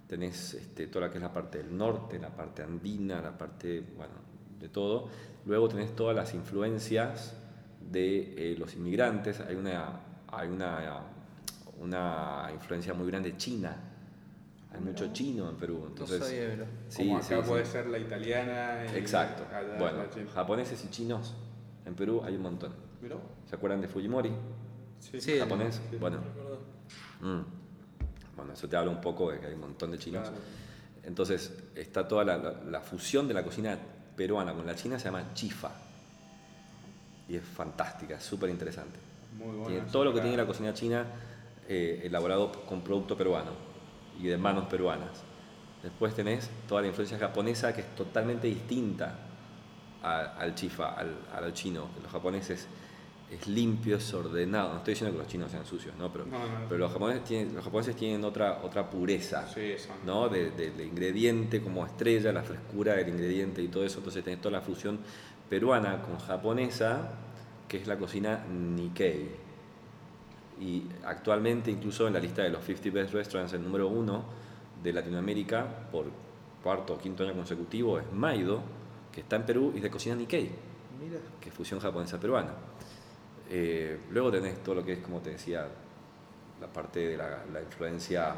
Tenés 0.08 0.54
este, 0.54 0.88
toda 0.88 1.08
la 1.08 1.12
que 1.12 1.18
es 1.18 1.24
la 1.24 1.34
parte 1.34 1.58
del 1.58 1.76
norte, 1.76 2.20
la 2.20 2.30
parte 2.30 2.64
andina, 2.64 3.22
la 3.22 3.38
parte, 3.38 3.84
bueno, 3.98 4.14
de 4.60 4.70
todo. 4.70 5.10
Luego 5.46 5.68
tenés 5.68 5.96
todas 5.96 6.16
las 6.16 6.34
influencias 6.34 7.36
de 7.92 8.52
eh, 8.54 8.56
los 8.58 8.74
inmigrantes. 8.76 9.40
Hay 9.42 9.56
una, 9.56 10.00
hay 10.28 10.48
una, 10.50 11.02
una 11.80 12.50
influencia 12.54 12.94
muy 12.94 13.08
grande 13.08 13.36
china. 13.38 13.76
Hay 14.74 14.80
mucho 14.82 15.12
chino 15.14 15.50
en 15.50 15.56
Perú. 15.56 15.84
Entonces, 15.88 16.20
no 16.20 16.26
sabía, 16.26 16.48
mira. 16.50 16.66
sí, 16.90 17.04
Como 17.06 17.18
acá 17.18 17.44
sí. 17.44 17.48
puede 17.50 17.66
ser 17.66 17.88
la 17.88 18.00
italiana. 18.00 18.86
y 18.92 18.98
Exacto. 18.98 19.44
Bueno, 19.78 20.00
la 20.04 20.32
japoneses 20.34 20.84
y 20.86 20.90
chinos 20.90 21.36
en 21.86 21.94
Perú 21.94 22.22
hay 22.26 22.36
un 22.36 22.42
montón. 22.42 22.74
Mirá, 23.02 23.18
¿Se 23.48 23.56
acuerdan 23.56 23.82
de 23.82 23.88
Fujimori? 23.88 24.32
Sí, 25.00 25.20
Sí, 25.22 25.38
japonés. 25.38 25.80
sí. 25.92 25.98
Bueno, 25.98 26.20
mm. 27.22 27.42
bueno, 28.38 28.54
eso 28.54 28.68
te 28.68 28.76
habla 28.78 28.90
un 28.92 29.02
poco 29.02 29.32
de 29.32 29.40
que 29.40 29.48
hay 29.48 29.54
un 29.54 29.60
montón 29.60 29.92
de 29.92 30.00
chinos. 30.00 30.24
Claro. 30.30 30.38
Entonces, 31.04 31.54
está 31.76 32.08
toda 32.08 32.24
la, 32.24 32.38
la- 32.38 32.64
la 32.64 32.80
fusión 32.82 33.28
de 33.28 33.34
la 33.34 33.44
cocina 33.44 33.78
peruana 34.16 34.54
con 34.54 34.66
la 34.66 34.74
china, 34.74 34.98
se 34.98 35.06
llama 35.06 35.34
chifa. 35.34 35.70
Y 37.28 37.36
es 37.36 37.44
fantástica, 37.44 38.20
súper 38.20 38.50
interesante. 38.50 39.00
Tiene 39.68 39.82
todo 39.92 40.06
lo 40.06 40.14
que 40.14 40.22
tiene 40.22 40.38
la 40.38 40.46
cocina 40.46 40.74
china 40.74 41.06
eh, 41.68 42.02
elaborado 42.04 42.52
con 42.66 42.82
producto 42.82 43.18
peruano 43.18 43.52
y 44.20 44.28
de 44.28 44.38
manos 44.38 44.66
peruanas. 44.66 45.24
Después 45.82 46.14
tenés 46.14 46.50
toda 46.68 46.82
la 46.82 46.88
influencia 46.88 47.18
japonesa 47.18 47.74
que 47.74 47.82
es 47.82 47.96
totalmente 47.96 48.48
distinta 48.48 49.16
a- 50.02 50.38
al 50.38 50.56
chifa, 50.56 50.94
al, 50.94 51.16
al 51.34 51.54
chino. 51.54 51.88
Los 52.02 52.12
japoneses 52.12 52.68
es 53.32 53.48
limpio, 53.48 53.98
es 53.98 54.14
ordenado. 54.14 54.70
No 54.72 54.78
estoy 54.78 54.94
diciendo 54.94 55.16
que 55.18 55.24
los 55.24 55.32
chinos 55.32 55.50
sean 55.52 55.66
sucios, 55.66 55.96
¿no? 55.98 56.12
pero, 56.12 56.26
No, 56.26 56.38
no. 56.40 56.46
pero 56.70 56.78
los, 56.80 56.92
japoneses 56.92 57.24
tienen, 57.24 57.56
los 57.56 57.64
japoneses 57.64 57.96
tienen 57.96 58.24
otra, 58.24 58.62
otra 58.64 58.90
pureza. 58.90 59.48
Sí. 59.48 59.74
¿no? 60.06 60.30
De- 60.30 60.52
de- 60.52 60.72
del 60.72 60.88
ingrediente 60.88 61.62
como 61.62 61.86
estrella, 61.86 62.32
la 62.32 62.44
frescura 62.44 62.94
del 62.94 63.10
ingrediente 63.10 63.62
y 63.62 63.68
todo 63.70 63.84
eso. 63.84 63.98
Entonces 64.00 64.24
tenés 64.24 64.40
toda 64.42 64.52
la 64.52 64.62
fusión 64.62 65.00
peruana 65.54 66.02
con 66.02 66.18
japonesa, 66.18 67.12
que 67.68 67.78
es 67.78 67.86
la 67.86 67.96
cocina 67.96 68.44
Nikkei. 68.50 69.30
Y 70.60 70.84
actualmente, 71.06 71.70
incluso 71.70 72.08
en 72.08 72.14
la 72.14 72.20
lista 72.20 72.42
de 72.42 72.50
los 72.50 72.64
50 72.64 72.90
Best 72.90 73.14
Restaurants, 73.14 73.54
el 73.54 73.64
número 73.64 73.88
uno 73.88 74.24
de 74.82 74.92
Latinoamérica, 74.92 75.64
por 75.92 76.06
cuarto 76.64 76.96
o 76.96 76.98
quinto 76.98 77.22
año 77.22 77.36
consecutivo, 77.36 78.00
es 78.00 78.12
Maido, 78.12 78.64
que 79.12 79.22
está 79.22 79.36
en 79.36 79.44
Perú 79.44 79.72
y 79.76 79.78
es 79.78 79.84
de 79.84 79.92
cocina 79.92 80.16
Nikkei 80.16 80.50
Mira. 81.00 81.20
que 81.40 81.50
es 81.50 81.54
fusión 81.54 81.80
japonesa-peruana. 81.80 82.54
Eh, 83.48 84.00
luego 84.10 84.32
tenés 84.32 84.64
todo 84.64 84.74
lo 84.74 84.84
que 84.84 84.94
es, 84.94 85.00
como 85.02 85.20
te 85.20 85.30
decía, 85.30 85.68
la 86.60 86.68
parte 86.68 87.10
de 87.10 87.18
la, 87.18 87.46
la 87.54 87.62
influencia 87.62 88.34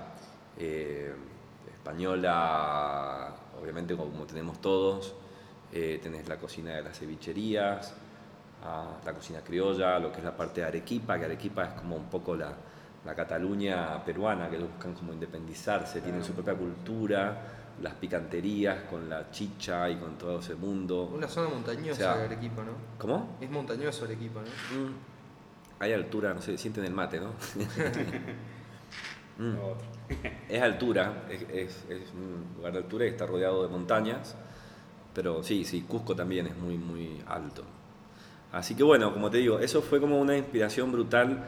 eh, 0.58 1.14
española, 1.72 3.34
obviamente 3.58 3.96
como 3.96 4.26
tenemos 4.26 4.60
todos. 4.60 5.16
Eh, 5.74 6.00
tenés 6.02 6.28
la 6.30 6.38
cocina 6.38 6.72
de 6.76 6.82
las 6.84 6.98
cevicherías, 6.98 7.94
ah, 8.64 8.98
la 9.06 9.14
cocina 9.14 9.42
criolla, 9.42 10.00
lo 10.00 10.12
que 10.12 10.20
es 10.20 10.24
la 10.24 10.36
parte 10.36 10.62
de 10.62 10.68
Arequipa, 10.68 11.18
que 11.20 11.26
Arequipa 11.26 11.64
es 11.66 11.74
como 11.74 11.96
un 11.98 12.06
poco 12.10 12.36
la, 12.36 12.54
la 13.06 13.14
Cataluña 13.16 14.04
peruana, 14.06 14.50
que 14.50 14.56
ellos 14.58 14.70
buscan 14.72 14.94
como 14.94 15.12
independizarse, 15.14 16.02
tienen 16.02 16.24
su 16.24 16.34
propia 16.34 16.54
cultura, 16.56 17.42
las 17.82 17.94
picanterías 17.96 18.84
con 18.84 19.10
la 19.10 19.30
chicha 19.32 19.90
y 19.90 19.98
con 19.98 20.18
todo 20.18 20.40
ese 20.40 20.56
mundo. 20.56 21.12
Una 21.14 21.28
zona 21.28 21.50
montañosa 21.50 21.92
O 21.92 21.96
sea, 21.96 22.18
de 22.18 22.24
Arequipa, 22.26 22.64
¿no? 22.64 22.72
¿Cómo? 22.98 23.38
Es 23.42 23.50
montañoso 23.50 24.06
Arequipa, 24.06 24.40
¿no? 24.42 24.80
Mm. 24.80 24.94
Hay 25.80 25.92
altura, 25.92 26.34
no 26.34 26.42
sé, 26.42 26.58
sienten 26.58 26.86
el 26.86 26.94
mate, 26.94 27.20
¿no? 27.20 27.34
Mm. 29.38 29.56
Es 30.48 30.62
altura, 30.62 31.24
es, 31.30 31.42
es- 31.52 31.84
es 31.90 32.14
un 32.14 32.46
lugar 32.56 32.72
de 32.72 32.78
altura 32.80 33.06
y 33.06 33.10
está 33.10 33.26
rodeado 33.26 33.64
de 33.64 33.68
montañas, 33.70 34.34
pero 35.16 35.42
sí, 35.42 35.64
sí, 35.64 35.82
Cusco 35.88 36.16
también 36.16 36.46
es 36.46 36.58
muy, 36.58 36.78
muy 36.78 37.24
alto. 37.26 37.64
Así 38.52 38.76
que 38.76 38.84
bueno, 38.84 39.14
como 39.14 39.32
te 39.32 39.38
digo, 39.38 39.60
eso 39.60 39.82
fue 39.82 40.02
como 40.02 40.20
una 40.20 40.38
inspiración 40.38 40.92
brutal. 40.92 41.44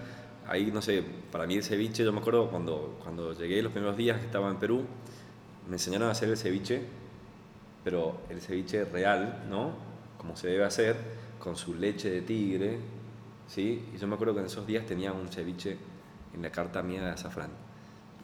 Ahí, 0.47 0.71
no 0.73 0.81
sé, 0.81 1.03
para 1.31 1.45
mí 1.45 1.55
el 1.55 1.63
ceviche, 1.63 2.03
yo 2.03 2.13
me 2.13 2.19
acuerdo 2.19 2.49
cuando, 2.49 2.97
cuando 3.03 3.33
llegué 3.33 3.61
los 3.61 3.73
primeros 3.73 3.97
días 3.97 4.19
que 4.19 4.25
estaba 4.25 4.49
en 4.49 4.55
Perú, 4.55 4.85
me 5.67 5.75
enseñaron 5.75 6.07
a 6.07 6.11
hacer 6.11 6.29
el 6.29 6.37
ceviche, 6.37 6.81
pero 7.83 8.21
el 8.29 8.39
ceviche 8.39 8.85
real, 8.85 9.43
¿no? 9.49 9.73
Como 10.17 10.37
se 10.37 10.47
debe 10.47 10.63
hacer, 10.63 10.95
con 11.37 11.57
su 11.57 11.75
leche 11.75 12.09
de 12.09 12.21
tigre, 12.21 12.79
¿sí? 13.47 13.85
Y 13.93 13.97
yo 13.97 14.07
me 14.07 14.15
acuerdo 14.15 14.33
que 14.33 14.39
en 14.39 14.45
esos 14.45 14.65
días 14.65 14.85
tenía 14.85 15.11
un 15.11 15.27
ceviche 15.27 15.77
en 16.33 16.41
la 16.41 16.51
carta 16.51 16.81
mía 16.81 17.03
de 17.03 17.11
azafrán. 17.11 17.66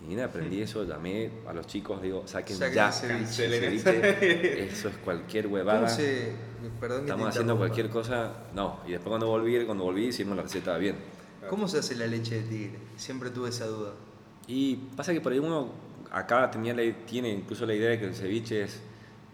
Y 0.09 0.19
aprendí 0.19 0.61
eso, 0.61 0.83
llamé 0.83 1.29
a 1.47 1.53
los 1.53 1.65
chicos, 1.65 2.01
digo, 2.01 2.23
saquen 2.27 2.57
Saquen 2.57 2.75
ya 2.75 2.91
ceviche. 2.91 3.49
ceviche, 3.49 4.63
eso 4.67 4.89
es 4.89 4.97
cualquier 4.97 5.47
huevada. 5.47 5.87
Estamos 5.87 7.29
haciendo 7.29 7.57
cualquier 7.57 7.89
cosa, 7.89 8.31
no. 8.53 8.79
Y 8.85 8.91
después 8.91 9.09
cuando 9.09 9.27
volví, 9.27 9.65
cuando 9.65 9.85
volví 9.85 10.07
hicimos 10.07 10.35
la 10.35 10.43
receta 10.43 10.77
bien. 10.77 10.95
¿Cómo 11.49 11.67
se 11.67 11.79
hace 11.79 11.95
la 11.95 12.07
leche 12.07 12.41
de 12.41 12.49
tigre? 12.49 12.79
Siempre 12.97 13.29
tuve 13.29 13.49
esa 13.49 13.65
duda. 13.67 13.91
Y 14.47 14.75
pasa 14.97 15.13
que 15.13 15.21
por 15.21 15.31
ahí 15.31 15.39
uno 15.39 15.69
acá 16.11 16.51
tenía 16.51 16.73
la- 16.73 16.93
tiene 17.05 17.29
incluso 17.29 17.65
la 17.65 17.73
idea 17.73 17.89
de 17.91 17.99
que 17.99 18.05
el 18.05 18.13
ceviche 18.15 18.63
es 18.63 18.81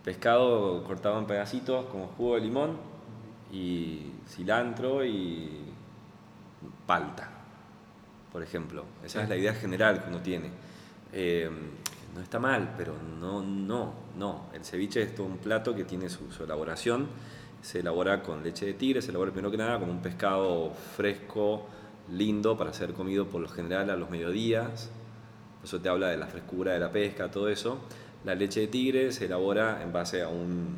pescado 0.04 0.84
cortado 0.84 1.18
en 1.20 1.26
pedacitos 1.26 1.86
con 1.88 2.06
jugo 2.08 2.36
de 2.36 2.42
limón 2.42 2.78
y 3.52 4.12
cilantro 4.28 5.04
y 5.04 5.50
palta, 6.86 7.30
por 8.32 8.44
ejemplo. 8.44 8.86
Esa 9.04 9.24
es 9.24 9.30
la 9.30 9.36
idea 9.36 9.54
general 9.54 10.04
que 10.04 10.10
uno 10.10 10.22
tiene. 10.22 10.52
Eh, 11.12 11.50
no 12.14 12.22
está 12.22 12.40
mal, 12.40 12.74
pero 12.78 12.96
no, 13.20 13.42
no, 13.42 13.94
no. 14.18 14.48
El 14.54 14.66
ceviche 14.66 15.02
es 15.02 15.16
todo 15.16 15.28
un 15.28 15.38
plato 15.38 15.76
que 15.76 15.84
tiene 15.84 16.10
su, 16.10 16.32
su 16.32 16.44
elaboración. 16.44 17.08
Se 17.62 17.80
elabora 17.80 18.24
con 18.24 18.44
leche 18.44 18.66
de 18.66 18.74
tigre, 18.74 19.02
se 19.02 19.10
elabora 19.10 19.32
primero 19.32 19.52
que 19.52 19.58
nada 19.58 19.80
con 19.80 19.90
un 19.90 20.02
pescado 20.02 20.72
fresco, 20.96 21.68
lindo, 22.12 22.58
para 22.58 22.74
ser 22.74 22.94
comido 22.94 23.28
por 23.28 23.42
lo 23.42 23.50
general 23.50 23.90
a 23.90 23.96
los 23.96 24.10
mediodías. 24.10 24.90
Eso 25.64 25.82
te 25.82 25.90
habla 25.90 26.08
de 26.08 26.18
la 26.18 26.28
frescura 26.28 26.74
de 26.74 26.80
la 26.80 26.92
pesca, 26.92 27.30
todo 27.30 27.50
eso. 27.50 27.80
La 28.24 28.36
leche 28.36 28.62
de 28.62 28.68
tigre 28.68 29.12
se 29.12 29.26
elabora 29.26 29.82
en 29.84 29.92
base 29.92 30.22
a 30.22 30.30
un 30.30 30.78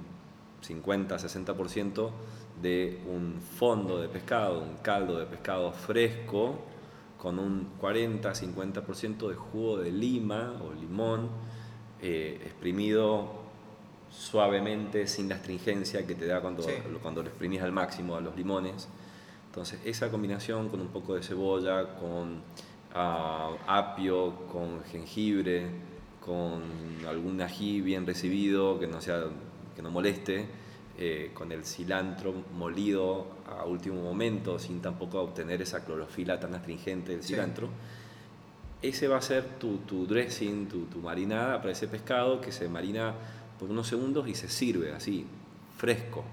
50-60% 0.67 2.11
de 2.61 3.01
un 3.07 3.41
fondo 3.41 3.99
de 3.99 4.07
pescado, 4.07 4.61
un 4.61 4.77
caldo 4.77 5.17
de 5.17 5.25
pescado 5.25 5.71
fresco, 5.71 6.59
con 7.21 7.38
un 7.38 7.67
40-50% 7.79 9.29
de 9.29 9.36
jugo 9.36 9.77
de 9.77 9.91
lima 9.91 10.60
o 10.60 10.73
limón, 10.73 11.29
eh, 12.01 12.39
exprimido 12.43 13.29
suavemente, 14.10 15.05
sin 15.05 15.29
la 15.29 15.36
astringencia 15.36 16.07
que 16.07 16.15
te 16.15 16.25
da 16.25 16.41
cuando, 16.41 16.63
Sí. 16.63 16.71
cuando 16.99 17.21
lo 17.21 17.29
exprimís 17.29 17.62
al 17.62 17.71
máximo 17.71 18.15
a 18.15 18.21
los 18.21 18.36
limones. 18.36 18.88
Entonces, 19.45 19.79
esa 19.86 20.10
combinación 20.10 20.69
con 20.69 20.81
un 20.81 20.88
poco 20.88 21.13
de 21.13 21.21
cebolla, 21.21 21.93
con 21.95 22.41
ah, 22.95 23.51
apio, 23.67 24.47
con 24.51 24.84
jengibre, 24.86 25.67
con 26.25 26.63
algún 27.07 27.39
ají 27.39 27.81
bien 27.81 28.07
recibido, 28.07 28.79
que 28.79 28.88
no, 28.88 28.99
sea, 28.99 29.25
que 29.75 29.84
no 29.84 29.91
moleste, 29.91 30.47
eh, 31.03 31.31
con 31.33 31.51
el 31.51 31.65
cilantro 31.65 32.31
molido 32.55 33.25
a 33.49 33.65
último 33.65 33.99
momento, 34.03 34.59
sin 34.59 34.81
tampoco 34.81 35.19
obtener 35.19 35.59
esa 35.63 35.83
clorofila 35.83 36.39
tan 36.39 36.53
astringente 36.53 37.13
del 37.13 37.23
Sí. 37.23 37.33
cilantro. 37.33 37.69
Ese 38.83 39.07
va 39.07 39.17
a 39.17 39.21
ser 39.21 39.43
tu, 39.59 39.77
tu 39.79 40.05
dressing, 40.05 40.67
tu, 40.67 40.85
tu 40.85 40.99
marinada 40.99 41.57
para 41.59 41.71
ese 41.71 41.87
pescado 41.87 42.39
que 42.39 42.51
se 42.51 42.69
marina 42.69 43.15
por 43.59 43.71
unos 43.71 43.87
segundos 43.87 44.27
y 44.27 44.35
se 44.35 44.47
sirve 44.47 44.91
así, 44.93 45.25
fresco, 45.75 46.23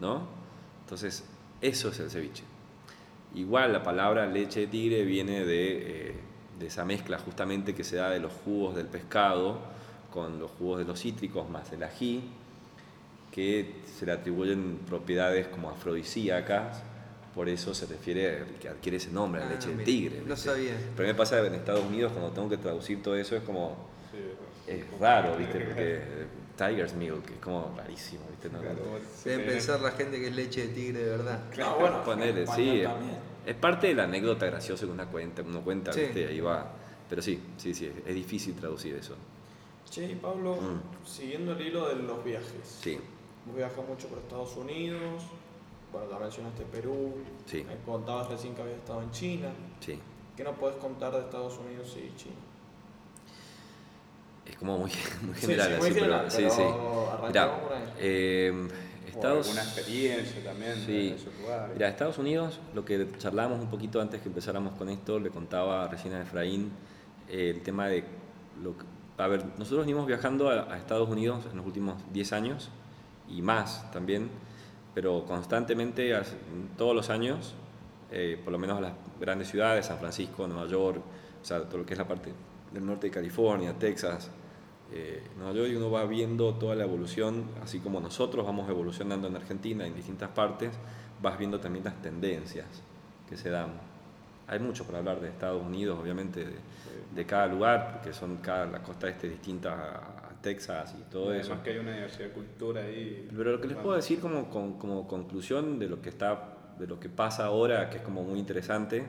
¿no? 0.00 0.22
Entonces, 0.82 1.24
eso 1.60 1.90
es 1.90 2.00
el 2.00 2.10
ceviche. 2.10 2.42
Igual 3.36 3.72
la 3.72 3.82
palabra 3.84 4.26
leche 4.26 4.60
de 4.60 4.66
tigre 4.66 5.04
viene 5.04 5.44
de, 5.44 6.08
eh, 6.10 6.14
de 6.58 6.66
esa 6.66 6.84
mezcla 6.84 7.18
justamente 7.18 7.74
que 7.76 7.84
se 7.84 7.96
da 7.96 8.10
de 8.10 8.18
los 8.18 8.32
jugos 8.44 8.74
del 8.74 8.86
pescado 8.86 9.58
con 10.12 10.40
los 10.40 10.50
jugos 10.52 10.78
de 10.78 10.84
los 10.84 10.98
cítricos 11.00 11.48
más 11.48 11.70
el 11.72 11.82
ají, 11.84 12.22
que 13.36 13.82
se 13.98 14.06
le 14.06 14.12
atribuyen 14.12 14.78
propiedades 14.88 15.46
como 15.48 15.68
afrodisíacas, 15.70 16.82
por 17.34 17.50
eso 17.50 17.74
se 17.74 17.84
refiere 17.84 18.40
a 18.40 18.44
que 18.58 18.66
adquiere 18.70 18.96
ese 18.96 19.10
nombre, 19.10 19.42
la 19.42 19.46
Ah, 19.48 19.50
leche 19.52 19.68
de 19.68 19.74
mira, 19.74 19.84
tigre. 19.84 20.16
no 20.20 20.34
¿viste? 20.34 20.48
sabía. 20.50 20.72
Pero 20.96 21.06
me 21.08 21.14
pasa 21.14 21.46
en 21.46 21.54
Estados 21.54 21.84
Unidos 21.84 22.12
cuando 22.12 22.30
tengo 22.32 22.48
que 22.48 22.56
traducir 22.56 23.02
todo 23.02 23.14
eso 23.14 23.36
es 23.36 23.42
como 23.42 23.76
Sí. 24.10 24.72
es 24.72 24.98
raro, 24.98 25.36
¿viste? 25.36 25.60
Porque 25.60 26.00
Tiger's 26.56 26.94
Milk 26.94 27.30
es 27.30 27.38
como 27.42 27.74
rarísimo, 27.76 28.22
¿viste? 28.30 28.48
No, 28.48 28.58
Claro, 28.62 28.76
no- 28.76 29.30
Deben 29.30 29.46
pensar 29.46 29.80
la 29.82 29.90
gente 29.90 30.18
que 30.18 30.28
es 30.28 30.34
leche 30.34 30.68
de 30.68 30.72
tigre 30.72 31.00
de 31.04 31.10
verdad. 31.10 31.40
No, 31.58 31.76
bueno, 31.78 31.98
español 31.98 32.34
sí. 32.56 32.80
también. 32.84 33.18
Es 33.44 33.54
parte 33.56 33.88
de 33.88 33.94
la 33.96 34.04
anécdota 34.04 34.46
graciosa 34.46 34.86
que 34.86 34.92
una 34.92 35.04
cuenta, 35.04 35.42
uno 35.42 35.60
cuenta, 35.60 35.92
Sí. 35.92 36.00
¿viste? 36.00 36.26
Ahí 36.28 36.40
va. 36.40 36.72
Pero 37.10 37.20
sí, 37.20 37.38
sí, 37.58 37.74
sí, 37.74 37.92
es 38.06 38.14
difícil 38.14 38.54
traducir 38.54 38.94
eso. 38.96 39.14
Che, 39.90 40.10
y 40.10 40.14
Pablo, 40.14 40.56
Mm. 40.56 41.06
siguiendo 41.06 41.52
el 41.52 41.60
hilo 41.60 41.86
de 41.88 41.96
los 42.02 42.24
viajes. 42.24 42.78
Sí, 42.82 42.98
Viajas 43.54 43.86
mucho 43.88 44.08
por 44.08 44.18
Estados 44.18 44.56
Unidos, 44.56 45.22
bueno, 45.92 46.10
ya 46.10 46.18
mencionaste 46.18 46.64
Perú, 46.64 47.14
Sí. 47.46 47.64
me 47.66 47.76
contabas 47.84 48.28
recién 48.28 48.54
que 48.54 48.62
habías 48.62 48.78
estado 48.78 49.02
en 49.02 49.10
China. 49.10 49.48
sí. 49.80 49.98
¿Qué 50.36 50.44
nos 50.44 50.56
puedes 50.58 50.76
contar 50.76 51.12
de 51.14 51.20
Estados 51.20 51.56
Unidos 51.58 51.96
y 51.96 52.14
China? 52.14 52.34
Es 54.44 54.54
como 54.56 54.76
muy, 54.78 54.90
muy 55.22 55.34
Sí, 55.34 55.40
general, 55.42 55.68
sí, 55.68 55.78
muy 55.78 55.86
así, 55.90 55.94
general, 55.94 56.18
pero, 56.20 56.30
sí, 56.30 56.36
pero 56.36 56.50
sí. 56.50 57.26
Mirá, 57.28 57.60
por 57.62 57.72
ahí. 57.72 57.82
eh, 57.98 58.68
Estados, 59.08 59.46
alguna 59.48 59.62
experiencia 59.62 60.44
también 60.44 60.74
Sí. 60.84 61.14
esos 61.16 61.34
lugares. 61.40 61.70
Mira, 61.74 61.88
Estados 61.88 62.18
Unidos, 62.18 62.60
lo 62.74 62.84
que 62.84 63.08
charlábamos 63.16 63.60
un 63.60 63.70
poquito 63.70 63.98
antes 64.02 64.20
que 64.20 64.28
empezáramos 64.28 64.74
con 64.74 64.90
esto, 64.90 65.18
le 65.18 65.30
contaba 65.30 65.88
recién 65.88 66.12
a 66.12 66.20
Efraín 66.20 66.70
eh, 67.28 67.52
el 67.56 67.62
tema 67.62 67.88
de 67.88 68.04
lo 68.62 68.76
que, 68.76 68.84
a 69.16 69.26
ver, 69.28 69.42
nosotros 69.58 69.86
venimos 69.86 70.06
viajando 70.06 70.50
a, 70.50 70.70
a 70.70 70.76
Estados 70.76 71.08
Unidos 71.08 71.44
en 71.50 71.56
los 71.56 71.64
últimos 71.64 71.94
10 72.12 72.32
años 72.34 72.68
y 73.28 73.42
más 73.42 73.90
también, 73.90 74.30
pero 74.94 75.24
constantemente, 75.26 76.14
todos 76.76 76.94
los 76.94 77.10
años, 77.10 77.54
eh, 78.10 78.40
por 78.42 78.52
lo 78.52 78.58
menos 78.58 78.78
a 78.78 78.80
las 78.80 78.92
grandes 79.20 79.48
ciudades, 79.48 79.86
San 79.86 79.98
Francisco, 79.98 80.46
Nueva 80.46 80.66
York, 80.68 81.02
o 81.42 81.44
sea, 81.44 81.62
todo 81.64 81.78
lo 81.78 81.86
que 81.86 81.94
es 81.94 81.98
la 81.98 82.08
parte 82.08 82.32
del 82.72 82.86
norte 82.86 83.08
de 83.08 83.10
California, 83.10 83.74
Texas, 83.78 84.30
eh, 84.92 85.22
Nueva 85.36 85.52
York, 85.52 85.68
y 85.70 85.74
uno 85.74 85.90
va 85.90 86.04
viendo 86.06 86.54
toda 86.54 86.74
la 86.74 86.84
evolución, 86.84 87.44
así 87.62 87.80
como 87.80 88.00
nosotros 88.00 88.46
vamos 88.46 88.68
evolucionando 88.70 89.28
en 89.28 89.36
Argentina, 89.36 89.86
en 89.86 89.94
distintas 89.94 90.30
partes, 90.30 90.72
vas 91.20 91.38
viendo 91.38 91.60
también 91.60 91.84
las 91.84 92.00
tendencias 92.00 92.66
que 93.28 93.36
se 93.36 93.50
dan. 93.50 93.72
Hay 94.48 94.60
mucho 94.60 94.84
para 94.84 94.98
hablar 94.98 95.20
de 95.20 95.28
Estados 95.28 95.62
Unidos, 95.62 95.98
obviamente, 96.00 96.44
de, 96.44 96.54
de 97.14 97.26
cada 97.26 97.46
lugar, 97.48 97.92
porque 97.94 98.12
son 98.12 98.36
cada, 98.36 98.66
la 98.66 98.82
costa 98.82 99.08
este 99.08 99.28
distinta 99.28 99.72
a 100.24 100.25
Texas 100.46 100.94
y 100.96 101.02
todo 101.10 101.34
eso. 101.34 101.48
Además 101.48 101.64
que 101.64 101.70
hay 101.70 101.78
una 101.78 101.92
diversidad 101.92 102.28
de 102.28 102.32
cultura 102.32 102.82
ahí. 102.82 103.28
Pero 103.36 103.50
lo 103.50 103.60
que 103.60 103.66
les 103.66 103.76
puedo 103.76 103.96
decir 103.96 104.20
como, 104.20 104.48
como, 104.48 104.78
como 104.78 105.08
conclusión 105.08 105.80
de 105.80 105.88
lo 105.88 106.00
que 106.00 106.08
está, 106.08 106.54
de 106.78 106.86
lo 106.86 107.00
que 107.00 107.08
pasa 107.08 107.46
ahora, 107.46 107.90
que 107.90 107.96
es 107.96 108.02
como 108.04 108.22
muy 108.22 108.38
interesante, 108.38 109.04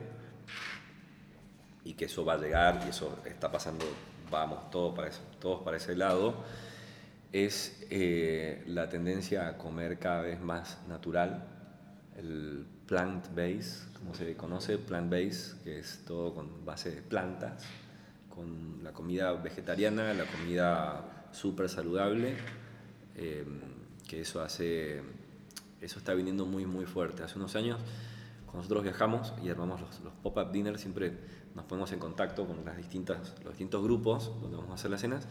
y 1.84 1.94
que 1.94 2.06
eso 2.06 2.24
va 2.24 2.34
a 2.34 2.38
llegar, 2.38 2.82
y 2.84 2.88
eso 2.88 3.20
está 3.24 3.52
pasando, 3.52 3.84
vamos 4.32 4.68
todos 4.72 4.96
para 4.96 5.08
ese, 5.08 5.20
todos 5.38 5.62
para 5.62 5.76
ese 5.76 5.94
lado, 5.94 6.34
es 7.32 7.86
eh, 7.88 8.64
la 8.66 8.88
tendencia 8.88 9.46
a 9.46 9.56
comer 9.56 10.00
cada 10.00 10.22
vez 10.22 10.40
más 10.40 10.78
natural, 10.88 11.44
el 12.16 12.66
plant-based, 12.88 13.96
como 13.96 14.12
se 14.12 14.34
conoce, 14.34 14.76
plant-based, 14.76 15.62
que 15.62 15.78
es 15.78 16.02
todo 16.04 16.34
con 16.34 16.64
base 16.66 16.90
de 16.90 17.02
plantas, 17.02 17.62
con 18.28 18.82
la 18.82 18.92
comida 18.92 19.32
vegetariana, 19.34 20.12
la 20.14 20.24
comida 20.24 21.17
súper 21.32 21.68
saludable, 21.68 22.36
eh, 23.16 23.44
que 24.06 24.20
eso 24.20 24.40
hace, 24.40 25.02
eso 25.80 25.98
está 25.98 26.14
viniendo 26.14 26.46
muy 26.46 26.66
muy 26.66 26.86
fuerte. 26.86 27.22
Hace 27.22 27.38
unos 27.38 27.56
años, 27.56 27.78
cuando 28.44 28.58
nosotros 28.58 28.82
viajamos 28.82 29.32
y 29.42 29.50
armamos 29.50 29.80
los, 29.80 30.00
los 30.00 30.12
pop-up 30.14 30.50
dinners, 30.52 30.80
siempre 30.80 31.12
nos 31.54 31.64
ponemos 31.64 31.92
en 31.92 31.98
contacto 31.98 32.46
con 32.46 32.64
las 32.64 32.76
distintas, 32.76 33.34
los 33.42 33.52
distintos 33.52 33.82
grupos 33.82 34.32
donde 34.40 34.56
vamos 34.56 34.70
a 34.70 34.74
hacer 34.74 34.90
las 34.90 35.00
cenas 35.00 35.26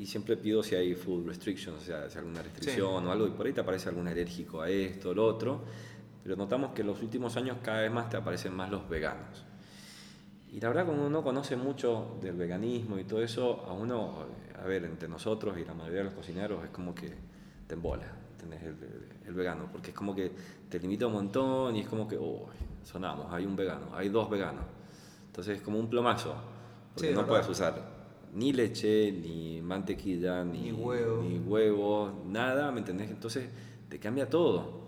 y 0.00 0.06
siempre 0.06 0.36
pido 0.36 0.62
si 0.62 0.74
hay 0.74 0.94
food 0.94 1.26
restrictions, 1.26 1.76
o 1.76 1.84
sea, 1.84 2.08
si 2.08 2.16
hay 2.16 2.24
alguna 2.24 2.42
restricción 2.42 3.06
o 3.06 3.12
algo, 3.12 3.26
y 3.26 3.30
por 3.32 3.46
ahí 3.46 3.52
te 3.52 3.60
aparece 3.60 3.90
algún 3.90 4.08
alérgico 4.08 4.62
a 4.62 4.70
esto, 4.70 5.12
lo 5.12 5.26
otro, 5.26 5.62
pero 6.24 6.36
notamos 6.36 6.72
que 6.72 6.80
en 6.80 6.86
los 6.86 7.02
últimos 7.02 7.36
años 7.36 7.58
cada 7.62 7.82
vez 7.82 7.92
más 7.92 8.08
te 8.08 8.16
aparecen 8.16 8.54
más 8.54 8.70
los 8.70 8.88
veganos. 8.88 9.44
Y 10.52 10.60
la 10.60 10.68
verdad, 10.68 10.86
como 10.86 11.06
uno 11.06 11.22
conoce 11.22 11.56
mucho 11.56 12.16
del 12.20 12.34
veganismo 12.36 12.98
y 12.98 13.04
todo 13.04 13.22
eso, 13.22 13.64
a 13.68 13.72
uno, 13.72 14.24
a 14.60 14.66
ver, 14.66 14.84
entre 14.84 15.08
nosotros 15.08 15.56
y 15.58 15.64
la 15.64 15.74
mayoría 15.74 15.98
de 15.98 16.04
los 16.06 16.14
cocineros 16.14 16.64
es 16.64 16.70
como 16.70 16.94
que 16.94 17.12
te 17.68 17.74
embola, 17.74 18.06
¿entendés? 18.32 18.62
El, 18.64 18.76
el 19.28 19.34
vegano, 19.34 19.68
porque 19.70 19.90
es 19.90 19.96
como 19.96 20.14
que 20.14 20.32
te 20.68 20.80
limita 20.80 21.06
un 21.06 21.12
montón 21.12 21.76
y 21.76 21.80
es 21.80 21.88
como 21.88 22.08
que, 22.08 22.18
uy, 22.18 22.50
sonamos, 22.82 23.32
hay 23.32 23.46
un 23.46 23.54
vegano, 23.54 23.94
hay 23.94 24.08
dos 24.08 24.28
veganos. 24.28 24.64
Entonces 25.26 25.58
es 25.58 25.62
como 25.62 25.78
un 25.78 25.88
plomazo, 25.88 26.34
porque 26.94 27.08
Sí, 27.10 27.14
no 27.14 27.20
verdad. 27.20 27.28
puedes 27.28 27.48
usar 27.48 28.00
ni 28.34 28.52
leche, 28.52 29.12
ni 29.12 29.60
mantequilla, 29.62 30.44
ni, 30.44 30.62
Ni 30.62 30.72
huevo. 30.72 31.22
ni 31.22 31.38
huevos, 31.38 32.12
nada, 32.26 32.72
¿me 32.72 32.80
entendés? 32.80 33.08
Entonces 33.10 33.48
te 33.88 34.00
cambia 34.00 34.28
todo. 34.28 34.80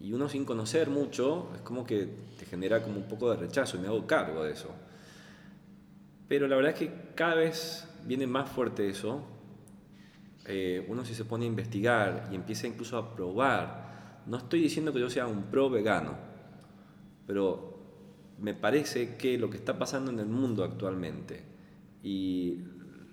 Y 0.00 0.12
uno 0.12 0.28
sin 0.28 0.44
conocer 0.44 0.90
mucho, 0.90 1.50
es 1.54 1.62
como 1.62 1.84
que 1.84 2.08
te 2.38 2.44
genera 2.44 2.82
como 2.82 2.96
un 2.96 3.08
poco 3.08 3.30
de 3.30 3.36
rechazo 3.36 3.76
y 3.76 3.80
me 3.80 3.88
hago 3.88 4.06
cargo 4.06 4.44
de 4.44 4.52
eso. 4.52 4.70
Pero 6.28 6.48
la 6.48 6.56
verdad 6.56 6.72
es 6.72 6.78
que 6.78 6.92
cada 7.14 7.34
vez 7.34 7.88
viene 8.04 8.26
más 8.26 8.50
fuerte 8.50 8.88
eso. 8.88 9.24
Eh, 10.46 10.84
uno 10.88 11.04
si 11.04 11.14
se 11.14 11.24
pone 11.24 11.44
a 11.44 11.48
investigar 11.48 12.28
y 12.30 12.34
empieza 12.34 12.66
incluso 12.66 12.98
a 12.98 13.14
probar. 13.14 14.22
No 14.26 14.36
estoy 14.36 14.60
diciendo 14.60 14.92
que 14.92 15.00
yo 15.00 15.08
sea 15.08 15.26
un 15.26 15.44
pro 15.44 15.70
vegano, 15.70 16.16
pero 17.26 17.76
me 18.38 18.54
parece 18.54 19.16
que 19.16 19.38
lo 19.38 19.50
que 19.50 19.56
está 19.56 19.78
pasando 19.78 20.10
en 20.10 20.18
el 20.18 20.26
mundo 20.26 20.64
actualmente 20.64 21.42
y 22.02 22.58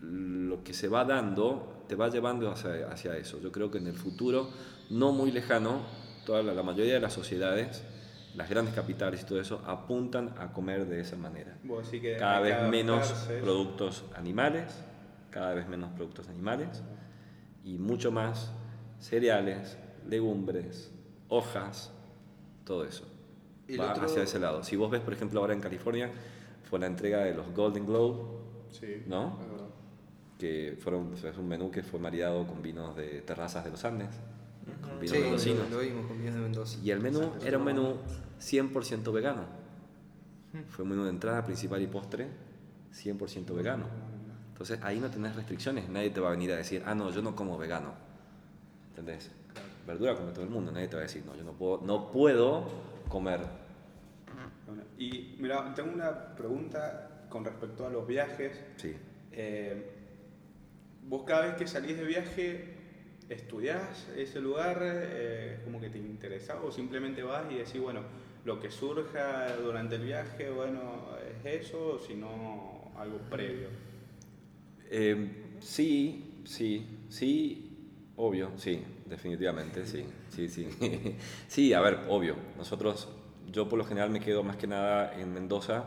lo 0.02 0.64
que 0.64 0.74
se 0.74 0.88
va 0.88 1.06
dando 1.06 1.86
te 1.88 1.96
va 1.96 2.10
llevando 2.10 2.52
hacia, 2.52 2.88
hacia 2.90 3.18
eso. 3.18 3.40
Yo 3.42 3.52
creo 3.52 3.72
que 3.72 3.78
en 3.78 3.88
el 3.88 3.96
futuro, 3.96 4.50
no 4.90 5.12
muy 5.12 5.32
lejano, 5.32 5.82
toda 6.26 6.42
la, 6.44 6.54
la 6.54 6.64
mayoría 6.64 6.94
de 6.96 7.00
las 7.00 7.14
sociedades, 7.14 7.84
las 8.36 8.50
grandes 8.50 8.74
capitales 8.74 9.22
y 9.22 9.26
todo 9.26 9.40
eso, 9.40 9.62
apuntan 9.66 10.34
a 10.40 10.52
comer 10.52 10.86
de 10.88 11.02
esa 11.02 11.16
manera. 11.16 11.58
Que 12.14 12.18
Cada 12.18 12.40
vez 12.40 12.56
que 12.58 12.64
menos 12.70 13.08
productos 13.42 14.04
animales, 14.16 14.74
cada 15.30 15.54
vez 15.54 15.68
menos 15.68 15.92
productos 15.92 16.28
animales 16.30 16.82
y 17.64 17.78
mucho 17.78 18.12
más 18.12 18.52
cereales, 19.00 19.78
legumbres, 20.08 20.92
hojas, 21.30 21.92
todo 22.66 22.86
eso. 22.86 23.06
Va 23.80 23.92
otro- 23.92 24.06
hacia 24.06 24.24
ese 24.24 24.40
lado. 24.40 24.64
Si 24.64 24.76
vos 24.76 24.92
ves, 24.92 25.02
por 25.02 25.14
ejemplo, 25.14 25.40
ahora 25.40 25.54
en 25.54 25.62
California, 25.62 26.12
fue 26.70 26.80
la 26.80 26.88
entrega 26.88 27.20
de 27.24 27.34
los 27.34 27.54
Golden 27.54 27.86
Globe, 27.86 28.42
Sí, 28.72 29.04
¿No? 29.06 29.38
que 30.40 30.76
fueron, 30.80 31.14
o 31.14 31.18
sea, 31.18 31.30
es 31.30 31.38
un 31.38 31.48
menú 31.48 31.70
que 31.70 31.84
fue 31.84 32.00
mareado 32.00 32.46
con 32.48 32.62
vinos 32.62 32.96
de 32.96 33.22
terrazas 33.22 33.64
de 33.64 33.70
los 33.72 33.86
Andes, 33.86 34.10
con 34.82 35.00
vinos 35.00 35.16
Sí, 35.16 35.22
mendocinos. 35.24 35.70
lo, 35.70 35.78
lo 35.78 35.84
vimos 35.84 36.06
con 36.08 36.18
vinos 36.20 36.36
de 36.36 36.42
Mendoza. 36.42 36.80
Y 36.84 36.92
el 36.92 37.00
menú 37.00 37.32
era 37.46 37.58
un 37.58 37.66
menú 37.66 37.96
100% 38.40 39.12
vegano. 39.14 39.46
Fue 40.70 40.84
un 40.84 40.90
menú 40.90 41.04
de 41.04 41.10
entrada, 41.10 41.44
principal 41.44 41.82
y 41.82 41.88
postre 41.88 42.28
100% 42.94 43.56
vegano. 43.56 43.86
Entonces 44.52 44.80
ahí 44.84 45.00
no 45.00 45.10
tenés 45.10 45.36
restricciones, 45.36 45.90
nadie 45.90 46.12
te 46.12 46.20
va 46.20 46.28
a 46.28 46.32
venir 46.32 46.52
a 46.52 46.58
decir, 46.58 46.84
ah, 46.86 46.94
no, 46.94 47.10
yo 47.12 47.22
no 47.22 47.36
como 47.36 47.58
vegano. 47.58 47.94
¿Entendés? 48.90 49.32
Verdura 49.88 50.16
come 50.16 50.32
todo 50.32 50.44
el 50.44 50.50
mundo, 50.52 50.72
nadie 50.72 50.88
te 50.88 50.96
va 50.96 51.02
a 51.02 51.04
decir, 51.06 51.24
no, 51.26 51.36
yo 51.36 51.44
no 51.44 51.54
puedo, 51.54 51.82
no 51.84 52.12
puedo 52.12 52.66
comer. 53.10 53.42
Bueno, 54.68 54.84
Y 54.98 55.36
mira, 55.40 55.74
tengo 55.74 55.92
una 55.92 56.36
pregunta 56.36 57.26
con 57.30 57.44
respecto 57.44 57.86
a 57.88 57.90
los 57.90 58.08
viajes. 58.08 58.62
Sí. 58.78 58.96
Eh, 59.32 59.92
vos 61.08 61.24
cada 61.26 61.48
vez 61.48 61.56
que 61.56 61.66
salís 61.68 61.98
de 61.98 62.06
viaje, 62.06 62.78
¿estudiás 63.30 64.08
ese 64.18 64.40
lugar? 64.42 64.80
Eh, 64.82 65.60
¿Como 65.64 65.80
que 65.80 65.90
te 65.90 65.98
interesa? 65.98 66.62
¿O 66.64 66.72
simplemente 66.72 67.24
vas 67.24 67.52
y 67.52 67.56
decís, 67.56 67.82
bueno, 67.82 68.02
lo 68.46 68.60
que 68.60 68.70
surja 68.70 69.56
durante 69.58 69.96
el 69.96 70.04
viaje, 70.04 70.50
bueno, 70.50 71.08
es 71.46 71.66
eso, 71.66 71.94
o 71.94 72.00
si 72.00 72.16
no, 72.16 72.92
algo 72.98 73.18
previo? 73.30 73.68
Eh, 74.90 75.56
sí, 75.60 76.42
sí, 76.46 77.06
sí, 77.10 78.12
obvio, 78.16 78.52
sí, 78.58 78.84
definitivamente, 79.06 79.86
sí, 79.86 80.06
sí, 80.30 80.50
sí. 80.50 80.68
sí, 81.48 81.74
a 81.74 81.82
ver, 81.82 82.02
obvio, 82.10 82.36
nosotros, 82.58 83.08
yo 83.52 83.70
por 83.70 83.80
lo 83.80 83.86
general 83.86 84.10
me 84.10 84.20
quedo 84.20 84.44
más 84.44 84.58
que 84.58 84.68
nada 84.68 85.20
en 85.20 85.34
Mendoza, 85.34 85.86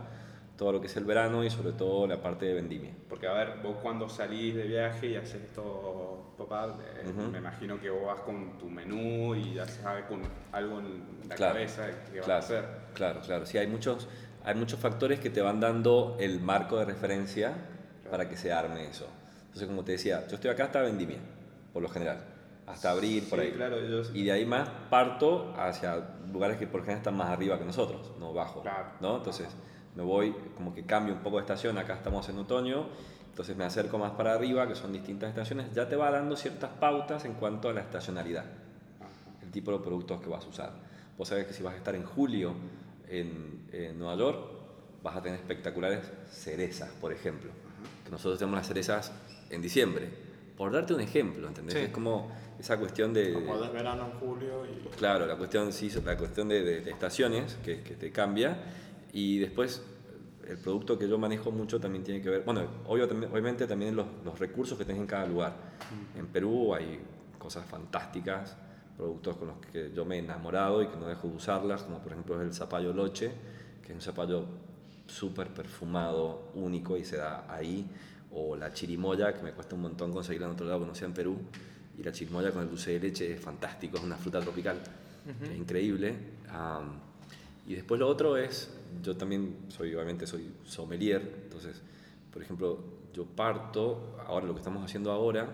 todo 0.57 0.73
lo 0.73 0.81
que 0.81 0.87
es 0.87 0.97
el 0.97 1.05
verano 1.05 1.45
y 1.45 1.51
sobre 1.51 1.73
todo 1.73 2.07
la 2.07 2.23
parte 2.23 2.47
de 2.47 2.55
vendimia. 2.55 2.93
Porque, 3.09 3.27
a 3.27 3.35
ver, 3.35 3.61
vos 3.63 3.77
cuando 3.83 4.09
salís 4.09 4.55
de 4.55 4.67
viaje 4.67 5.09
y 5.09 5.17
haces 5.17 5.43
esto, 5.43 6.16
papá, 6.37 6.77
eh, 6.97 7.09
Ujú. 7.11 7.31
me 7.31 7.39
imagino 7.39 7.81
que 7.81 7.91
vos 7.91 8.07
vas 8.07 8.21
con 8.21 8.59
tu 8.59 8.69
menú 8.69 9.35
y 9.35 9.55
ya 9.55 9.67
sabes 9.67 10.05
con 10.07 10.21
algo 10.53 10.79
en 10.81 11.29
la 11.29 11.35
Claro, 11.35 11.55
cabeza 11.55 11.87
qué 12.11 12.19
vas 12.19 12.25
claro, 12.27 12.33
a 12.35 12.45
hacer. 12.45 12.65
Claro, 12.95 13.21
claro, 13.21 13.47
sí, 13.47 13.59
hay 13.59 13.67
muchos, 13.67 14.09
hay 14.45 14.55
muchos 14.55 14.79
factores 14.79 15.19
que 15.21 15.31
te 15.31 15.41
van 15.41 15.61
dando 15.61 16.17
el 16.21 16.41
marco 16.41 16.79
de 16.79 16.85
referencia 16.85 17.53
para 18.11 18.29
que 18.29 18.37
se 18.37 18.53
arme 18.53 18.87
eso. 18.89 19.07
Entonces, 19.47 19.67
como 19.69 19.85
te 19.85 19.93
decía, 19.93 20.27
yo 20.29 20.35
estoy 20.37 20.51
acá 20.51 20.65
hasta 20.65 20.81
vendimia, 20.83 21.19
por 21.73 21.83
lo 21.83 21.89
general. 21.89 22.19
hasta 22.67 22.91
abril, 22.91 23.25
por 23.31 23.39
Sí, 23.39 23.45
ahí. 23.47 23.53
claro, 23.53 23.77
ellos- 23.79 24.11
Y 24.13 24.25
de 24.25 24.33
ahí 24.33 24.45
más 24.45 24.69
parto 24.91 25.55
hacia 25.57 26.03
lugares 26.33 26.57
que 26.59 26.67
por 26.67 26.81
ejemplo 26.81 26.97
están 26.99 27.17
más 27.17 27.29
arriba 27.31 27.57
que 27.61 27.65
nosotros, 27.65 28.11
no 28.19 28.33
bajo. 28.35 28.61
Claro. 28.63 28.89
¿no? 29.01 29.19
Entonces 29.19 29.47
me 29.95 30.03
voy, 30.03 30.35
como 30.57 30.75
que 30.75 30.85
cambio 30.85 31.15
un 31.15 31.21
poco 31.21 31.37
de 31.37 31.43
estación, 31.43 31.79
acá 31.79 31.95
estamos 31.95 32.29
en 32.29 32.39
otoño, 32.39 32.89
entonces 33.37 33.55
me 33.55 33.65
acerco 33.65 33.99
más 33.99 34.13
para 34.13 34.33
arriba, 34.33 34.67
que 34.67 34.75
son 34.75 34.95
distintas 34.95 35.29
estaciones, 35.29 35.67
ya 35.75 35.87
te 35.87 35.95
va 35.95 36.11
dando 36.11 36.37
ciertas 36.37 36.71
pautas 36.81 37.27
en 37.27 37.35
cuanto 37.35 37.69
a 37.69 37.75
la 37.75 37.83
estacionalidad, 37.83 38.47
el 39.43 39.51
tipo 39.51 39.73
de 39.73 39.79
productos 39.81 40.23
que 40.23 40.31
vas 40.31 40.43
a 40.43 40.49
usar. 40.49 40.73
Vos 41.19 41.29
sabés 41.29 41.47
que 41.47 41.53
si 41.53 41.63
vas 41.63 41.75
a 41.75 41.77
estar 41.77 41.95
en 41.95 42.05
julio 42.05 42.55
en, 43.11 43.69
en 43.73 43.99
Nueva 43.99 44.17
York, 44.17 44.39
vas 45.03 45.17
a 45.17 45.21
tener 45.23 45.39
espectaculares 45.39 46.01
cerezas, 46.31 46.89
por 46.99 47.13
ejemplo. 47.13 47.51
Que 48.07 48.11
nosotros 48.11 48.39
tenemos 48.39 48.57
las 48.57 48.69
cerezas 48.69 49.13
en 49.51 49.61
diciembre. 49.61 50.09
Por 50.57 50.73
darte 50.73 50.95
un 50.95 51.03
ejemplo, 51.03 51.47
¿entendés? 51.47 51.75
Sí. 51.75 51.81
Es 51.81 51.91
como 51.91 52.33
esa 52.59 52.79
cuestión 52.79 53.13
de... 53.13 53.35
Como 53.35 53.63
es 53.63 53.71
verano 53.71 54.07
en 54.07 54.19
julio 54.19 54.65
y 54.65 54.89
Claro, 54.97 55.27
la 55.27 55.37
cuestión, 55.37 55.75
sí, 55.75 55.91
la 56.03 56.17
cuestión 56.17 56.49
de, 56.49 56.63
de- 56.65 56.81
de 56.81 56.91
estaciones 56.91 57.59
que, 57.63 57.83
que 57.83 57.97
te 57.97 58.11
cambia 58.13 58.57
y 59.13 59.37
después 59.41 59.83
el 60.49 60.59
producto 60.59 60.99
que 60.99 61.09
yo 61.09 61.19
manejo 61.19 61.51
mucho 61.51 61.81
también 61.81 62.05
tiene 62.05 62.21
que 62.23 62.31
ver, 62.31 62.43
bueno, 62.45 62.63
obvio, 62.87 63.09
también- 63.09 63.31
obviamente 63.33 63.67
también 63.67 63.97
los, 63.97 64.07
los 64.25 64.39
recursos 64.39 64.77
que 64.79 64.85
tenés 64.85 65.01
en 65.03 65.07
cada 65.07 65.27
lugar. 65.27 65.55
En 66.17 66.27
Perú 66.27 66.75
hay 66.75 67.01
cosas 67.39 67.65
fantásticas, 67.67 68.57
productos 68.97 69.37
con 69.37 69.49
los 69.49 69.57
que 69.73 69.93
yo 69.95 70.05
me 70.05 70.17
he 70.17 70.19
enamorado 70.21 70.83
y 70.83 70.87
que 70.87 70.97
no 70.97 71.07
dejo 71.07 71.29
de 71.29 71.35
usarlas, 71.37 71.83
como 71.83 71.99
por 71.99 72.13
ejemplo 72.13 72.41
es 72.41 72.47
el 72.47 72.55
zapallo 72.55 72.93
loche, 72.93 73.31
que 73.83 73.89
es 73.93 73.95
un 73.95 74.01
zapallo 74.01 74.45
súper 75.07 75.49
perfumado, 75.49 76.51
único 76.55 76.97
y 76.97 77.05
se 77.05 77.17
da 77.19 77.45
ahí, 77.53 77.87
o 78.33 78.57
la 78.57 78.73
chirimoya, 78.73 79.35
que 79.35 79.43
me 79.43 79.53
cuesta 79.53 79.75
un 79.75 79.83
montón 79.83 80.13
conseguirla 80.13 80.47
en 80.49 80.53
otro 80.55 80.67
lado 80.67 80.81
que 80.81 80.87
no 80.87 80.95
sea 80.95 81.07
en 81.09 81.15
Perú, 81.15 81.37
y 81.99 82.03
la 82.03 82.13
chirimoya 82.13 82.53
con 82.53 82.63
el 82.63 82.69
dulce 82.71 82.93
de 82.93 83.01
leche 83.01 83.33
es 83.35 83.41
fantástico, 83.41 83.97
es 83.99 84.03
una 84.05 84.17
fruta 84.17 84.41
tropical, 84.41 84.79
es 85.43 85.57
increíble. 85.59 86.15
Am, 86.51 87.01
y 87.67 87.75
después 87.75 87.99
lo 87.99 88.09
otro 88.09 88.37
es, 88.37 88.71
yo 89.03 89.17
también 89.17 89.57
soy, 89.69 89.95
obviamente 89.95 90.27
soy 90.27 90.51
sommelier, 90.65 91.41
entonces, 91.45 91.83
por 92.33 92.43
ejemplo, 92.43 92.79
yo 93.13 93.25
parto, 93.25 94.17
ahora 94.27 94.47
lo 94.47 94.53
que 94.53 94.61
estamos 94.61 94.85
haciendo 94.85 95.11
ahora, 95.11 95.49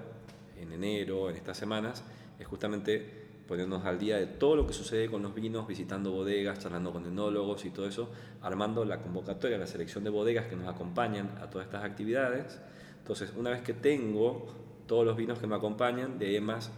en 0.59 0.72
enero, 0.72 1.31
en 1.31 1.37
estas 1.37 1.57
semanas, 1.57 2.05
es 2.38 2.46
justamente 2.46 3.22
ponernos 3.46 3.85
al 3.85 3.98
día 3.98 4.16
de 4.16 4.27
todo 4.27 4.57
lo 4.57 4.66
que 4.66 4.72
sucede 4.72 5.11
con 5.11 5.22
los 5.22 5.35
vinos, 5.35 5.66
visitando 5.66 6.11
bodegas, 6.11 6.59
charlando 6.59 6.92
con 6.92 7.07
enólogos 7.07 7.64
y 7.64 7.70
todo 7.70 7.87
eso, 7.87 8.09
armando 8.40 8.85
la 8.85 9.01
convocatoria, 9.01 9.59
la 9.59 9.66
selección 9.66 10.05
de 10.05 10.11
bodegas 10.11 10.46
que 10.46 10.57
nos 10.57 10.68
acompañan 10.68 11.31
a 11.40 11.51
todas 11.51 11.66
estas 11.66 11.85
actividades. 11.85 12.61
Entonces, 12.98 13.33
una 13.37 13.51
vez 13.51 13.62
que 13.62 13.75
tengo 13.75 14.46
todos 14.87 15.05
los 15.05 15.16
vinos 15.16 15.38
que 15.38 15.46
me 15.46 15.57
acompañan, 15.57 16.18
de 16.18 16.27
ahí 16.27 16.37
en 16.37 16.44
más 16.44 16.70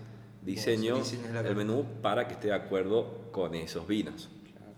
diseño 0.42 0.96
el 1.44 1.56
menú 1.56 1.84
para 2.02 2.26
que 2.26 2.34
esté 2.34 2.48
de 2.48 2.54
acuerdo 2.54 3.30
con 3.32 3.54
esos 3.54 3.86
vinos. 3.86 4.28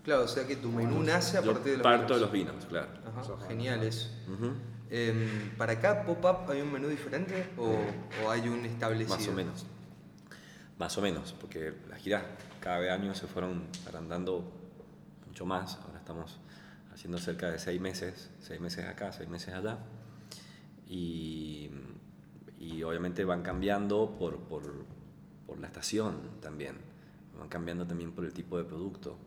Claro, 0.07 0.23
o 0.23 0.27
sea 0.29 0.47
que 0.47 0.55
tu 0.55 0.71
menú 0.71 1.03
nace 1.03 1.37
a 1.37 1.41
Yo 1.41 1.51
partir 1.51 1.71
de 1.73 1.77
los 1.79 1.83
parto 1.83 2.13
de 2.17 2.19
vinos. 2.19 2.21
los 2.21 2.31
vinos, 2.31 2.65
claro. 2.67 2.87
Ajá, 3.05 3.21
Eso 3.23 3.37
es 3.41 3.47
genial 3.49 3.83
eso. 3.83 4.09
Ujú. 4.33 4.51
Em, 4.89 5.49
¿Para 5.57 5.73
acá, 5.73 6.05
pop-up, 6.05 6.49
hay 6.49 6.61
un 6.61 6.71
menú 6.71 6.87
diferente 6.87 7.49
o, 7.57 7.75
o 8.23 8.31
hay 8.31 8.47
un 8.47 8.63
establecido? 8.65 9.17
Más 9.17 9.27
o 9.27 9.33
menos. 9.33 9.65
Más 10.79 10.97
o 10.97 11.01
menos, 11.01 11.33
porque 11.41 11.73
las 11.89 11.99
giras 11.99 12.23
cada 12.61 12.93
año 12.93 13.13
se 13.15 13.27
fueron 13.27 13.63
agrandando 13.85 14.49
mucho 15.27 15.45
más. 15.45 15.75
Ahora 15.85 15.97
estamos 15.99 16.37
haciendo 16.93 17.17
cerca 17.17 17.51
de 17.51 17.59
seis 17.59 17.81
meses, 17.81 18.29
seis 18.39 18.61
meses 18.61 18.85
acá, 18.85 19.11
seis 19.11 19.27
meses 19.27 19.53
allá. 19.53 19.77
Y, 20.87 21.69
y 22.61 22.81
obviamente 22.83 23.25
van 23.25 23.41
cambiando 23.41 24.15
por, 24.17 24.37
por, 24.37 24.85
por 25.45 25.59
la 25.59 25.67
estación 25.67 26.15
también. 26.41 26.77
Van 27.37 27.49
cambiando 27.49 27.85
también 27.85 28.13
por 28.13 28.23
el 28.23 28.31
tipo 28.31 28.57
de 28.57 28.63
producto. 28.63 29.17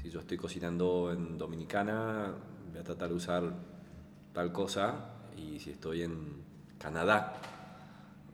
Si 0.00 0.10
yo 0.10 0.20
estoy 0.20 0.36
cocinando 0.36 1.12
en 1.12 1.38
Dominicana, 1.38 2.32
voy 2.70 2.78
a 2.80 2.84
tratar 2.84 3.08
de 3.08 3.14
usar 3.14 3.52
tal 4.32 4.52
cosa. 4.52 5.10
Y 5.36 5.58
si 5.58 5.70
estoy 5.70 6.02
en 6.02 6.42
Canadá, 6.78 7.34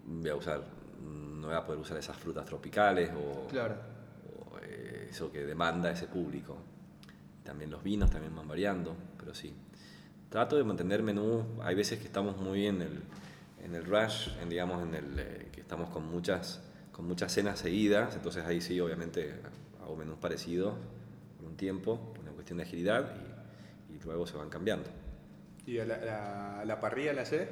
voy 0.04 0.28
a 0.30 0.36
usar, 0.36 0.62
no 1.02 1.46
voy 1.46 1.56
a 1.56 1.64
poder 1.64 1.80
usar 1.80 1.96
esas 1.96 2.16
frutas 2.16 2.44
tropicales 2.44 3.10
o, 3.10 3.46
Claro. 3.48 3.76
o, 4.52 4.58
eh, 4.62 5.08
eso 5.10 5.30
que 5.30 5.44
demanda 5.44 5.90
ese 5.90 6.06
público. 6.06 6.56
También 7.44 7.70
los 7.70 7.82
vinos 7.82 8.10
también 8.10 8.34
van 8.34 8.48
variando, 8.48 8.94
pero 9.18 9.34
sí. 9.34 9.54
Trato 10.28 10.56
de 10.56 10.64
mantener 10.64 11.02
menú, 11.02 11.44
hay 11.62 11.74
veces 11.74 11.98
que 11.98 12.04
estamos 12.06 12.36
muy 12.36 12.66
en 12.66 12.82
el, 12.82 13.02
en 13.64 13.74
el 13.74 13.84
rush, 13.84 14.28
en, 14.40 14.48
digamos, 14.48 14.82
en 14.82 14.94
el 14.94 15.18
eh, 15.18 15.48
que 15.52 15.60
estamos 15.60 15.88
con 15.90 16.06
muchas, 16.08 16.60
con 16.92 17.06
muchas 17.06 17.32
cenas 17.32 17.58
seguidas, 17.58 18.14
entonces 18.14 18.44
ahí 18.44 18.60
sí, 18.60 18.78
obviamente, 18.80 19.40
hago 19.82 19.96
menús 19.96 20.18
parecidos 20.18 20.74
tiempo, 21.60 22.14
una 22.22 22.32
cuestión 22.32 22.56
de 22.58 22.64
agilidad 22.64 23.14
y, 23.90 23.94
y 23.94 24.00
luego 24.04 24.26
se 24.26 24.36
van 24.36 24.48
cambiando. 24.48 24.88
¿Y 25.66 25.74
la, 25.76 25.84
la, 25.98 26.64
la 26.64 26.80
parrilla 26.80 27.12
la 27.12 27.24
sé? 27.26 27.46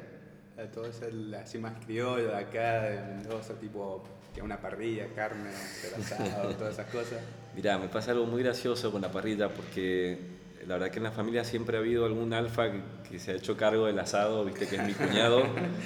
Todo 0.75 0.87
es 0.87 1.03
el, 1.03 1.33
así 1.35 1.59
más 1.59 1.75
criollo 1.85 2.29
de 2.29 2.37
acá, 2.37 2.83
de 2.85 3.01
Mendoza, 3.15 3.55
tipo 3.61 4.03
que 4.35 4.43
una 4.43 4.61
parrilla, 4.61 5.07
carne, 5.15 5.51
asado, 5.97 6.51
todas 6.59 6.73
esas 6.75 6.87
cosas. 6.91 7.21
Mira, 7.55 7.79
me 7.79 7.89
pasa 7.89 8.11
algo 8.13 8.25
muy 8.27 8.43
gracioso 8.43 8.91
con 8.91 9.03
la 9.03 9.13
parrilla 9.13 9.51
porque 9.51 10.19
la 10.67 10.75
verdad 10.75 10.91
que 10.91 10.99
en 10.99 11.05
la 11.05 11.13
familia 11.13 11.45
siempre 11.45 11.77
ha 11.77 11.81
habido 11.81 12.07
algún 12.07 12.33
alfa 12.33 12.73
que, 12.73 12.81
que 13.09 13.19
se 13.21 13.33
ha 13.33 13.35
hecho 13.35 13.57
cargo 13.57 13.87
del 13.87 13.99
asado, 13.99 14.45
viste 14.45 14.67
que 14.67 14.77
es 14.77 14.85
mi 14.87 14.95
cuñado. 14.95 15.43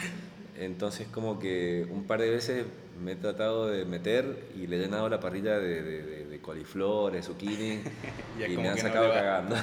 Entonces 0.58 1.08
como 1.08 1.38
que 1.38 1.86
un 1.90 2.04
par 2.04 2.20
de 2.20 2.30
veces 2.30 2.64
me 3.02 3.12
he 3.12 3.16
tratado 3.16 3.66
de 3.68 3.84
meter 3.84 4.24
y 4.54 4.66
le 4.68 4.76
he 4.76 4.80
llenado 4.80 5.08
la 5.08 5.18
parrilla 5.20 5.58
de, 5.58 5.82
de, 5.82 6.02
de- 6.02 6.21
de 6.42 6.44
coliflor, 6.46 7.12
de 7.12 7.22
zucchini 7.22 7.80
y 8.48 8.56
me 8.56 8.68
han 8.68 8.76
no 8.76 8.82
sacado 8.82 9.12
cagando. 9.12 9.56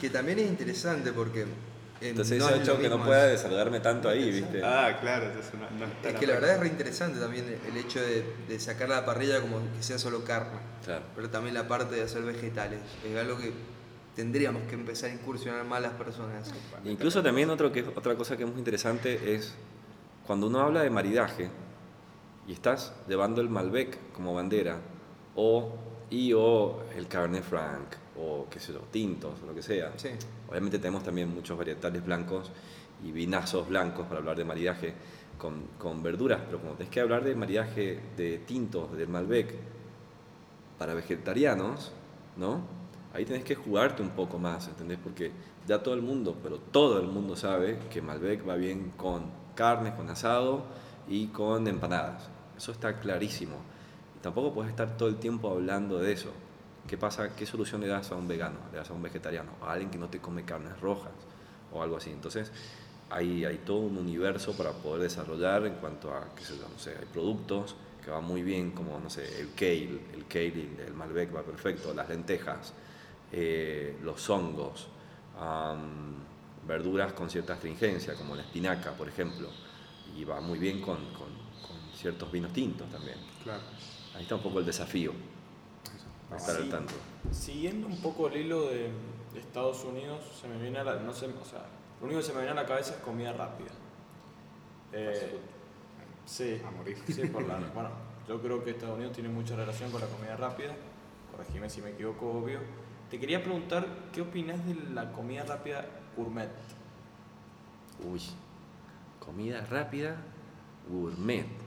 Que 0.00 0.10
también 0.10 0.38
es 0.40 0.46
interesante 0.48 1.12
porque. 1.12 1.46
Entonces 2.00 2.38
no 2.38 2.46
eso 2.46 2.54
ha 2.54 2.58
hecho 2.58 2.78
que 2.78 2.88
no 2.88 3.02
pueda 3.02 3.26
es- 3.26 3.32
desaludarme 3.42 3.80
tanto 3.80 4.08
ahí, 4.08 4.30
viste. 4.30 4.60
Ah, 4.62 4.98
claro, 5.00 5.26
entonces 5.26 5.52
no, 5.54 5.60
no 5.78 5.86
está 5.86 6.10
Es 6.10 6.16
que 6.16 6.26
la 6.26 6.34
verdad 6.34 6.54
es 6.54 6.60
reinteresante 6.60 7.18
también 7.20 7.58
el 7.66 7.76
hecho 7.78 8.00
de, 8.02 8.24
de 8.46 8.60
sacar 8.60 8.90
la 8.90 9.06
parrilla 9.06 9.40
como 9.40 9.60
que 9.74 9.82
sea 9.82 9.98
solo 9.98 10.22
carne. 10.24 10.58
Claro. 10.84 11.02
Pero 11.14 11.30
también 11.30 11.54
la 11.54 11.66
parte 11.66 11.94
de 11.94 12.02
hacer 12.02 12.22
vegetales. 12.22 12.80
Es 13.08 13.16
algo 13.16 13.38
que 13.38 13.52
tendríamos 14.16 14.64
que 14.64 14.74
empezar 14.74 15.10
a 15.10 15.14
incursionar 15.14 15.64
más 15.64 15.80
las 15.80 15.92
personas. 15.92 16.52
Incluso 16.84 17.22
también 17.22 17.48
otro 17.48 17.72
que, 17.72 17.82
otra 17.82 18.14
cosa 18.16 18.36
que 18.36 18.42
es 18.42 18.50
muy 18.50 18.58
interesante 18.58 19.34
es 19.34 19.54
cuando 20.26 20.48
uno 20.48 20.60
habla 20.60 20.82
de 20.82 20.90
maridaje 20.90 21.48
y 22.46 22.52
estás 22.52 22.94
llevando 23.08 23.40
el 23.40 23.48
Malbec 23.48 24.12
como 24.12 24.34
bandera 24.34 24.78
o 25.36 25.72
y 26.10 26.32
o 26.32 26.82
el 26.96 27.08
Cabernet 27.08 27.42
Franc 27.42 27.96
o 28.16 28.46
qué 28.50 28.60
sé 28.60 28.72
yo, 28.72 28.80
tintos 28.90 29.42
o 29.42 29.46
lo 29.46 29.54
que 29.54 29.62
sea. 29.62 29.92
Sí. 29.96 30.10
Obviamente 30.48 30.78
tenemos 30.78 31.02
también 31.02 31.32
muchos 31.34 31.56
varietales 31.56 32.04
blancos 32.04 32.50
y 33.04 33.10
vinazos 33.10 33.68
blancos 33.68 34.06
para 34.06 34.20
hablar 34.20 34.36
de 34.36 34.44
maridaje 34.44 34.94
con, 35.38 35.62
con 35.78 36.02
verduras, 36.02 36.40
pero 36.46 36.60
como 36.60 36.74
tenés 36.74 36.92
que 36.92 37.00
hablar 37.00 37.24
de 37.24 37.34
maridaje 37.34 38.00
de 38.16 38.38
tintos, 38.38 38.96
del 38.96 39.08
Malbec, 39.08 39.54
para 40.78 40.94
vegetarianos, 40.94 41.92
¿no? 42.36 42.60
Ahí 43.12 43.24
tenés 43.24 43.44
que 43.44 43.54
jugarte 43.54 44.02
un 44.02 44.10
poco 44.10 44.38
más, 44.38 44.66
¿entendés? 44.68 44.98
Porque 45.02 45.32
ya 45.66 45.82
todo 45.82 45.94
el 45.94 46.02
mundo, 46.02 46.36
pero 46.42 46.58
todo 46.58 47.00
el 47.00 47.06
mundo 47.06 47.36
sabe 47.36 47.78
que 47.90 48.02
Malbec 48.02 48.48
va 48.48 48.56
bien 48.56 48.92
con 48.96 49.30
carnes, 49.54 49.94
con 49.94 50.10
asado 50.10 50.64
y 51.08 51.28
con 51.28 51.66
empanadas. 51.68 52.28
Eso 52.56 52.72
está 52.72 52.98
clarísimo. 53.00 53.56
Y 54.16 54.20
tampoco 54.22 54.54
puedes 54.54 54.70
estar 54.70 54.96
todo 54.96 55.08
el 55.08 55.16
tiempo 55.16 55.50
hablando 55.50 55.98
de 55.98 56.12
eso. 56.12 56.30
¿Qué 56.86 56.96
pasa? 56.96 57.34
¿Qué 57.34 57.46
solución 57.46 57.80
le 57.80 57.88
das 57.88 58.10
a 58.12 58.14
un 58.16 58.28
vegano? 58.28 58.58
¿Le 58.72 58.78
das 58.78 58.90
a 58.90 58.92
un 58.94 59.02
vegetariano? 59.02 59.52
¿A 59.62 59.72
alguien 59.72 59.90
que 59.90 59.98
no 59.98 60.08
te 60.08 60.20
come 60.20 60.44
carnes 60.44 60.78
rojas? 60.80 61.12
O 61.72 61.82
algo 61.82 61.96
así. 61.96 62.10
Entonces, 62.10 62.52
hay, 63.10 63.44
hay 63.44 63.58
todo 63.58 63.78
un 63.78 63.96
universo 63.98 64.56
para 64.56 64.72
poder 64.72 65.02
desarrollar 65.02 65.66
en 65.66 65.74
cuanto 65.74 66.12
a, 66.14 66.34
qué 66.36 66.44
sé 66.44 66.56
yo, 66.58 66.68
no 66.68 66.78
sé, 66.78 66.90
hay 66.98 67.06
productos 67.12 67.76
que 68.04 68.10
van 68.10 68.24
muy 68.24 68.42
bien, 68.42 68.72
como, 68.72 68.98
no 68.98 69.08
sé, 69.10 69.40
el 69.40 69.54
kale, 69.54 70.00
el 70.14 70.26
kale 70.28 70.68
del 70.76 70.94
Malbec 70.94 71.34
va 71.34 71.42
perfecto, 71.42 71.92
las 71.94 72.08
lentejas, 72.08 72.72
eh, 73.32 73.96
los 74.02 74.28
hongos, 74.30 74.88
am, 75.38 76.16
verduras 76.66 77.12
con 77.12 77.30
cierta 77.30 77.54
astringencia, 77.54 78.14
como 78.14 78.34
la 78.36 78.42
espinaca, 78.42 78.92
por 78.92 79.08
ejemplo, 79.08 79.48
y 80.16 80.24
va 80.24 80.40
muy 80.40 80.58
bien 80.58 80.80
con- 80.80 81.12
con 81.12 81.28
ciertos 82.04 82.30
vinos 82.30 82.52
tintos 82.52 82.86
también. 82.90 83.16
Claro. 83.42 83.62
Ahí 84.14 84.24
está 84.24 84.34
un 84.34 84.42
poco 84.42 84.58
el 84.58 84.66
desafío, 84.66 85.12
estar 86.36 86.54
al 86.56 86.68
tanto. 86.68 86.92
Siguiendo 87.32 87.86
un 87.86 87.96
poco 88.02 88.28
el 88.28 88.36
hilo 88.36 88.68
de, 88.68 88.90
de 89.32 89.40
Estados 89.40 89.82
Unidos, 89.84 90.20
se 90.38 90.46
me 90.46 90.58
viene 90.60 90.80
a 90.80 90.84
la, 90.84 90.96
no 90.96 91.14
sé, 91.14 91.28
o 91.28 91.44
sea, 91.46 91.64
lo 92.00 92.04
único 92.04 92.20
que 92.20 92.26
se 92.26 92.32
me 92.34 92.40
viene 92.40 92.50
a 92.52 92.62
la 92.62 92.66
cabeza 92.66 92.92
es 92.96 93.00
comida 93.00 93.32
rápida. 93.32 93.70
Eh, 94.92 95.38
sí, 96.26 96.60
A 96.62 96.70
morir. 96.72 96.98
sí, 97.08 97.22
por 97.28 97.48
la, 97.48 97.58
bueno, 97.74 97.88
yo 98.28 98.38
creo 98.42 98.62
que 98.62 98.72
Estados 98.72 98.96
Unidos 98.96 99.14
tiene 99.14 99.30
mucha 99.30 99.56
relación 99.56 99.90
con 99.90 100.02
la 100.02 100.06
comida 100.06 100.36
rápida. 100.36 100.74
Corregime 101.30 101.70
si 101.70 101.80
me 101.80 101.92
equivoco, 101.92 102.30
obvio. 102.30 102.60
Te 103.10 103.18
quería 103.18 103.42
preguntar, 103.42 103.86
¿qué 104.12 104.20
opinas 104.20 104.62
de 104.66 104.74
la 104.92 105.10
comida 105.10 105.42
rápida 105.44 105.86
gourmet? 106.18 106.50
Uy, 108.04 108.20
comida 109.18 109.64
rápida 109.64 110.16
gourmet. 110.90 111.63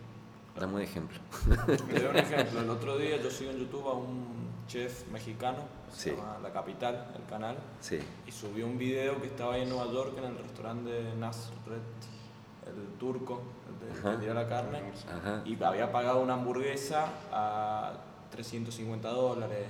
Dame 0.59 0.75
un 0.75 0.81
ejemplo. 0.81 1.19
Te 1.67 1.99
doy 1.99 2.09
un 2.09 2.17
ejemplo. 2.17 2.61
El 2.61 2.69
otro 2.69 2.97
día 2.97 3.17
yo 3.17 3.29
sigo 3.29 3.51
en 3.51 3.59
YouTube 3.59 3.87
a 3.87 3.93
un 3.93 4.47
chef 4.67 5.07
mexicano, 5.11 5.59
se 5.91 6.09
Sí. 6.11 6.15
llama 6.15 6.37
La 6.41 6.51
Capital, 6.51 7.11
el 7.15 7.25
canal, 7.29 7.57
Sí. 7.79 7.99
y 8.25 8.31
subió 8.31 8.65
un 8.65 8.77
video 8.77 9.21
que 9.21 9.27
estaba 9.27 9.53
ahí 9.53 9.61
en 9.61 9.69
Nueva 9.69 9.91
York 9.91 10.13
en 10.17 10.25
el 10.25 10.37
restaurante 10.37 10.89
de 10.89 11.15
Nasret, 11.15 11.81
el 12.65 12.97
turco, 12.99 13.41
el 13.69 14.03
de, 14.03 14.11
que 14.11 14.17
tira 14.17 14.33
la 14.33 14.47
carne, 14.49 14.81
Ajá. 15.09 15.41
y 15.45 15.61
había 15.63 15.91
pagado 15.91 16.19
una 16.21 16.33
hamburguesa 16.33 17.05
a 17.31 17.93
350 18.31 19.07
dólares. 19.09 19.67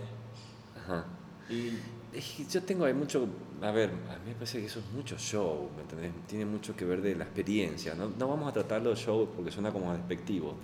Ajá. 0.83 1.05
Y 1.49 1.77
yo 2.19 2.63
tengo 2.63 2.85
ahí 2.85 2.93
mucho, 2.93 3.27
a 3.61 3.71
ver, 3.71 3.89
a 3.89 4.17
mí 4.19 4.29
me 4.29 4.33
parece 4.33 4.59
que 4.59 4.67
eso 4.67 4.79
es 4.79 4.85
mucho 4.91 5.17
show, 5.17 5.69
¿me 5.75 5.81
entendés? 5.81 6.11
Tiene 6.27 6.45
mucho 6.45 6.75
que 6.75 6.85
ver 6.85 7.01
de 7.01 7.15
la 7.15 7.23
experiencia, 7.23 7.95
no, 7.95 8.09
no 8.09 8.27
vamos 8.27 8.49
a 8.49 8.53
tratarlo 8.53 8.91
de 8.91 8.95
show 8.95 9.29
porque 9.35 9.51
suena 9.51 9.71
como 9.71 9.93
despectivo, 9.93 10.55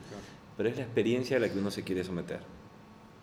pero 0.56 0.70
es 0.70 0.78
la 0.78 0.84
experiencia 0.84 1.38
a 1.38 1.40
la 1.40 1.50
que 1.50 1.58
uno 1.58 1.72
se 1.72 1.84
quiere 1.84 2.04
someter, 2.04 2.40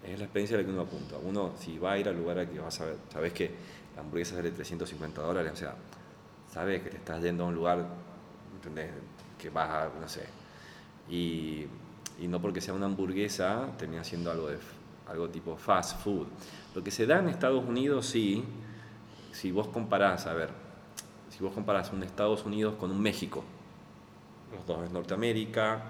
es 0.05 0.19
la 0.19 0.25
experiencia 0.25 0.57
a 0.57 0.61
la 0.61 0.67
que 0.67 0.73
uno 0.73 0.83
apunta. 0.83 1.17
Uno, 1.19 1.53
si 1.59 1.79
va 1.79 1.93
a 1.93 1.99
ir 1.99 2.09
al 2.09 2.17
lugar 2.17 2.39
al 2.39 2.49
que 2.49 2.59
vas 2.59 2.81
a 2.81 2.87
ver, 2.87 2.97
sabes 3.13 3.33
que 3.33 3.51
la 3.95 4.03
hamburguesa 4.03 4.37
sale 4.37 4.51
350 4.51 5.23
dólares, 5.23 5.53
o 5.53 5.57
sea, 5.57 5.75
sabes 6.53 6.83
que 6.83 6.91
te 6.91 6.97
estás 6.97 7.23
yendo 7.23 7.45
a 7.45 7.47
un 7.49 7.55
lugar, 7.55 7.87
¿entendés? 8.55 8.91
Que 9.39 9.51
vas 9.51 9.69
a, 9.69 10.01
no 10.01 10.09
sé, 10.09 10.25
y, 11.09 11.67
y 12.19 12.29
no 12.29 12.41
porque 12.41 12.61
sea 12.61 12.75
una 12.75 12.87
hamburguesa 12.87 13.69
termina 13.79 14.05
siendo 14.05 14.31
algo, 14.31 14.49
de, 14.49 14.59
algo 15.11 15.29
tipo 15.29 15.57
fast 15.57 16.01
food. 16.03 16.27
Lo 16.75 16.83
que 16.83 16.91
se 16.91 17.07
da 17.07 17.19
en 17.19 17.29
Estados 17.29 17.65
Unidos, 17.65 18.07
sí, 18.07 18.45
si 19.33 19.51
vos 19.51 19.67
comparás, 19.69 20.27
a 20.27 20.35
ver, 20.35 20.51
si 21.31 21.43
vos 21.43 21.53
comparás 21.53 21.93
un 21.93 22.03
Estados 22.03 22.45
Unidos 22.45 22.75
con 22.79 22.91
un 22.91 23.01
México, 23.01 23.45
los 24.55 24.67
dos 24.67 24.85
es 24.85 24.91
Norteamérica, 24.91 25.83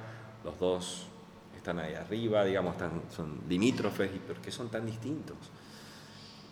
los 0.45 0.59
dos 0.59 1.07
están 1.57 1.79
ahí 1.79 1.95
arriba, 1.95 2.45
digamos, 2.45 2.73
están, 2.73 3.03
son 3.15 3.41
limítrofes, 3.49 4.11
¿y 4.15 4.19
por 4.19 4.37
qué 4.37 4.51
son 4.51 4.69
tan 4.69 4.87
distintos? 4.87 5.37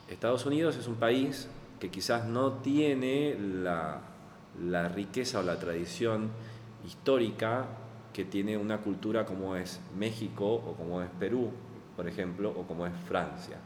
Estados 0.08 0.44
Unidos 0.46 0.76
es 0.76 0.86
un 0.86 0.96
país 0.96 1.48
que 1.80 1.90
quizás 1.90 2.26
no 2.26 2.54
tiene 2.54 3.36
la 3.38 4.88
riqueza 4.88 5.38
o 5.38 5.42
la 5.42 5.58
tradición 5.58 6.30
histórica 6.86 7.66
que 8.12 8.24
tiene 8.24 8.56
una 8.56 8.78
cultura 8.78 9.24
como 9.24 9.54
es 9.54 9.80
México 9.96 10.54
o 10.54 10.74
como 10.74 11.00
es 11.02 11.08
Perú, 11.20 11.52
por 11.98 12.06
ejemplo, 12.06 12.50
o 12.56 12.62
como 12.62 12.86
es 12.86 12.92
Francia. 13.08 13.56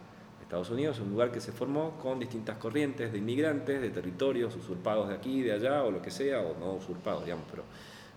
Estados 0.40 0.70
Unidos 0.70 0.96
es 0.96 1.02
un 1.02 1.10
lugar 1.10 1.30
que 1.30 1.38
se 1.38 1.52
formó 1.52 1.98
con 2.02 2.18
distintas 2.18 2.56
corrientes 2.56 3.12
de 3.12 3.18
inmigrantes, 3.18 3.78
de 3.82 3.90
territorios 3.90 4.56
usurpados 4.56 5.10
de 5.10 5.14
aquí, 5.16 5.42
de 5.42 5.52
allá, 5.52 5.84
o 5.84 5.90
lo 5.90 6.00
que 6.00 6.10
sea, 6.10 6.40
o 6.40 6.58
no 6.58 6.72
usurpados, 6.72 7.24
digamos, 7.26 7.44
pero 7.50 7.62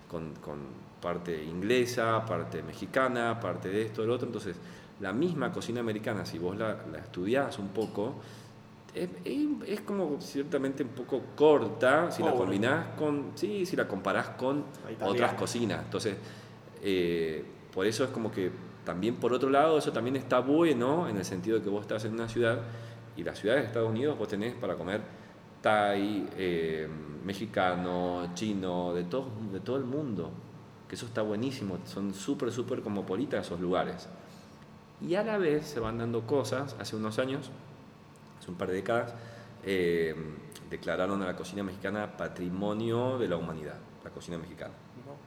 con, 0.10 0.34
con 0.36 0.60
parte 1.02 1.44
inglesa, 1.44 2.26
parte 2.26 2.64
mexicana, 2.64 3.38
parte 3.42 3.68
de 3.68 3.82
esto, 3.82 4.04
del 4.04 4.12
otro. 4.12 4.26
Entonces, 4.28 4.56
la 5.02 5.12
misma 5.12 5.52
cocina 5.52 5.82
americana, 5.82 6.26
si 6.26 6.38
vos 6.38 6.56
la, 6.58 6.78
la 6.90 7.00
estudiás 7.00 7.60
un 7.60 7.68
poco, 7.70 8.16
es, 8.94 9.10
es- 9.68 9.82
como 9.82 10.22
ciertamente 10.22 10.84
un 10.84 10.90
poco 10.90 11.22
corta 11.36 12.10
si 12.10 12.24
la 12.24 12.30
Pobre. 12.32 12.44
combinás 12.46 12.86
con, 12.98 13.32
sí, 13.36 13.66
si 13.66 13.76
la 13.76 13.86
comparás 13.86 14.30
con 14.30 14.64
otras 15.10 15.34
cocinas. 15.34 15.84
Entonces, 15.84 16.16
eh, 16.82 17.44
por 17.74 17.86
eso 17.86 18.06
es 18.06 18.10
como 18.12 18.32
que 18.32 18.52
también 18.86 19.16
por 19.16 19.34
otro 19.34 19.50
lado, 19.50 19.78
eso 19.78 19.92
también 19.92 20.16
está 20.16 20.40
bueno 20.40 21.10
en 21.10 21.18
el 21.18 21.26
sentido 21.26 21.58
de 21.58 21.64
que 21.64 21.70
vos 21.70 21.82
estás 21.82 22.06
en 22.06 22.14
una 22.14 22.30
ciudad 22.30 22.60
y 23.18 23.24
las 23.24 23.40
ciudades 23.40 23.64
de 23.64 23.68
Estados 23.68 23.90
Unidos 23.90 24.18
vos 24.18 24.28
tenés 24.28 24.54
para 24.54 24.76
comer 24.76 25.02
thai, 25.62 26.30
eh, 26.38 26.88
mexicano, 27.24 28.30
chino, 28.36 28.94
de 28.94 29.06
todo, 29.06 29.30
de 29.52 29.60
todo 29.60 29.78
el 29.78 29.86
mundo. 29.86 30.30
Que 30.88 30.94
eso 30.94 31.08
está 31.08 31.24
buenísimo, 31.24 31.80
son 31.86 32.14
súper, 32.14 32.52
súper 32.52 32.82
cosmopolitas 32.82 33.48
esos 33.48 33.60
lugares. 33.60 34.08
Y 35.02 35.16
a 35.16 35.24
la 35.24 35.40
vez 35.40 35.66
se 35.66 35.80
van 35.80 35.98
dando 35.98 36.22
cosas, 36.28 36.76
hace 36.80 36.96
unos 36.96 37.18
años, 37.18 37.50
hace 38.40 38.52
un 38.52 38.58
par 38.58 38.68
de 38.68 38.76
décadas, 38.76 39.16
eh, 39.64 40.16
declararon 40.70 41.24
a 41.24 41.26
la 41.26 41.36
cocina 41.36 41.64
mexicana 41.64 42.16
patrimonio 42.16 43.18
de 43.18 43.28
la 43.28 43.38
humanidad, 43.38 43.80
la 44.04 44.12
cocina 44.12 44.38
mexicana. 44.38 44.74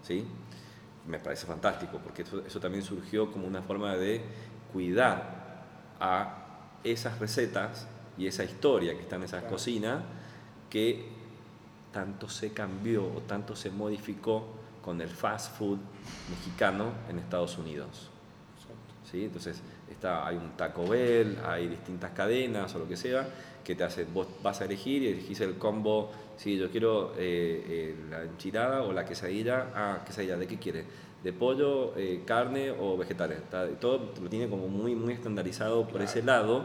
¿sí? 0.02 0.24
Me 1.08 1.18
parece 1.18 1.46
fantástico, 1.46 1.98
porque 1.98 2.22
eso, 2.22 2.44
eso 2.46 2.60
también 2.60 2.84
surgió 2.84 3.32
como 3.32 3.46
una 3.46 3.62
forma 3.62 3.96
de 3.96 4.22
cuidar 4.72 5.64
a 5.98 6.44
esas 6.84 7.18
recetas 7.18 7.88
y 8.16 8.26
esa 8.26 8.44
historia 8.44 8.94
que 8.94 9.02
está 9.02 9.16
en 9.16 9.24
esas 9.24 9.44
cocinas 9.44 10.02
que 10.70 11.08
tanto 11.92 12.28
se 12.28 12.52
cambió 12.52 13.04
o 13.04 13.20
tanto 13.22 13.56
se 13.56 13.70
modificó 13.70 14.46
con 14.82 15.00
el 15.00 15.08
fast 15.08 15.56
food 15.56 15.78
mexicano 16.30 16.92
en 17.08 17.18
Estados 17.18 17.58
Unidos. 17.58 18.10
¿sí? 19.10 19.24
Entonces 19.24 19.60
está, 19.90 20.26
hay 20.26 20.36
un 20.36 20.50
Taco 20.56 20.86
Bell, 20.86 21.38
hay 21.44 21.68
distintas 21.68 22.12
cadenas 22.12 22.74
o 22.74 22.78
lo 22.78 22.88
que 22.88 22.96
sea, 22.96 23.28
que 23.64 23.74
te 23.74 23.84
hacen, 23.84 24.12
vos 24.12 24.26
vas 24.42 24.60
a 24.60 24.64
elegir 24.64 25.02
y 25.02 25.08
elegís 25.08 25.40
el 25.40 25.58
combo, 25.58 26.10
sí, 26.38 26.56
yo 26.56 26.70
quiero 26.70 27.12
eh, 27.18 27.64
eh, 27.68 27.96
la 28.08 28.22
enchilada 28.22 28.82
o 28.82 28.92
la 28.92 29.04
quesadilla, 29.04 29.72
ah, 29.74 30.02
quesadilla, 30.06 30.36
¿de 30.36 30.46
qué 30.46 30.56
quieres? 30.58 30.86
¿De 31.22 31.32
pollo, 31.32 31.94
eh, 31.96 32.22
carne 32.24 32.70
o 32.70 32.96
vegetales? 32.96 33.40
Todo 33.80 34.12
lo 34.22 34.30
tiene 34.30 34.48
como 34.48 34.68
muy, 34.68 34.94
muy 34.94 35.12
estandarizado 35.12 35.86
por 35.86 36.00
ese 36.00 36.22
lado 36.22 36.64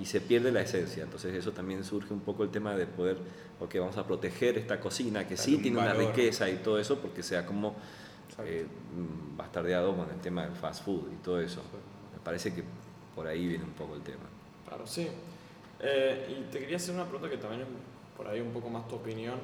y 0.00 0.06
se 0.06 0.20
pierde 0.20 0.52
la 0.52 0.62
esencia. 0.62 1.02
Entonces 1.02 1.34
eso 1.34 1.52
también 1.52 1.84
surge 1.84 2.14
un 2.14 2.20
poco 2.20 2.44
el 2.44 2.50
tema 2.50 2.76
de 2.76 2.86
poder, 2.86 3.18
ok, 3.58 3.74
vamos 3.80 3.96
a 3.96 4.06
proteger 4.06 4.56
esta 4.56 4.78
cocina 4.78 5.26
que 5.26 5.36
sí 5.36 5.56
un 5.56 5.62
tiene 5.62 5.78
una 5.78 5.94
riqueza 5.94 6.48
y 6.48 6.56
todo 6.56 6.78
eso, 6.78 6.98
porque 7.00 7.22
sea 7.22 7.44
como 7.44 7.74
bastardeado 9.36 9.96
con 9.96 10.08
el 10.10 10.20
tema 10.20 10.44
del 10.44 10.54
fast 10.54 10.84
food 10.84 11.12
y 11.12 11.16
todo 11.16 11.40
eso. 11.40 11.60
Me 12.12 12.20
parece 12.22 12.54
que 12.54 12.62
por 13.16 13.26
ahí 13.26 13.48
viene 13.48 13.64
un 13.64 13.72
poco 13.72 13.96
el 13.96 14.02
tema. 14.02 14.22
Claro, 14.68 14.86
sí. 14.86 15.08
Y 15.80 16.52
te 16.52 16.60
quería 16.60 16.76
hacer 16.76 16.94
una 16.94 17.04
pregunta 17.04 17.28
que 17.28 17.36
también 17.36 17.62
es 17.62 17.68
por 18.18 18.26
ahí 18.28 18.40
un 18.40 18.52
poco 18.52 18.68
más 18.68 18.86
tu 18.88 18.96
opinión. 18.96 19.36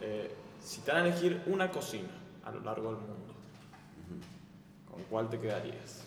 Eh, 0.00 0.30
si 0.62 0.80
te 0.80 0.92
dan 0.92 1.04
a 1.04 1.08
elegir 1.08 1.42
una 1.46 1.70
cocina 1.70 2.08
a 2.44 2.52
lo 2.52 2.60
largo 2.60 2.92
del 2.92 3.00
mundo, 3.00 3.34
¿con 4.90 5.02
cuál 5.10 5.28
te 5.28 5.38
quedarías? 5.38 6.04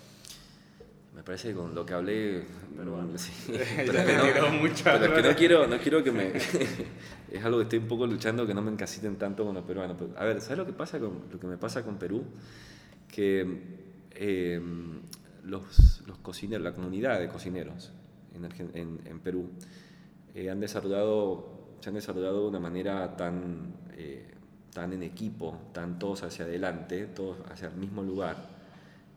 Me 1.13 1.23
parece 1.23 1.49
que 1.49 1.55
con 1.55 1.75
lo 1.75 1.85
que 1.85 1.93
hablé, 1.93 2.45
mm, 2.77 3.17
sí, 3.17 3.51
Ya 3.53 3.85
pero, 3.85 4.33
que 4.33 4.41
no, 4.41 4.49
mucha 4.51 4.97
pero 4.97 5.05
es 5.05 5.21
que 5.21 5.29
no 5.29 5.35
quiero, 5.35 5.67
no 5.67 5.77
quiero 5.77 6.03
que 6.03 6.11
me... 6.11 6.27
es 7.31 7.43
algo 7.43 7.57
que 7.57 7.63
estoy 7.63 7.79
un 7.79 7.87
poco 7.87 8.07
luchando 8.07 8.47
que 8.47 8.53
no 8.53 8.61
me 8.61 8.71
encasiten 8.71 9.17
tanto 9.17 9.43
con 9.43 9.53
los 9.53 9.65
peruanos. 9.65 9.97
Pero, 9.99 10.17
a 10.17 10.23
ver, 10.23 10.39
¿sabes 10.39 10.59
lo 10.59 10.65
que, 10.65 10.73
pasa 10.73 10.99
con, 10.99 11.23
lo 11.29 11.39
que 11.39 11.47
me 11.47 11.57
pasa 11.57 11.83
con 11.83 11.97
Perú? 11.97 12.23
Que 13.11 13.45
eh, 14.11 14.61
los, 15.43 16.03
los 16.07 16.17
cocineros, 16.19 16.63
la 16.63 16.73
comunidad 16.73 17.19
de 17.19 17.27
cocineros 17.27 17.91
en, 18.33 18.45
en, 18.77 18.99
en 19.03 19.19
Perú 19.19 19.49
eh, 20.35 20.49
han 20.49 20.59
desarrollado, 20.59 21.58
se 21.79 21.89
han 21.89 21.95
desarrollado 21.95 22.43
de 22.43 22.47
una 22.49 22.59
manera 22.59 23.15
tan, 23.15 23.73
eh, 23.97 24.25
tan 24.73 24.93
en 24.93 25.03
equipo, 25.03 25.57
tan 25.73 25.99
todos 25.99 26.23
hacia 26.23 26.45
adelante, 26.45 27.05
todos 27.07 27.37
hacia 27.51 27.69
el 27.69 27.75
mismo 27.75 28.03
lugar, 28.03 28.37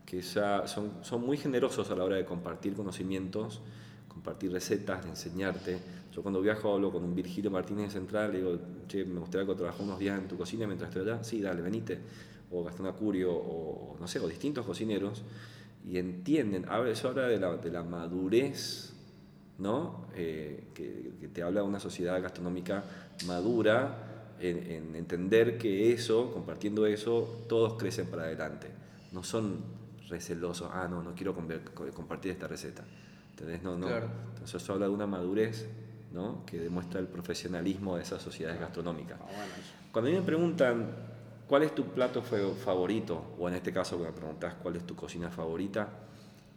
que 0.05 0.21
ya 0.21 0.67
son, 0.67 0.91
son 1.01 1.25
muy 1.25 1.37
generosos 1.37 1.89
a 1.91 1.95
la 1.95 2.03
hora 2.03 2.15
de 2.15 2.25
compartir 2.25 2.73
conocimientos, 2.73 3.61
compartir 4.07 4.51
recetas, 4.51 5.03
de 5.03 5.09
enseñarte. 5.09 5.79
Yo 6.13 6.21
cuando 6.21 6.41
viajo 6.41 6.73
hablo 6.73 6.91
con 6.91 7.03
un 7.03 7.15
Virgilio 7.15 7.49
Martínez 7.49 7.87
de 7.87 7.99
Central, 7.99 8.31
le 8.31 8.39
digo, 8.39 8.59
che, 8.87 9.05
me 9.05 9.19
gustaría 9.19 9.47
que 9.47 9.55
trabajara 9.55 9.83
unos 9.83 9.99
días 9.99 10.19
en 10.19 10.27
tu 10.27 10.37
cocina 10.37 10.67
mientras 10.67 10.89
estoy 10.89 11.09
allá. 11.09 11.23
Sí, 11.23 11.41
dale, 11.41 11.61
venite. 11.61 11.99
O 12.51 12.63
Gastón 12.63 12.85
Acurio, 12.85 13.33
o 13.33 13.97
no 13.99 14.07
sé, 14.07 14.19
o 14.19 14.27
distintos 14.27 14.65
cocineros, 14.65 15.23
y 15.85 15.97
entienden, 15.97 16.65
eso 16.87 17.09
habla 17.09 17.27
de 17.27 17.39
la, 17.39 17.57
de 17.57 17.71
la 17.71 17.83
madurez, 17.83 18.92
¿no? 19.57 20.07
Eh, 20.15 20.67
que, 20.73 21.13
que 21.19 21.27
te 21.27 21.43
habla 21.43 21.61
de 21.61 21.67
una 21.67 21.79
sociedad 21.79 22.21
gastronómica 22.21 22.83
madura 23.25 24.35
en, 24.39 24.57
en 24.71 24.95
entender 24.95 25.57
que 25.57 25.93
eso, 25.93 26.31
compartiendo 26.33 26.85
eso, 26.85 27.45
todos 27.47 27.73
crecen 27.73 28.07
para 28.07 28.23
adelante. 28.23 28.67
No 29.11 29.23
son 29.23 29.61
recelosos, 30.09 30.69
ah, 30.71 30.87
no, 30.89 31.01
no 31.01 31.13
quiero 31.13 31.33
compartir 31.33 32.31
esta 32.31 32.47
receta. 32.47 32.83
¿Entendés? 33.31 33.63
No, 33.63 33.77
no. 33.77 33.87
Claro. 33.87 34.07
Entonces 34.33 34.61
eso 34.61 34.73
habla 34.73 34.87
de 34.87 34.91
una 34.91 35.07
madurez, 35.07 35.67
¿no? 36.11 36.45
Que 36.45 36.59
demuestra 36.59 36.99
el 36.99 37.07
profesionalismo 37.07 37.95
de 37.95 38.03
esas 38.03 38.21
sociedades 38.21 38.59
gastronómicas. 38.59 39.19
Ah. 39.21 39.45
Cuando 39.91 40.09
a 40.09 40.13
mí 40.13 40.19
me 40.19 40.25
preguntan 40.25 40.89
cuál 41.47 41.63
es 41.63 41.73
tu 41.73 41.85
plato 41.85 42.21
favorito, 42.21 43.35
o 43.39 43.47
en 43.47 43.55
este 43.55 43.71
caso 43.71 43.97
que 43.97 44.05
me 44.05 44.11
preguntas 44.11 44.55
cuál 44.61 44.75
es 44.75 44.85
tu 44.85 44.95
cocina 44.95 45.29
favorita, 45.29 45.87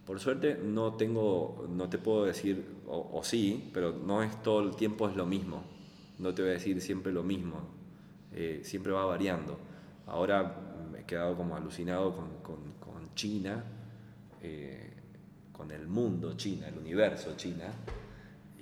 por 0.06 0.20
suerte 0.20 0.56
no 0.62 0.94
tengo, 0.94 1.66
no 1.68 1.88
te 1.88 1.98
puedo 1.98 2.24
decir, 2.24 2.64
o, 2.86 3.10
o 3.12 3.24
sí, 3.24 3.70
pero 3.74 3.92
no 3.92 4.22
es 4.22 4.40
todo 4.42 4.60
el 4.60 4.76
tiempo 4.76 5.08
es 5.08 5.16
lo 5.16 5.26
mismo. 5.26 5.64
No 6.18 6.32
te 6.32 6.42
voy 6.42 6.52
a 6.52 6.54
decir 6.54 6.80
siempre 6.80 7.12
lo 7.12 7.22
mismo. 7.22 7.60
Eh, 8.32 8.60
siempre 8.64 8.92
va 8.92 9.04
variando. 9.04 9.58
Ahora 10.06 10.54
me 10.92 11.00
he 11.00 11.04
quedado 11.04 11.36
como 11.36 11.56
alucinado 11.56 12.14
con, 12.14 12.28
con- 12.42 12.72
con 12.80 13.14
China, 13.14 13.64
eh, 14.42 14.92
con 15.52 15.70
el 15.72 15.86
mundo 15.88 16.34
China, 16.36 16.68
el 16.68 16.78
universo 16.78 17.34
China, 17.36 17.64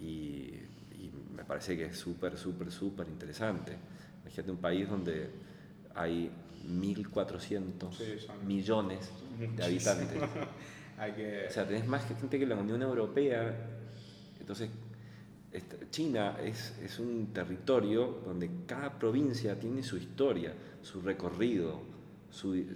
y, 0.00 0.54
y 0.92 1.12
me 1.36 1.44
parece 1.44 1.76
que 1.76 1.86
es 1.86 1.96
súper, 1.98 2.36
súper, 2.38 2.70
súper 2.70 3.06
interesante. 3.08 3.76
Imagínate 4.22 4.50
un 4.50 4.58
país 4.58 4.88
donde 4.88 5.28
hay 5.94 6.30
1.400 6.68 7.94
Sí, 7.96 8.18
son- 8.18 8.46
millones 8.46 9.10
de 9.56 9.62
habitantes. 9.64 10.18
O 10.96 11.50
sea, 11.50 11.66
tenés 11.66 11.86
más 11.86 12.06
gente 12.06 12.38
que 12.38 12.46
la 12.46 12.56
Unión 12.56 12.80
Europea. 12.82 13.54
Entonces, 14.38 14.70
China 15.90 16.36
es, 16.42 16.76
es 16.82 16.98
un 16.98 17.32
territorio 17.32 18.20
donde 18.24 18.50
cada 18.66 18.98
provincia 18.98 19.58
tiene 19.58 19.82
su 19.82 19.96
historia, 19.96 20.52
su 20.82 21.00
recorrido, 21.00 21.80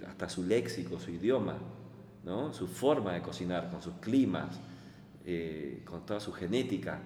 hasta 0.07 0.29
su 0.29 0.43
léxico, 0.43 0.99
su 0.99 1.11
idioma, 1.11 1.57
¿no? 2.23 2.53
su 2.53 2.67
forma 2.67 3.13
de 3.13 3.21
cocinar, 3.21 3.69
con 3.69 3.81
sus 3.81 3.95
climas, 3.95 4.59
eh, 5.25 5.81
con 5.85 6.05
toda 6.05 6.19
su 6.19 6.31
genética. 6.31 7.01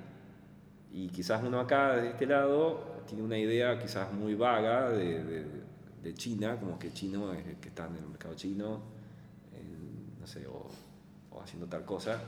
Y 0.91 1.07
quizás 1.09 1.43
uno 1.43 1.59
acá, 1.59 1.95
de 1.95 2.09
este 2.09 2.27
lado, 2.27 3.01
tiene 3.07 3.23
una 3.23 3.37
idea 3.37 3.79
quizás 3.79 4.13
muy 4.13 4.35
vaga 4.35 4.89
de, 4.91 5.63
China, 6.15 6.57
como 6.59 6.77
que 6.77 6.91
chino 6.91 7.33
es 7.33 7.47
el 7.47 7.55
que 7.55 7.69
está 7.69 7.87
en 7.87 7.95
el 7.95 8.05
mercado 8.05 8.35
chino, 8.35 8.81
no 10.19 10.27
sé, 10.27 10.45
o, 10.47 10.69
o 11.33 11.41
haciendo 11.41 11.67
tal 11.67 11.85
cosa. 11.85 12.21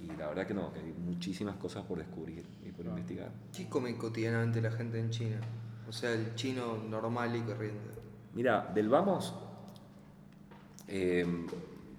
Y 0.00 0.06
la 0.16 0.28
verdad 0.28 0.46
que 0.46 0.54
no, 0.54 0.72
que 0.72 0.80
hay 0.80 0.92
muchísimas 0.92 1.56
cosas 1.56 1.84
por 1.84 1.98
descubrir 1.98 2.44
y 2.64 2.70
por 2.72 2.86
investigar. 2.86 3.30
¿Qué 3.56 3.68
come 3.68 3.96
cotidianamente 3.96 4.60
la 4.60 4.70
gente 4.70 4.98
en 4.98 5.10
China? 5.10 5.40
O 5.88 5.92
sea, 5.92 6.12
el 6.12 6.34
chino 6.34 6.76
normal 6.76 7.36
y 7.36 7.40
corriente. 7.40 7.90
Mira, 8.34 8.70
del 8.74 8.88
vamos, 8.88 9.34
eh, 10.88 11.26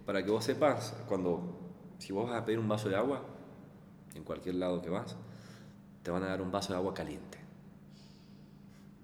para 0.06 0.24
que 0.24 0.32
vos 0.32 0.44
sepas, 0.44 0.96
cuando, 1.08 1.60
si 2.00 2.12
vos 2.12 2.30
vas 2.30 2.42
a 2.42 2.46
pedir 2.46 2.60
un 2.60 2.68
vaso 2.68 2.90
de 2.90 2.96
agua, 2.96 3.24
en 4.16 4.24
cualquier 4.24 4.56
lado 4.56 4.82
que 4.82 4.90
vas, 4.90 5.16
te 6.02 6.12
van 6.12 6.24
a 6.24 6.28
dar 6.28 6.42
un 6.42 6.52
vaso 6.52 6.74
de 6.74 6.80
agua 6.80 6.94
caliente, 6.94 7.38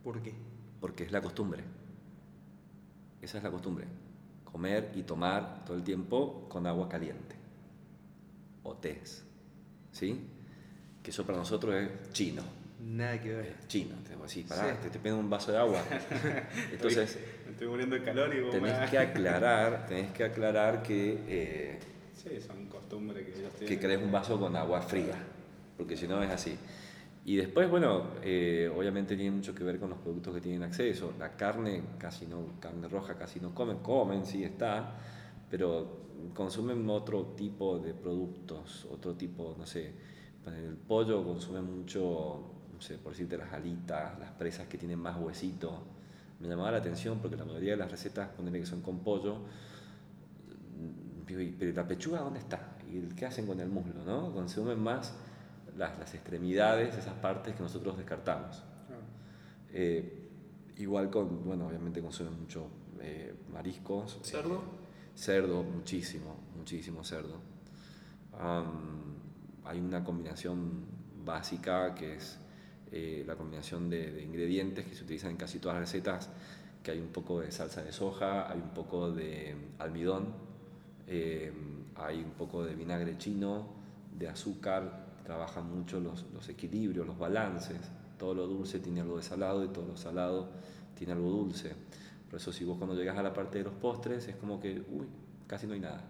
¿Por 0.03 0.21
qué? 0.21 0.33
porque 0.79 1.03
es 1.03 1.11
la 1.11 1.21
costumbre. 1.21 1.63
Esa 3.21 3.37
es 3.37 3.43
la 3.43 3.51
costumbre, 3.51 3.85
comer 4.45 4.91
y 4.95 5.03
tomar 5.03 5.65
todo 5.65 5.75
el 5.75 5.83
tiempo 5.83 6.47
con 6.49 6.65
agua 6.67 6.87
caliente, 6.87 7.35
o 8.63 8.75
tés, 8.75 9.23
¿sí? 9.91 10.25
Que 11.03 11.11
eso 11.11 11.25
para 11.25 11.37
nosotros 11.37 11.75
es 11.75 12.11
chino. 12.13 12.43
Nada 12.81 13.19
que 13.21 13.33
ver. 13.35 13.55
chino, 13.67 13.95
así, 14.23 14.43
pará, 14.43 14.71
Sí. 14.73 14.77
te, 14.83 14.89
te 14.89 14.99
pido 14.99 15.17
un 15.17 15.29
vaso 15.29 15.51
de 15.51 15.57
agua. 15.57 15.81
Entonces, 16.71 17.19
Me 17.45 17.51
estoy 17.51 17.67
muriendo 17.67 17.95
de 17.95 18.03
calor 18.03 18.33
y 18.33 18.41
vos 18.41 18.53
me- 18.53 18.59
tenés 18.71 18.89
que 18.89 18.97
aclarar, 18.97 19.85
tenés 19.87 20.11
que 20.11 20.23
aclarar 20.23 20.81
que, 20.83 21.19
eh, 21.27 21.79
Sí, 22.15 22.39
son 22.45 22.65
costumbres 22.67 23.25
que 23.25 23.39
ellos 23.39 23.51
que 23.53 23.59
tienen. 23.59 23.79
querés 23.79 23.97
un 24.01 24.11
vaso 24.11 24.39
con 24.39 24.55
agua 24.55 24.81
fría, 24.81 25.15
porque 25.77 25.95
si 25.97 26.07
no 26.07 26.21
es 26.23 26.29
así. 26.29 26.57
Y 27.25 27.35
después, 27.35 27.69
bueno, 27.69 28.11
eh, 28.23 28.71
obviamente 28.75 29.15
tiene 29.15 29.31
mucho 29.31 29.53
que 29.53 29.63
ver 29.63 29.77
con 29.79 29.89
los 29.89 29.99
productos 29.99 30.33
que 30.35 30.41
tienen 30.41 30.63
acceso. 30.63 31.13
La 31.19 31.35
carne, 31.35 31.81
casi 31.97 32.25
no, 32.25 32.59
carne 32.59 32.87
roja 32.87 33.15
casi 33.15 33.39
no 33.39 33.53
comen, 33.53 33.77
comen, 33.79 34.25
sí 34.25 34.43
está, 34.43 34.95
pero 35.49 35.99
consumen 36.33 36.87
otro 36.89 37.33
tipo 37.35 37.79
de 37.79 37.93
productos, 37.93 38.85
otro 38.91 39.15
tipo, 39.15 39.55
no 39.57 39.65
sé, 39.65 39.91
para 40.43 40.57
el 40.57 40.75
pollo 40.75 41.23
consumen 41.23 41.63
mucho, 41.79 42.43
no 42.73 42.81
sé, 42.81 42.97
por 42.97 43.11
decirte 43.13 43.37
las 43.37 43.51
alitas, 43.53 44.17
las 44.19 44.31
presas 44.31 44.67
que 44.67 44.77
tienen 44.77 44.99
más 44.99 45.17
huesito. 45.19 45.83
Me 46.39 46.47
llamaba 46.47 46.71
la 46.71 46.77
atención 46.77 47.19
porque 47.19 47.35
la 47.35 47.45
mayoría 47.45 47.71
de 47.71 47.77
las 47.77 47.91
recetas, 47.91 48.29
ponerle 48.29 48.59
que 48.59 48.65
son 48.65 48.81
con 48.81 48.99
pollo, 48.99 49.37
Digo, 51.27 51.41
"¿Y- 51.41 51.51
pero 51.51 51.69
¿y 51.69 51.73
la 51.75 51.87
pechuga 51.87 52.21
dónde 52.21 52.39
está? 52.39 52.75
¿Y 52.91 53.01
qué 53.15 53.25
hacen 53.27 53.45
con 53.45 53.59
el 53.59 53.69
muslo? 53.69 54.03
¿no? 54.03 54.31
Consumen 54.33 54.79
más 54.79 55.13
las, 55.77 55.97
las 55.99 56.13
extremidades, 56.15 56.95
esas 56.97 57.13
partes 57.15 57.53
que 57.55 57.61
nosotros 57.61 57.97
descartamos. 57.97 58.63
Claro. 58.87 59.01
Eh, 59.71 60.29
igual 60.77 61.11
con, 61.11 61.43
bueno, 61.45 61.67
obviamente 61.67 62.01
consumen 62.01 62.39
mucho 62.39 62.65
eh, 62.99 63.35
mariscos. 63.53 64.15
eh, 64.15 64.19
¿Cerdo? 65.19 65.63
muchísimo, 65.63 66.33
muchísimo 66.55 67.03
cerdo. 67.03 67.41
Hay 69.65 69.77
una 69.77 70.01
combinación 70.01 70.85
básica 71.25 71.93
que 71.93 72.15
es 72.15 72.39
eh, 72.89 73.25
la 73.27 73.35
combinación 73.35 73.89
de, 73.89 74.13
de 74.13 74.23
ingredientes 74.23 74.87
que 74.87 74.95
se 74.95 75.03
utilizan 75.03 75.31
en 75.31 75.37
casi 75.37 75.59
todas 75.59 75.77
las 75.77 75.91
recetas, 75.91 76.29
que 76.81 76.91
hay 76.91 76.99
un 76.99 77.09
poco 77.09 77.41
de 77.41 77.51
salsa 77.51 77.83
de 77.83 77.91
soja, 77.91 78.49
hay 78.49 78.59
un 78.61 78.69
poco 78.69 79.11
de 79.11 79.57
almidón, 79.79 80.27
eh, 81.05 81.51
hay 81.95 82.23
un 82.23 82.31
poco 82.31 82.63
de 82.63 82.73
vinagre 82.75 83.17
chino, 83.17 83.67
de 84.17 84.29
azúcar, 84.29 85.05
trabajan 85.25 85.69
mucho 85.69 85.99
los, 85.99 86.27
los 86.33 86.47
equilibrios, 86.47 87.05
los 87.05 87.19
balances, 87.19 87.77
todo 88.17 88.33
lo 88.33 88.47
dulce 88.47 88.79
tiene 88.79 89.01
algo 89.01 89.17
de 89.17 89.23
salado 89.23 89.65
y 89.65 89.67
todo 89.67 89.85
lo 89.85 89.97
salado 89.97 90.49
tiene 90.95 91.11
algo 91.11 91.29
dulce. 91.29 91.73
Por 92.29 92.39
eso 92.39 92.51
si 92.51 92.63
vos 92.63 92.77
cuando 92.77 92.95
llegas 92.95 93.17
a 93.17 93.23
la 93.23 93.33
parte 93.33 93.57
de 93.57 93.63
los 93.63 93.73
postres 93.73 94.27
es 94.27 94.35
como 94.35 94.59
que, 94.59 94.81
uy, 94.89 95.07
casi 95.47 95.65
no 95.65 95.73
hay 95.73 95.79
nada. 95.79 96.03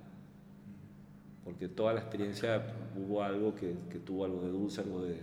Porque 1.44 1.70
toda 1.70 1.94
la 1.94 2.02
experiencia 2.02 2.62
hubo 2.96 3.24
algo 3.24 3.56
que, 3.56 3.74
que 3.90 4.00
tuvo 4.00 4.26
algo 4.26 4.42
de 4.42 4.50
dulce, 4.50 4.82
algo 4.82 5.02
de, 5.02 5.18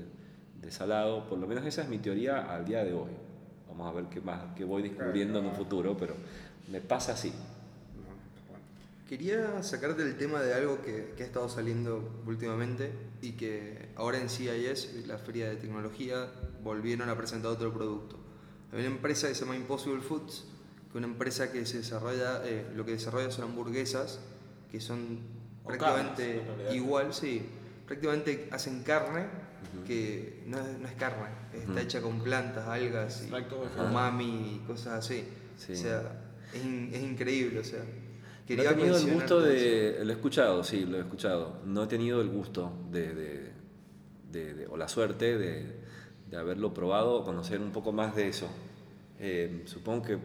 de 0.61 0.71
salado. 0.71 1.29
Por 1.29 1.39
lo 1.39 1.47
menos 1.47 1.65
esa 1.67 1.83
es 1.83 1.89
mi 1.89 1.99
teoría 1.99 2.53
al 2.53 2.65
día 2.65 2.83
de 2.83 2.95
hoy. 2.95 3.11
Vamos 3.69 3.89
a 3.89 3.93
ver 3.93 4.07
qué 4.07 4.21
más 4.21 4.55
qué 4.57 4.65
voy 4.65 4.83
descubriendo 4.83 5.39
en 5.39 5.47
un 5.47 5.53
futuro, 5.53 5.97
pero 5.97 6.15
me 6.69 6.81
pasa 6.81 7.13
así. 7.13 7.33
Quería 9.07 9.63
sacarte 9.63 10.03
el 10.03 10.17
tema 10.17 10.41
de 10.41 10.55
algo 10.55 10.83
que, 10.83 11.13
que 11.17 11.23
ha 11.23 11.27
estado 11.27 11.49
saliendo 11.49 12.23
últimamente 12.27 12.91
y 13.23 13.33
que 13.33 13.91
ahora 13.95 14.19
en 14.19 14.29
CIS, 14.29 15.07
la 15.07 15.19
feria 15.19 15.49
de 15.49 15.57
tecnología, 15.57 16.27
volvieron 16.65 17.09
a 17.09 17.17
presentar 17.17 17.53
otro 17.53 17.73
producto. 17.73 18.17
Hay 18.73 18.81
una 18.81 18.89
empresa 18.89 19.29
que 19.29 19.35
se 19.35 19.45
llama 19.45 19.55
Impossible 19.55 20.01
Foods, 20.01 20.45
que 20.97 21.05
una 21.05 21.13
empresa 21.13 21.53
que 21.53 21.67
se 21.67 21.79
desarrolla, 21.79 22.41
eh, 22.47 22.67
lo 22.75 22.85
que 22.87 22.93
desarrolla 22.93 23.31
son 23.31 23.45
hamburguesas 23.51 24.19
que 24.71 24.81
son 24.81 25.19
O 25.63 25.69
prácticamente 25.69 26.43
carnes, 26.47 26.75
igual, 26.75 27.13
sí, 27.13 27.43
prácticamente 27.87 28.49
hacen 28.51 28.83
carne 28.83 29.27
que 29.87 30.43
no 30.47 30.59
es, 30.59 30.79
no 30.79 30.89
es 30.89 30.95
carne, 30.95 31.29
está 31.53 31.71
Ujú. 31.73 31.79
hecha 31.81 32.01
con 32.01 32.23
plantas, 32.23 32.67
algas, 32.67 33.27
y 33.29 33.81
umami 33.81 34.55
y 34.57 34.65
cosas 34.67 35.05
así. 35.05 35.25
Sí. 35.59 35.73
O 35.73 35.77
sea, 35.77 36.23
es, 36.55 36.65
in- 36.65 36.91
es 36.93 37.03
increíble, 37.03 37.61
o 37.61 37.65
sea. 37.65 37.81
No 38.49 38.63
he 38.63 38.75
tenido 38.75 38.97
el 38.97 39.13
gusto 39.15 39.41
de... 39.41 40.01
Lo 40.05 40.11
he 40.13 40.15
escuchado, 40.15 40.63
sí, 40.65 40.85
lo 40.87 40.97
he 40.99 41.01
escuchado. 41.01 41.61
No 41.67 41.83
he 41.85 41.87
tenido 41.89 42.21
el 42.23 42.29
gusto 42.29 42.73
de... 42.91 43.15
de- 43.15 43.53
de- 44.33 44.55
de- 44.55 44.67
o 44.69 44.77
la 44.77 44.89
suerte 44.89 45.37
de, 45.37 45.77
de 46.31 46.37
haberlo 46.37 46.73
probado, 46.73 47.23
conocer 47.25 47.61
un 47.61 47.73
poco 47.73 47.93
más 47.93 48.15
de 48.15 48.29
eso. 48.29 48.49
Eh, 49.19 49.63
supongo 49.67 50.03
que 50.07 50.19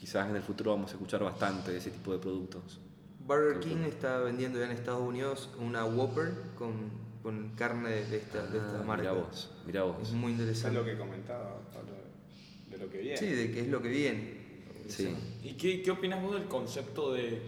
quizás 0.00 0.28
en 0.28 0.36
el 0.36 0.42
futuro 0.42 0.72
vamos 0.72 0.90
a 0.90 0.94
escuchar 0.94 1.22
bastante 1.22 1.70
de 1.72 1.78
ese 1.78 1.90
tipo 1.90 2.12
de 2.12 2.18
productos. 2.18 2.80
Burger 3.26 3.60
King 3.60 3.84
está 3.86 4.18
vendiendo 4.18 4.58
ya 4.58 4.64
en 4.64 4.72
Estados 4.72 5.02
Unidos 5.06 5.50
una 5.60 5.84
Whopper 5.84 6.32
con, 6.56 6.90
con 7.22 7.50
carne 7.50 7.90
de 7.90 8.16
esta, 8.16 8.44
de 8.46 8.58
esta 8.58 8.80
Ah, 8.80 8.84
marca. 8.84 9.02
Mirá 9.02 9.12
vos, 9.12 9.50
mirá 9.66 9.82
vos. 9.84 9.96
Es 10.02 10.12
muy 10.12 10.32
Eso 10.32 10.42
es 10.42 10.48
interesante. 10.48 10.78
lo 10.78 10.84
que 10.84 10.98
comentaba 10.98 11.60
Pablo, 11.72 11.92
de 12.70 12.78
lo 12.78 12.90
que 12.90 12.98
viene. 12.98 13.16
Sí, 13.18 13.26
de 13.26 13.52
qué 13.52 13.60
es 13.60 13.68
lo 13.68 13.80
que 13.82 13.88
viene. 13.88 14.40
Sí. 14.88 15.14
¿Y 15.44 15.52
qué, 15.52 15.82
qué 15.82 15.90
opinas 15.92 16.20
vos 16.22 16.32
del 16.34 16.48
concepto 16.48 17.12
de 17.12 17.40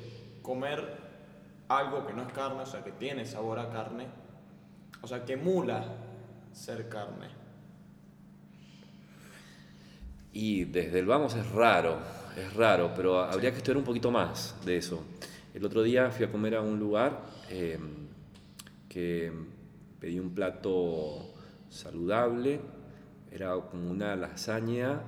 comer 0.43 0.99
algo 1.69 2.07
que 2.07 2.13
no 2.13 2.23
es 2.23 2.33
carne, 2.33 2.61
o 2.63 2.67
sea, 2.67 2.85
que 2.85 2.93
tiene 2.93 3.25
sabor 3.27 3.59
a 3.59 3.71
carne, 3.71 4.07
o 5.01 5.09
sea, 5.09 5.25
que 5.25 5.33
emula 5.33 5.85
ser 6.53 6.89
carne? 6.89 7.27
Y 10.33 10.65
desde 10.65 11.01
el 11.01 11.07
vamos 11.07 11.35
es 11.35 11.51
raro, 11.51 11.99
es 12.37 12.55
raro, 12.55 12.93
pero 12.95 13.21
habría 13.21 13.51
que 13.51 13.59
estudiar 13.59 13.77
un 13.79 13.85
poquito 13.85 14.11
más 14.11 14.55
de 14.65 14.77
eso. 14.77 15.03
El 15.55 15.65
otro 15.65 15.83
día 15.83 16.11
fui 16.11 16.25
a 16.25 16.31
comer 16.33 16.55
a 16.57 16.63
un 16.63 16.79
lugar 16.79 17.21
eh, 17.51 17.79
que 18.89 19.33
pedí 20.01 20.19
un 20.19 20.35
plato 20.35 21.31
saludable, 21.71 22.61
era 23.31 23.55
como 23.71 23.91
una 23.91 24.17
lasaña 24.17 25.01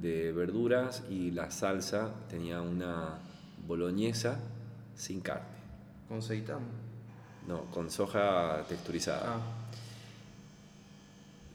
de 0.00 0.32
verduras 0.32 1.02
y 1.10 1.30
la 1.32 1.50
salsa 1.50 2.10
tenía 2.28 2.60
una 2.60 3.18
boloñesa 3.66 4.38
sin 4.94 5.20
carne, 5.20 5.46
Con 6.08 6.22
seitán. 6.22 6.60
no, 7.46 7.62
con 7.72 7.90
soja 7.90 8.62
texturizada. 8.68 9.34
Ah, 9.34 9.40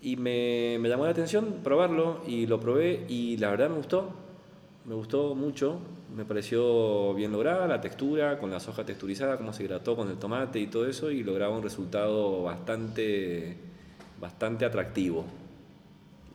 Y 0.01 0.15
me, 0.17 0.77
me 0.79 0.89
llamó 0.89 1.05
la 1.05 1.11
atención 1.11 1.61
probarlo 1.63 2.21
y 2.27 2.45
lo 2.47 2.59
probé 2.59 3.05
y 3.09 3.37
la 3.37 3.49
verdad 3.49 3.69
me 3.69 3.77
gustó, 3.77 4.13
me 4.85 4.93
gustó 4.93 5.33
mucho, 5.33 5.79
me 6.15 6.25
pareció 6.25 7.13
bien 7.15 7.31
lograda 7.31 7.65
la 7.67 7.81
textura, 7.81 8.37
con 8.37 8.51
la 8.51 8.59
soja 8.59 8.85
texturizada, 8.85 9.37
cómo 9.37 9.51
se 9.51 9.63
hidrató 9.63 9.95
con 9.95 10.09
el 10.09 10.17
tomate 10.17 10.59
y 10.59 10.67
todo 10.67 10.87
eso 10.87 11.09
y 11.09 11.23
lograba 11.23 11.57
un 11.57 11.63
resultado 11.63 12.43
bastante, 12.43 13.57
bastante 14.19 14.65
atractivo. 14.65 15.25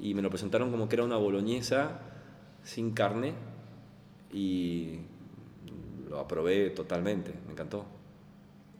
Y 0.00 0.14
me 0.14 0.22
lo 0.22 0.30
presentaron 0.30 0.70
como 0.70 0.88
que 0.88 0.96
era 0.96 1.04
una 1.04 1.16
boloñesa 1.16 2.00
sin 2.64 2.92
carne 2.92 3.34
y 4.32 4.98
lo 6.08 6.18
aprobé 6.18 6.70
totalmente, 6.70 7.32
me 7.46 7.52
encantó. 7.52 7.86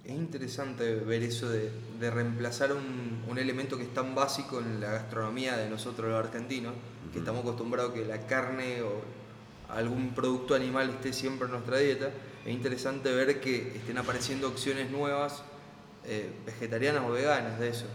es 0.04 0.12
interesante 0.12 0.96
ver 0.96 1.22
eso 1.22 1.48
de, 1.48 1.70
de 2.00 2.10
reemplazar 2.10 2.72
un, 2.72 3.22
un 3.28 3.38
elemento 3.38 3.76
que 3.76 3.84
es 3.84 3.94
tan 3.94 4.16
básico 4.16 4.58
en 4.58 4.80
la 4.80 4.90
gastronomía 4.90 5.56
de 5.56 5.70
nosotros 5.70 6.10
los 6.10 6.18
argentinos, 6.18 6.72
que 7.12 7.20
estamos 7.20 7.42
acostumbrados 7.42 7.92
que 7.92 8.04
la 8.04 8.26
carne 8.26 8.82
o 8.82 9.19
algún 9.74 10.10
producto 10.14 10.54
animal 10.54 10.90
esté 10.90 11.12
siempre 11.12 11.46
en 11.46 11.52
nuestra 11.52 11.78
dieta, 11.78 12.10
es 12.44 12.52
interesante 12.52 13.12
ver 13.12 13.40
que 13.40 13.76
estén 13.76 13.98
apareciendo 13.98 14.48
opciones 14.48 14.90
nuevas, 14.90 15.42
eh, 16.04 16.30
vegetarianas 16.46 17.02
o 17.06 17.12
veganas 17.12 17.58
de 17.60 17.68
eso. 17.68 17.86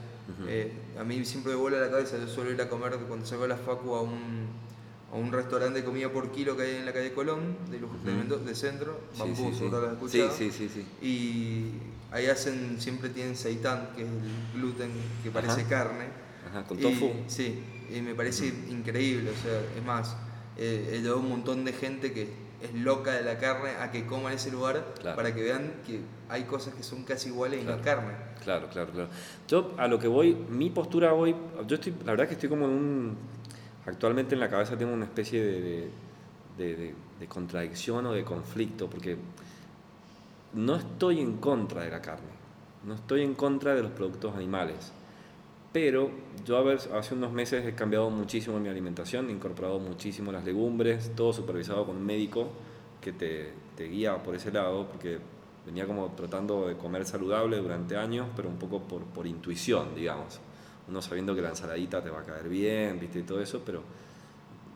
Eh, 0.47 0.71
a 0.99 1.03
mí 1.03 1.23
siempre 1.25 1.51
me 1.53 1.57
vuela 1.59 1.79
la 1.79 1.89
cabeza, 1.89 2.17
yo 2.17 2.27
suelo 2.27 2.51
ir 2.51 2.59
a 2.61 2.67
comer 2.69 2.93
cuando 3.07 3.25
salgo 3.25 3.43
a 3.43 3.47
la 3.47 3.57
facu 3.57 3.93
a 3.95 4.01
un, 4.01 4.47
a 5.11 5.15
un 5.15 5.31
restaurante 5.31 5.79
de 5.81 5.85
comida 5.85 6.11
por 6.11 6.31
kilo 6.31 6.57
que 6.57 6.63
hay 6.63 6.75
en 6.77 6.85
la 6.85 6.93
calle 6.93 7.13
Colón, 7.13 7.57
de, 7.69 7.79
Lu- 7.79 7.89
de 8.03 8.11
Mendo- 8.11 8.37
de 8.43 8.55
centro, 8.55 8.99
Bambú, 9.19 9.51
sí, 9.51 9.59
sí. 9.59 9.69
lo 9.69 9.77
has. 10.27 10.35
Sí, 10.35 10.51
sí, 10.51 10.69
sí. 10.69 10.85
Y 11.05 11.73
ahí 12.11 12.25
hacen, 12.27 12.77
siempre 12.81 13.09
tienen 13.09 13.35
seitan, 13.35 13.89
que 13.95 14.01
es 14.03 14.07
el 14.07 14.59
gluten 14.59 14.89
que 15.23 15.29
parece 15.31 15.61
Ajá. 15.61 15.69
carne. 15.69 16.05
Ajá, 16.49 16.63
con 16.63 16.79
Y- 16.79 16.81
tofu. 16.81 17.11
sí, 17.27 17.59
y 17.95 18.01
me 18.01 18.15
parece 18.15 18.47
increíble, 18.69 19.29
o 19.29 19.43
sea, 19.43 19.59
es 19.77 19.83
más, 19.85 20.15
eh, 20.57 20.91
he 20.93 21.01
llevado 21.01 21.19
un 21.19 21.29
montón 21.29 21.65
de 21.65 21.73
gente 21.73 22.13
que 22.13 22.23
es 22.61 22.73
loca 22.73 23.11
de 23.11 23.23
la 23.23 23.37
carne 23.37 23.71
a 23.79 23.91
que 23.91 24.05
coma 24.05 24.29
en 24.29 24.35
ese 24.37 24.51
lugar 24.51 24.93
Claro. 24.99 25.15
para 25.15 25.33
que 25.35 25.43
vean 25.43 25.73
que 25.85 25.99
hay 26.29 26.43
cosas 26.43 26.73
que 26.73 26.83
son 26.83 27.03
casi 27.03 27.29
iguales 27.29 27.59
es 27.59 27.65
Claro. 27.65 27.81
carne. 27.83 28.13
Claro, 28.43 28.69
claro, 28.69 28.91
claro. 28.91 29.09
Yo 29.47 29.73
a 29.77 29.87
lo 29.87 29.99
que 29.99 30.07
voy, 30.07 30.33
mi 30.49 30.69
postura 30.69 31.13
hoy, 31.13 31.35
yo 31.67 31.75
estoy, 31.75 31.93
la 32.05 32.11
verdad 32.13 32.27
que 32.27 32.33
estoy 32.35 32.49
como 32.49 32.65
en 32.65 32.71
un, 32.71 33.17
actualmente 33.85 34.33
en 34.35 34.39
la 34.41 34.49
cabeza 34.49 34.77
tengo 34.77 34.93
una 34.93 35.05
especie 35.05 35.43
de, 35.43 35.61
de, 35.61 35.89
de- 36.57 36.75
de- 36.75 36.95
de 37.19 37.27
contradicción 37.27 38.05
o 38.07 38.13
de 38.13 38.23
conflicto, 38.23 38.89
porque 38.89 39.17
no 40.53 40.75
estoy 40.75 41.19
en 41.19 41.37
contra 41.37 41.83
de 41.83 41.91
la 41.91 42.01
carne, 42.01 42.27
no 42.85 42.93
estoy 42.95 43.21
en 43.23 43.35
contra 43.35 43.73
de 43.75 43.83
los 43.83 43.91
productos 43.91 44.35
animales, 44.35 44.91
pero 45.75 46.09
yo 46.45 46.55
a 46.55 46.61
ver, 46.61 46.79
hace 46.93 47.15
unos 47.15 47.33
meses 47.33 47.65
he 47.65 47.75
cambiado 47.75 48.09
muchísimo 48.09 48.57
mi 48.61 48.69
alimentación, 48.69 49.29
he 49.29 49.33
incorporado 49.33 49.77
muchísimo 49.77 50.31
las 50.31 50.45
legumbres, 50.45 51.13
todo 51.17 51.33
supervisado 51.33 51.85
con 51.85 51.97
un 51.97 52.05
médico 52.05 52.47
que 53.01 53.11
te, 53.11 53.51
te 53.75 53.89
guía 53.89 54.23
por 54.23 54.35
ese 54.35 54.53
lado, 54.53 54.87
porque 54.87 55.19
venía 55.65 55.85
como 55.85 56.11
tratando 56.11 56.69
de 56.69 56.77
comer 56.77 57.05
saludable 57.05 57.57
durante 57.57 57.97
años, 57.97 58.27
pero 58.37 58.47
un 58.47 58.55
poco 58.55 58.83
por, 58.83 59.03
por 59.03 59.27
intuición, 59.27 59.93
digamos. 59.93 60.39
Uno 60.87 61.01
sabiendo 61.01 61.35
que 61.35 61.41
la 61.41 61.49
ensaladita 61.49 62.01
te 62.01 62.09
va 62.09 62.21
a 62.21 62.23
caer 62.23 62.47
bien, 62.47 62.97
viste, 62.97 63.19
y 63.19 63.23
todo 63.23 63.41
eso, 63.41 63.61
pero, 63.65 63.81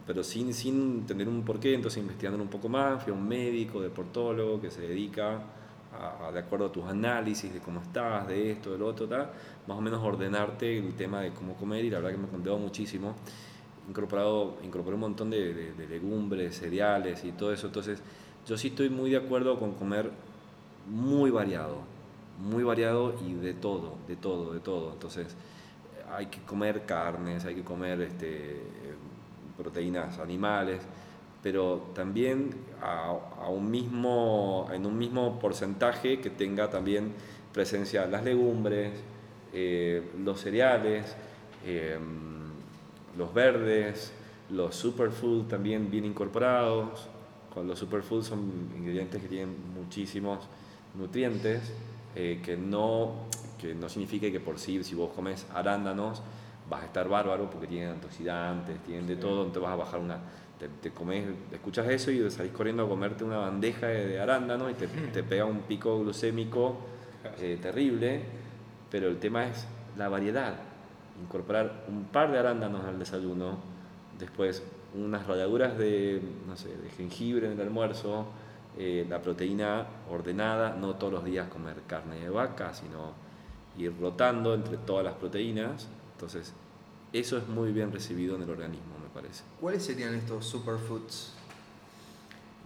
pero 0.06 0.22
sin, 0.22 0.54
sin 0.54 1.06
tener 1.06 1.30
un 1.30 1.46
porqué, 1.46 1.76
entonces 1.76 2.02
investigando 2.02 2.44
un 2.44 2.50
poco 2.50 2.68
más, 2.68 3.02
fui 3.02 3.14
a 3.14 3.16
un 3.16 3.26
médico, 3.26 3.82
deportólogo, 3.82 4.60
que 4.60 4.70
se 4.70 4.82
dedica 4.82 5.44
a, 5.98 6.28
a, 6.28 6.32
de 6.32 6.40
acuerdo 6.40 6.66
a 6.68 6.72
tus 6.72 6.86
análisis 6.86 7.54
de 7.54 7.60
cómo 7.60 7.82
estás, 7.82 8.28
de 8.28 8.52
esto, 8.52 8.72
de 8.72 8.78
lo 8.78 8.88
otro, 8.88 9.08
tal, 9.08 9.30
más 9.68 9.78
o 9.78 9.82
menos 9.82 10.04
ordenarte 10.04 10.78
el 10.78 10.94
tema 10.96 11.22
de 11.22 11.32
cómo 11.32 11.56
comer 11.56 11.86
y 11.86 11.90
la 11.90 11.98
verdad 11.98 12.12
que 12.12 12.18
me 12.18 12.28
ha 12.28 12.32
contado 12.32 12.58
muchísimo. 12.58 13.16
Incorporado, 13.88 14.58
incorporé 14.64 14.96
un 14.96 15.02
montón 15.02 15.30
de, 15.30 15.54
de, 15.54 15.74
de 15.74 15.88
legumbres, 15.88 16.58
cereales 16.60 17.24
y 17.24 17.32
todo 17.32 17.52
eso, 17.52 17.68
entonces 17.68 18.02
yo 18.48 18.58
sí 18.58 18.68
estoy 18.68 18.90
muy 18.90 19.12
de 19.12 19.18
acuerdo 19.18 19.60
con 19.60 19.74
comer 19.74 20.12
muy 20.88 21.30
variado, 21.32 21.78
muy 22.40 22.64
variado 22.64 23.16
y 23.28 23.34
de 23.34 23.54
todo, 23.54 23.98
de 24.08 24.16
todo, 24.16 24.54
de 24.54 24.60
todo. 24.60 24.94
Entonces, 24.94 25.36
hay 26.12 26.28
que 26.28 26.40
comer 26.42 26.86
carnes, 26.86 27.46
hay 27.46 27.56
que 27.56 27.64
comer 27.64 28.02
este, 28.02 28.62
proteínas 29.58 30.20
animales, 30.20 30.82
pero 31.42 31.90
también 31.94 32.52
a, 32.82 33.16
a, 33.42 33.50
un 33.50 33.72
mismo, 33.72 34.70
en 34.74 34.86
un 34.86 34.98
mismo 34.98 35.40
porcentaje 35.40 36.20
que 36.20 36.30
tenga 36.30 36.70
también 36.70 37.14
presencia 37.54 38.06
las 38.06 38.24
legumbres, 38.24 38.92
eh, 39.54 40.04
los 40.24 40.40
cereales, 40.40 41.16
eh, 41.66 41.98
los 43.18 43.34
verdes, 43.34 44.12
los 44.50 44.76
superfoods 44.76 45.48
también 45.48 45.90
bien 45.90 46.06
incorporados. 46.06 47.08
Con 47.54 47.68
los 47.68 47.80
superfoods 47.80 48.28
son 48.28 48.70
ingredientes 48.78 49.22
que 49.22 49.28
tienen 49.28 49.56
muchísimos 49.74 50.40
nutrientes, 50.96 51.74
eh, 52.16 52.42
que, 52.44 52.56
no, 52.58 53.14
que 53.60 53.74
no 53.74 53.90
significa 53.90 54.32
que 54.32 54.40
por 54.40 54.60
sí, 54.60 54.84
si 54.84 54.94
vos 54.94 55.12
comes 55.16 55.46
arándanos, 55.54 56.22
vas 56.70 56.84
a 56.84 56.86
estar 56.86 57.10
bárbaro 57.10 57.50
porque 57.50 57.68
tienen 57.68 57.90
antioxidantes, 57.90 58.78
tienen 58.84 59.08
de 59.08 59.16
todo, 59.16 59.46
te 59.48 59.60
vas 59.60 59.72
a 59.72 59.76
bajar 59.76 60.00
una... 60.00 60.20
Te, 60.82 60.92
comes, 60.92 61.26
escuchas 61.54 61.88
eso 61.88 62.12
y 62.12 62.30
salís 62.30 62.52
corriendo 62.52 62.84
a 62.84 62.90
comerte 62.90 63.24
una 63.24 63.38
bandeja 63.38 63.88
de, 63.88 64.08
de 64.08 64.20
arándanos 64.20 64.72
y 64.72 64.74
te, 64.74 65.24
pega 65.24 65.46
un 65.46 65.62
pico 65.62 65.98
glucémico 66.00 66.78
eh, 67.40 67.58
terrible, 67.62 68.24
pero 68.92 69.08
el 69.08 69.20
tema 69.20 69.48
es 69.48 69.66
la 69.98 70.10
variedad. 70.10 70.56
Incorporar 71.22 71.86
un 71.88 72.06
par 72.06 72.32
de 72.32 72.40
arándanos 72.40 72.84
al 72.84 73.00
desayuno, 73.00 73.58
después 74.18 74.64
unas 74.96 75.26
ralladuras 75.28 75.78
de, 75.78 76.22
no 76.48 76.58
sé, 76.58 76.70
de 76.76 76.90
jengibre 76.90 77.48
en 77.48 77.54
el 77.54 77.62
almuerzo, 77.62 78.28
eh, 78.78 79.06
la 79.10 79.22
proteína 79.22 79.88
ordenada, 80.10 80.76
no 80.76 80.96
todos 80.96 81.14
los 81.14 81.26
días 81.26 81.48
comer 81.48 81.78
carne 81.88 82.20
de 82.20 82.30
vaca, 82.30 82.74
sino 82.74 83.14
ir 83.78 83.94
rotando 84.00 84.54
entre 84.54 84.78
todas 84.78 85.06
las 85.06 85.16
proteínas. 85.16 85.88
Entonces, 86.14 86.54
eso 87.14 87.38
es 87.38 87.48
muy 87.48 87.72
bien 87.72 87.92
recibido 87.92 88.36
en 88.36 88.44
el 88.44 88.50
organismo, 88.50 88.99
parece. 89.22 89.44
¿Cuáles 89.60 89.84
serían 89.84 90.14
estos 90.14 90.46
superfoods? 90.46 91.34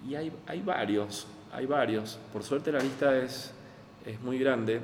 Y 0.07 0.15
hay, 0.15 0.31
hay 0.47 0.61
varios, 0.61 1.27
hay 1.51 1.65
varios. 1.65 2.19
Por 2.31 2.43
suerte 2.43 2.71
la 2.71 2.79
lista 2.79 3.17
es, 3.17 3.51
es 4.05 4.21
muy 4.21 4.37
grande. 4.37 4.81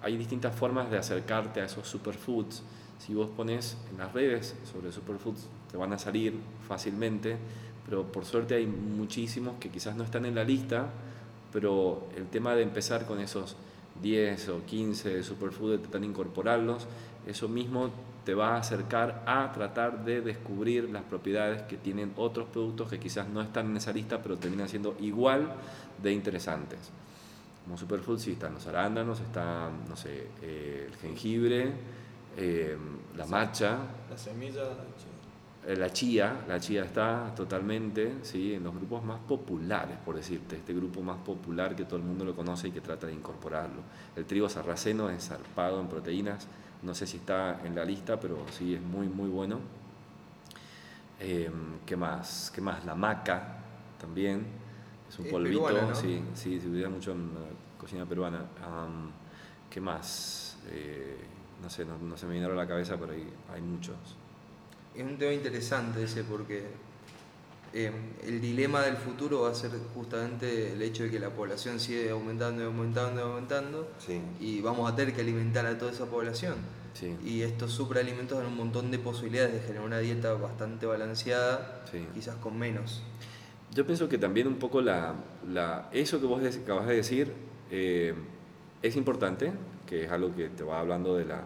Hay 0.00 0.16
distintas 0.16 0.54
formas 0.54 0.90
de 0.90 0.98
acercarte 0.98 1.60
a 1.60 1.64
esos 1.66 1.86
superfoods. 1.86 2.62
Si 2.98 3.14
vos 3.14 3.28
pones 3.36 3.76
en 3.90 3.98
las 3.98 4.12
redes 4.12 4.54
sobre 4.70 4.92
superfoods, 4.92 5.48
te 5.70 5.76
van 5.76 5.92
a 5.92 5.98
salir 5.98 6.34
fácilmente, 6.66 7.36
pero 7.84 8.10
por 8.10 8.24
suerte 8.24 8.54
hay 8.54 8.66
muchísimos 8.66 9.58
que 9.58 9.68
quizás 9.68 9.96
no 9.96 10.04
están 10.04 10.24
en 10.24 10.36
la 10.36 10.44
lista, 10.44 10.88
pero 11.52 12.08
el 12.16 12.28
tema 12.28 12.54
de 12.54 12.62
empezar 12.62 13.04
con 13.04 13.18
esos 13.20 13.56
10 14.00 14.48
o 14.48 14.64
15 14.64 15.22
superfoods, 15.22 15.72
de 15.72 15.78
tratar 15.78 16.00
de 16.00 16.06
incorporarlos, 16.06 16.86
eso 17.26 17.48
mismo 17.48 17.90
te 18.24 18.34
va 18.34 18.54
a 18.54 18.58
acercar 18.58 19.22
a 19.26 19.52
tratar 19.52 20.04
de 20.04 20.20
descubrir 20.20 20.88
las 20.90 21.02
propiedades 21.02 21.62
que 21.62 21.76
tienen 21.76 22.12
otros 22.16 22.48
productos 22.48 22.88
que 22.88 22.98
quizás 22.98 23.28
no 23.28 23.40
están 23.42 23.66
en 23.70 23.76
esa 23.76 23.92
lista, 23.92 24.22
pero 24.22 24.36
terminan 24.36 24.68
siendo 24.68 24.96
igual 25.00 25.52
de 26.02 26.12
interesantes. 26.12 26.78
Como 27.64 27.76
superfoods 27.76 28.22
sí 28.22 28.32
están 28.32 28.54
los 28.54 28.66
arándanos, 28.66 29.20
está, 29.20 29.70
no 29.88 29.96
sé, 29.96 30.28
eh, 30.42 30.88
el 30.88 30.96
jengibre, 30.96 31.72
eh, 32.36 32.76
la 33.16 33.26
matcha. 33.26 33.78
La 34.10 34.18
semilla. 34.18 34.62
Eh, 35.64 35.76
la 35.76 35.92
chía, 35.92 36.44
la 36.48 36.58
chía 36.58 36.84
está 36.84 37.32
totalmente 37.36 38.14
¿sí? 38.22 38.54
en 38.54 38.64
los 38.64 38.74
grupos 38.74 39.04
más 39.04 39.20
populares, 39.20 39.96
por 40.04 40.16
decirte, 40.16 40.56
este 40.56 40.74
grupo 40.74 41.02
más 41.02 41.18
popular 41.18 41.76
que 41.76 41.84
todo 41.84 41.98
el 41.98 42.02
mundo 42.02 42.24
lo 42.24 42.34
conoce 42.34 42.66
y 42.68 42.70
que 42.72 42.80
trata 42.80 43.06
de 43.06 43.12
incorporarlo. 43.12 43.82
El 44.16 44.24
trigo 44.24 44.48
sarraceno 44.48 45.08
es 45.08 45.28
zarpado 45.28 45.80
en 45.80 45.86
proteínas, 45.86 46.48
no 46.82 46.94
sé 46.94 47.06
si 47.06 47.18
está 47.18 47.60
en 47.64 47.74
la 47.74 47.84
lista, 47.84 48.18
pero 48.18 48.44
sí 48.50 48.74
es 48.74 48.80
muy, 48.80 49.06
muy 49.08 49.28
bueno. 49.28 49.60
Eh, 51.20 51.50
¿Qué 51.86 51.96
más? 51.96 52.50
¿Qué 52.54 52.60
más? 52.60 52.84
La 52.84 52.94
maca 52.94 53.58
también, 54.00 54.44
es 55.08 55.18
un 55.18 55.26
Es 55.26 55.32
polvito, 55.32 55.64
peruana, 55.64 55.88
¿no? 55.88 55.94
sí, 55.94 56.22
sí, 56.34 56.60
se 56.60 56.66
utiliza 56.68 56.88
mucho 56.88 57.12
en 57.12 57.34
la 57.34 57.40
cocina 57.78 58.04
peruana. 58.06 58.40
Um, 58.66 59.10
¿Qué 59.70 59.80
más? 59.80 60.58
Eh, 60.68 61.16
no 61.62 61.70
sé, 61.70 61.84
no, 61.84 61.96
no, 61.98 62.16
se 62.16 62.26
me 62.26 62.32
vinieron 62.32 62.58
a 62.58 62.62
la 62.62 62.68
cabeza, 62.68 62.96
pero 62.98 63.12
hay, 63.12 63.28
hay 63.52 63.60
muchos. 63.62 63.96
Es 64.94 65.02
un 65.04 65.16
tema 65.16 65.32
interesante 65.32 66.02
ese 66.02 66.24
porque 66.24 66.66
eh, 67.74 67.90
el 68.24 68.40
dilema 68.40 68.82
del 68.82 68.96
futuro 68.96 69.42
va 69.42 69.50
a 69.50 69.54
ser 69.54 69.70
justamente 69.94 70.72
el 70.72 70.82
hecho 70.82 71.04
de 71.04 71.10
que 71.10 71.18
la 71.18 71.30
población 71.30 71.80
sigue 71.80 72.10
aumentando 72.10 72.62
y 72.62 72.66
aumentando 72.66 73.20
y 73.20 73.24
aumentando 73.24 73.88
Sí. 73.98 74.20
y 74.40 74.60
vamos 74.60 74.90
a 74.90 74.94
tener 74.94 75.14
que 75.14 75.22
alimentar 75.22 75.64
a 75.66 75.78
toda 75.78 75.90
esa 75.92 76.06
población. 76.06 76.56
Sí. 76.94 77.16
Y 77.24 77.40
estos 77.40 77.72
superalimentos 77.72 78.36
dan 78.36 78.46
un 78.48 78.56
montón 78.56 78.90
de 78.90 78.98
posibilidades 78.98 79.54
de 79.54 79.60
generar 79.60 79.86
una 79.86 79.98
dieta 79.98 80.34
bastante 80.34 80.84
balanceada, 80.84 81.82
Sí. 81.90 82.06
quizás 82.14 82.36
con 82.36 82.58
menos. 82.58 83.02
Yo 83.74 83.86
pienso 83.86 84.06
que 84.08 84.18
también 84.18 84.46
un 84.46 84.56
poco 84.56 84.82
la, 84.82 85.14
la, 85.50 85.88
eso 85.92 86.20
que 86.20 86.26
vos 86.26 86.42
acabas 86.56 86.86
de 86.86 86.96
decir 86.96 87.32
eh, 87.70 88.12
es 88.82 88.96
importante, 88.96 89.50
que 89.86 90.04
es 90.04 90.10
algo 90.10 90.34
que 90.34 90.50
te 90.50 90.62
va 90.62 90.80
hablando 90.80 91.16
de, 91.16 91.24
la, 91.24 91.42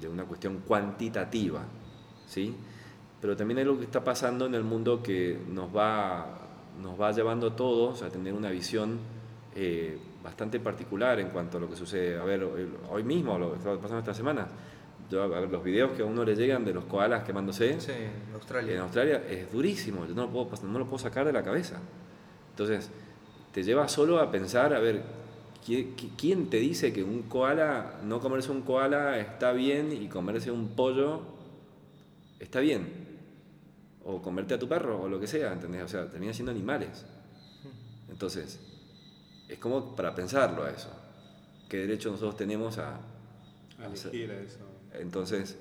de 0.00 0.08
una 0.08 0.24
cuestión 0.24 0.58
cuantitativa, 0.66 1.62
¿sí? 2.26 2.56
Pero 3.20 3.36
también 3.36 3.58
hay 3.58 3.64
algo 3.64 3.78
que 3.78 3.84
está 3.84 4.04
pasando 4.04 4.46
en 4.46 4.54
el 4.54 4.62
mundo 4.62 5.02
que 5.02 5.38
nos 5.48 5.74
va, 5.74 6.38
nos 6.82 7.00
va 7.00 7.12
llevando 7.12 7.48
a 7.48 7.56
todos 7.56 8.02
a 8.02 8.10
tener 8.10 8.34
una 8.34 8.50
visión 8.50 8.98
eh, 9.54 9.98
bastante 10.22 10.60
particular 10.60 11.18
en 11.20 11.28
cuanto 11.28 11.56
a 11.56 11.60
lo 11.60 11.68
que 11.70 11.76
sucede. 11.76 12.18
A 12.18 12.24
ver, 12.24 12.46
hoy 12.90 13.02
mismo, 13.04 13.38
lo 13.38 13.52
que 13.52 13.58
está 13.58 13.74
pasando 13.76 14.00
esta 14.00 14.14
semana, 14.14 14.46
yo, 15.10 15.22
a 15.22 15.26
ver, 15.28 15.48
los 15.50 15.62
videos 15.62 15.92
que 15.92 16.02
a 16.02 16.04
uno 16.04 16.24
le 16.24 16.34
llegan 16.34 16.64
de 16.64 16.74
los 16.74 16.84
koalas 16.84 17.22
quemándose 17.22 17.80
Sí, 17.80 17.92
en 17.92 18.34
Australia. 18.34 18.74
en 18.74 18.80
Australia 18.80 19.22
es 19.28 19.52
durísimo, 19.52 20.04
yo 20.06 20.14
no 20.14 20.22
lo, 20.22 20.30
puedo, 20.30 20.50
no 20.66 20.78
lo 20.78 20.84
puedo 20.86 20.98
sacar 20.98 21.24
de 21.24 21.32
la 21.32 21.42
cabeza. 21.42 21.80
Entonces, 22.50 22.90
te 23.52 23.62
lleva 23.62 23.88
solo 23.88 24.18
a 24.18 24.30
pensar, 24.30 24.74
a 24.74 24.80
ver, 24.80 25.02
¿quién 25.64 26.50
te 26.50 26.58
dice 26.58 26.92
que 26.92 27.02
un 27.02 27.22
koala, 27.22 28.00
no 28.04 28.20
comerse 28.20 28.50
un 28.50 28.62
koala 28.62 29.18
está 29.18 29.52
bien 29.52 29.92
y 29.92 30.08
comerse 30.08 30.50
un 30.50 30.68
pollo 30.68 31.22
está 32.40 32.60
bien? 32.60 33.05
O 34.06 34.22
comerte 34.22 34.54
a 34.54 34.58
tu 34.58 34.68
perro, 34.68 35.02
o 35.02 35.08
lo 35.08 35.18
que 35.18 35.26
sea, 35.26 35.52
¿entendés? 35.52 35.82
O 35.82 35.88
sea, 35.88 36.08
terminan 36.10 36.32
siendo 36.34 36.52
animales. 36.52 37.04
Entonces, 38.08 38.60
es 39.48 39.58
como 39.58 39.94
para 39.96 40.14
pensarlo 40.14 40.64
a 40.64 40.70
eso. 40.70 40.88
¿Qué 41.68 41.78
derecho 41.78 42.10
nosotros 42.10 42.36
tenemos 42.36 42.78
a... 42.78 43.00
A 43.78 43.86
elegir 43.86 44.30
eso. 44.30 44.58
Entonces, 44.94 45.58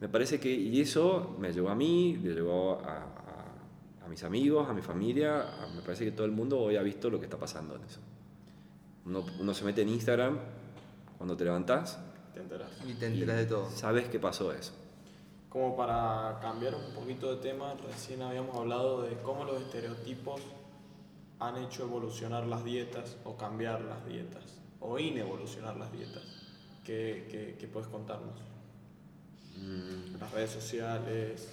me 0.00 0.08
parece 0.08 0.38
que, 0.40 0.50
y 0.50 0.80
eso 0.80 1.36
me 1.38 1.52
llevó 1.52 1.68
a 1.70 1.74
mí, 1.74 2.16
le 2.22 2.32
llevó 2.34 2.80
a, 2.84 2.96
a- 2.98 4.04
a 4.04 4.08
mis 4.08 4.22
amigos, 4.22 4.68
a 4.68 4.72
mi 4.72 4.80
familia, 4.82 5.42
a- 5.64 5.66
me 5.74 5.82
parece 5.82 6.04
que 6.04 6.12
todo 6.12 6.26
el 6.26 6.32
mundo 6.32 6.58
hoy 6.60 6.76
ha 6.76 6.82
visto 6.82 7.10
lo 7.10 7.18
que 7.18 7.26
está 7.26 7.36
pasando 7.38 7.74
en 7.76 7.82
eso. 7.84 8.00
Uno, 9.04 9.24
uno 9.40 9.52
se 9.52 9.64
mete 9.64 9.82
en 9.82 9.88
Instagram 9.90 10.38
cuando 11.18 11.36
te 11.36 11.44
levantás 11.44 11.98
Te 12.32 12.40
enteras. 12.40 12.70
Y 12.86 12.94
te 12.94 13.06
enteras 13.06 13.36
de 13.36 13.46
todo. 13.46 13.68
sabes 13.70 14.08
que 14.08 14.18
pasó 14.20 14.52
eso. 14.52 14.72
Como 15.54 15.76
para 15.76 16.40
cambiar 16.42 16.74
un 16.74 16.92
poquito 16.92 17.32
de 17.32 17.40
tema, 17.40 17.74
recién 17.88 18.22
habíamos 18.22 18.56
hablado 18.56 19.02
de 19.02 19.14
cómo 19.18 19.44
los 19.44 19.62
estereotipos 19.62 20.40
han 21.38 21.56
hecho 21.58 21.84
evolucionar 21.84 22.44
las 22.48 22.64
dietas 22.64 23.16
o 23.22 23.36
cambiar 23.36 23.80
las 23.82 24.04
dietas 24.04 24.42
o 24.80 24.98
inevolucionar 24.98 25.76
las 25.76 25.92
dietas. 25.92 26.24
¿Qué, 26.82 27.28
qué, 27.30 27.56
qué 27.56 27.68
puedes 27.68 27.88
contarnos? 27.88 28.34
Las 30.18 30.32
redes 30.32 30.50
sociales. 30.50 31.48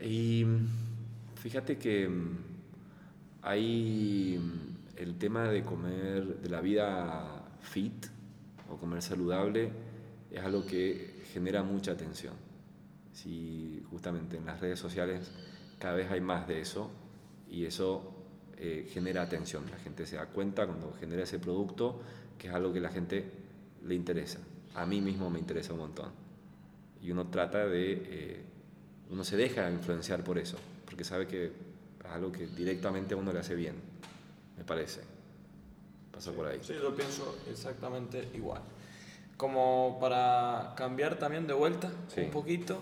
Eh, 0.00 0.04
Y 0.04 0.44
fíjate 1.36 1.78
que 1.78 2.08
mm, 2.08 2.36
hay 3.42 4.40
mm, 4.40 4.98
el 5.00 5.18
tema 5.18 5.44
de 5.44 5.62
comer, 5.64 6.40
de 6.40 6.48
la 6.48 6.60
vida 6.60 7.44
fit 7.60 8.06
o 8.68 8.76
comer 8.76 9.02
saludable, 9.02 9.70
es 10.32 10.42
algo 10.42 10.66
que 10.66 11.09
genera 11.32 11.62
mucha 11.62 11.92
atención. 11.92 12.34
Si 13.12 13.82
justamente 13.90 14.36
en 14.36 14.46
las 14.46 14.60
redes 14.60 14.78
sociales 14.78 15.30
cada 15.78 15.94
vez 15.94 16.10
hay 16.10 16.20
más 16.20 16.46
de 16.46 16.60
eso 16.60 16.90
y 17.48 17.64
eso 17.64 18.14
eh, 18.56 18.88
genera 18.92 19.22
atención. 19.22 19.64
La 19.70 19.78
gente 19.78 20.06
se 20.06 20.16
da 20.16 20.26
cuenta 20.26 20.66
cuando 20.66 20.92
genera 20.92 21.22
ese 21.22 21.38
producto 21.38 22.00
que 22.38 22.48
es 22.48 22.54
algo 22.54 22.72
que 22.72 22.80
la 22.80 22.90
gente 22.90 23.24
le 23.84 23.94
interesa. 23.94 24.38
A 24.74 24.86
mí 24.86 25.00
mismo 25.00 25.30
me 25.30 25.38
interesa 25.38 25.72
un 25.72 25.80
montón. 25.80 26.10
Y 27.02 27.10
uno 27.10 27.28
trata 27.28 27.66
de, 27.66 27.92
eh, 27.92 28.44
uno 29.10 29.24
se 29.24 29.36
deja 29.36 29.70
influenciar 29.70 30.22
por 30.22 30.38
eso, 30.38 30.58
porque 30.84 31.02
sabe 31.02 31.26
que 31.26 31.46
es 31.46 31.52
algo 32.10 32.30
que 32.30 32.46
directamente 32.46 33.14
a 33.14 33.16
uno 33.16 33.32
le 33.32 33.38
hace 33.38 33.54
bien, 33.54 33.74
me 34.56 34.64
parece. 34.64 35.00
Pasa 36.12 36.32
por 36.32 36.46
ahí. 36.46 36.58
Sí, 36.62 36.74
yo 36.74 36.94
pienso 36.94 37.38
exactamente 37.50 38.28
igual. 38.34 38.62
Como 39.40 39.96
para 39.98 40.74
cambiar 40.76 41.18
también 41.18 41.46
de 41.46 41.54
vuelta 41.54 41.90
Sí. 42.14 42.20
un 42.20 42.30
poquito, 42.30 42.78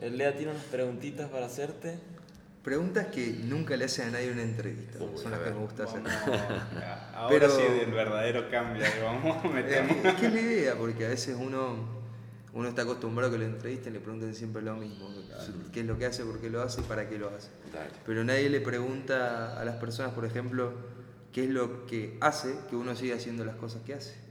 el 0.00 0.18
Lea 0.18 0.36
tiene 0.36 0.50
unas 0.50 0.64
preguntitas 0.64 1.28
para 1.30 1.46
hacerte. 1.46 1.96
Preguntas 2.64 3.06
que 3.06 3.28
nunca 3.44 3.76
le 3.76 3.84
hacen 3.84 4.08
a 4.08 4.10
nadie 4.10 4.26
en 4.26 4.32
una 4.32 4.42
entrevista. 4.42 4.98
Son 5.14 5.30
las 5.30 5.38
que 5.38 5.50
me 5.52 5.56
gusta 5.60 5.84
hacer. 5.84 6.02
Ahora 7.14 7.28
Pero- 7.28 7.50
sí 7.50 7.62
del 7.62 7.92
verdadero 7.92 8.50
cambio, 8.50 8.82
vamos, 9.00 9.44
Es 9.44 9.52
metemos. 9.54 9.96
es 10.04 10.14
que 10.14 10.26
es 10.26 10.32
la 10.32 10.40
idea, 10.40 10.74
porque 10.76 11.06
a 11.06 11.08
veces 11.10 11.36
uno, 11.38 11.76
uno 12.52 12.68
está 12.68 12.82
acostumbrado 12.82 13.28
a 13.28 13.32
que 13.32 13.38
lo 13.38 13.44
entrevisten 13.46 13.92
y 13.92 13.98
le 13.98 14.00
pregunten 14.02 14.34
siempre 14.34 14.62
lo 14.62 14.74
mismo. 14.74 15.08
¿Qué 15.72 15.80
es 15.82 15.86
lo 15.86 15.96
que 15.98 16.06
hace, 16.06 16.24
por 16.24 16.40
qué 16.40 16.50
lo 16.50 16.62
hace 16.62 16.80
y 16.80 16.84
para 16.84 17.08
qué 17.08 17.16
lo 17.16 17.28
hace? 17.28 17.50
Dale. 17.72 17.90
Pero 18.04 18.24
nadie 18.24 18.50
le 18.50 18.60
pregunta 18.60 19.56
a 19.56 19.64
las 19.64 19.76
personas, 19.76 20.12
por 20.14 20.24
ejemplo, 20.24 20.72
qué 21.30 21.44
es 21.44 21.50
lo 21.50 21.86
que 21.86 22.18
hace 22.20 22.56
que 22.68 22.74
uno 22.74 22.96
siga 22.96 23.14
haciendo 23.14 23.44
las 23.44 23.54
cosas 23.54 23.82
que 23.82 23.94
hace. 23.94 24.25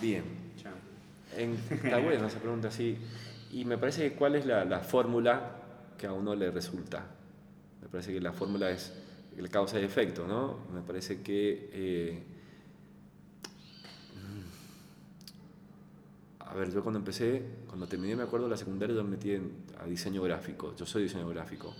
Bien, 0.00 0.24
Chao. 0.56 0.72
En- 1.36 1.58
está 1.70 1.98
bueno 1.98 2.26
esa 2.26 2.38
pregunta 2.38 2.68
así. 2.68 2.96
Y 3.52 3.64
me 3.64 3.78
parece 3.78 4.10
que 4.10 4.16
cuál 4.16 4.34
es 4.36 4.46
la, 4.46 4.64
la 4.64 4.80
fórmula 4.80 5.56
que 5.98 6.06
a 6.06 6.12
uno 6.12 6.34
le 6.34 6.50
resulta. 6.50 7.04
Me 7.82 7.88
parece 7.88 8.12
que 8.12 8.20
la 8.20 8.32
fórmula 8.32 8.70
es 8.70 8.92
el 9.36 9.48
causa 9.48 9.80
y 9.80 9.84
efecto, 9.84 10.26
¿no? 10.26 10.58
Me 10.72 10.80
parece 10.82 11.20
que... 11.22 11.70
eh, 11.72 12.22
a 16.40 16.54
ver, 16.54 16.72
yo 16.72 16.82
cuando 16.82 16.98
empecé, 16.98 17.42
cuando 17.68 17.86
terminé, 17.86 18.16
me 18.16 18.24
acuerdo, 18.24 18.48
la 18.48 18.56
secundaria, 18.56 18.94
yo 18.96 19.04
me 19.04 19.10
metí 19.10 19.32
en- 19.32 19.52
a 19.80 19.84
diseño 19.86 20.22
gráfico. 20.22 20.74
Yo 20.76 20.84
soy 20.86 21.04
diseño 21.04 21.28
gráfico. 21.28 21.74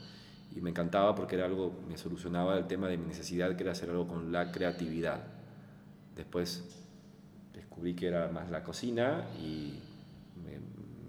Y 0.54 0.60
me 0.60 0.70
encantaba 0.70 1.14
porque 1.14 1.36
era 1.36 1.46
algo, 1.46 1.80
me 1.88 1.96
solucionaba 1.96 2.58
el 2.58 2.66
tema 2.66 2.88
de 2.88 2.96
mi 2.96 3.06
necesidad, 3.06 3.56
que 3.56 3.62
era 3.62 3.72
hacer 3.72 3.90
algo 3.90 4.06
con 4.06 4.30
la 4.32 4.50
creatividad. 4.52 5.22
Después 6.16 6.64
descubrí 7.80 7.94
que 7.94 8.08
era 8.08 8.28
más 8.28 8.50
la 8.50 8.62
cocina 8.62 9.24
y 9.42 9.72
me, 10.44 10.58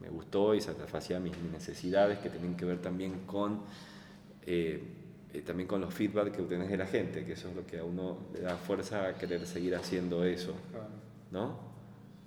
me 0.02 0.10
gustó 0.10 0.56
y 0.56 0.62
satisfacía 0.62 1.20
mis, 1.20 1.38
necesidades 1.52 2.20
que 2.20 2.30
tenían 2.30 2.56
que 2.56 2.64
ver 2.64 2.80
también 2.82 3.26
con, 3.26 3.60
eh, 4.46 4.82
eh, 5.34 5.42
también 5.42 5.68
con 5.68 5.82
los 5.82 5.94
feedback 5.94 6.32
que 6.32 6.42
obtenés 6.42 6.70
de 6.70 6.78
la 6.78 6.86
gente, 6.86 7.26
que 7.26 7.34
eso 7.34 7.50
es 7.50 7.56
lo 7.56 7.66
que 7.66 7.80
a 7.80 7.84
uno 7.84 8.18
le 8.34 8.42
da 8.42 8.56
fuerza 8.56 9.08
a 9.08 9.14
querer 9.16 9.46
seguir 9.46 9.76
haciendo 9.76 10.24
eso, 10.24 10.54
¿no? 11.32 11.60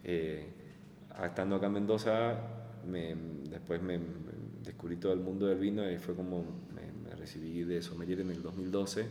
Eh, 0.05 0.47
estando 1.25 1.57
acá 1.57 1.67
en 1.67 1.73
Mendoza, 1.73 2.37
me- 2.87 3.15
después 3.49 3.81
me, 3.81 3.97
me 3.99 4.05
descubrí 4.63 4.97
todo 4.97 5.15
el 5.15 5.21
mundo 5.21 5.47
del 5.47 5.59
vino 5.59 5.91
y 5.91 5.97
fue 5.97 6.15
como 6.15 6.45
me, 6.75 7.09
me 7.09 7.17
recibí 7.17 7.63
de 7.65 7.81
sommelier 7.81 8.21
en 8.21 8.31
el 8.31 8.43
2012 8.43 9.07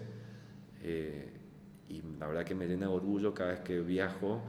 eh, 0.84 1.28
y 1.90 2.02
la 2.20 2.28
verdad 2.28 2.44
que 2.44 2.54
me 2.56 2.68
llena 2.68 2.88
de 2.88 2.94
orgullo 2.94 3.34
cada 3.34 3.52
vez 3.52 3.60
que 3.62 3.80
viajo 3.82 4.42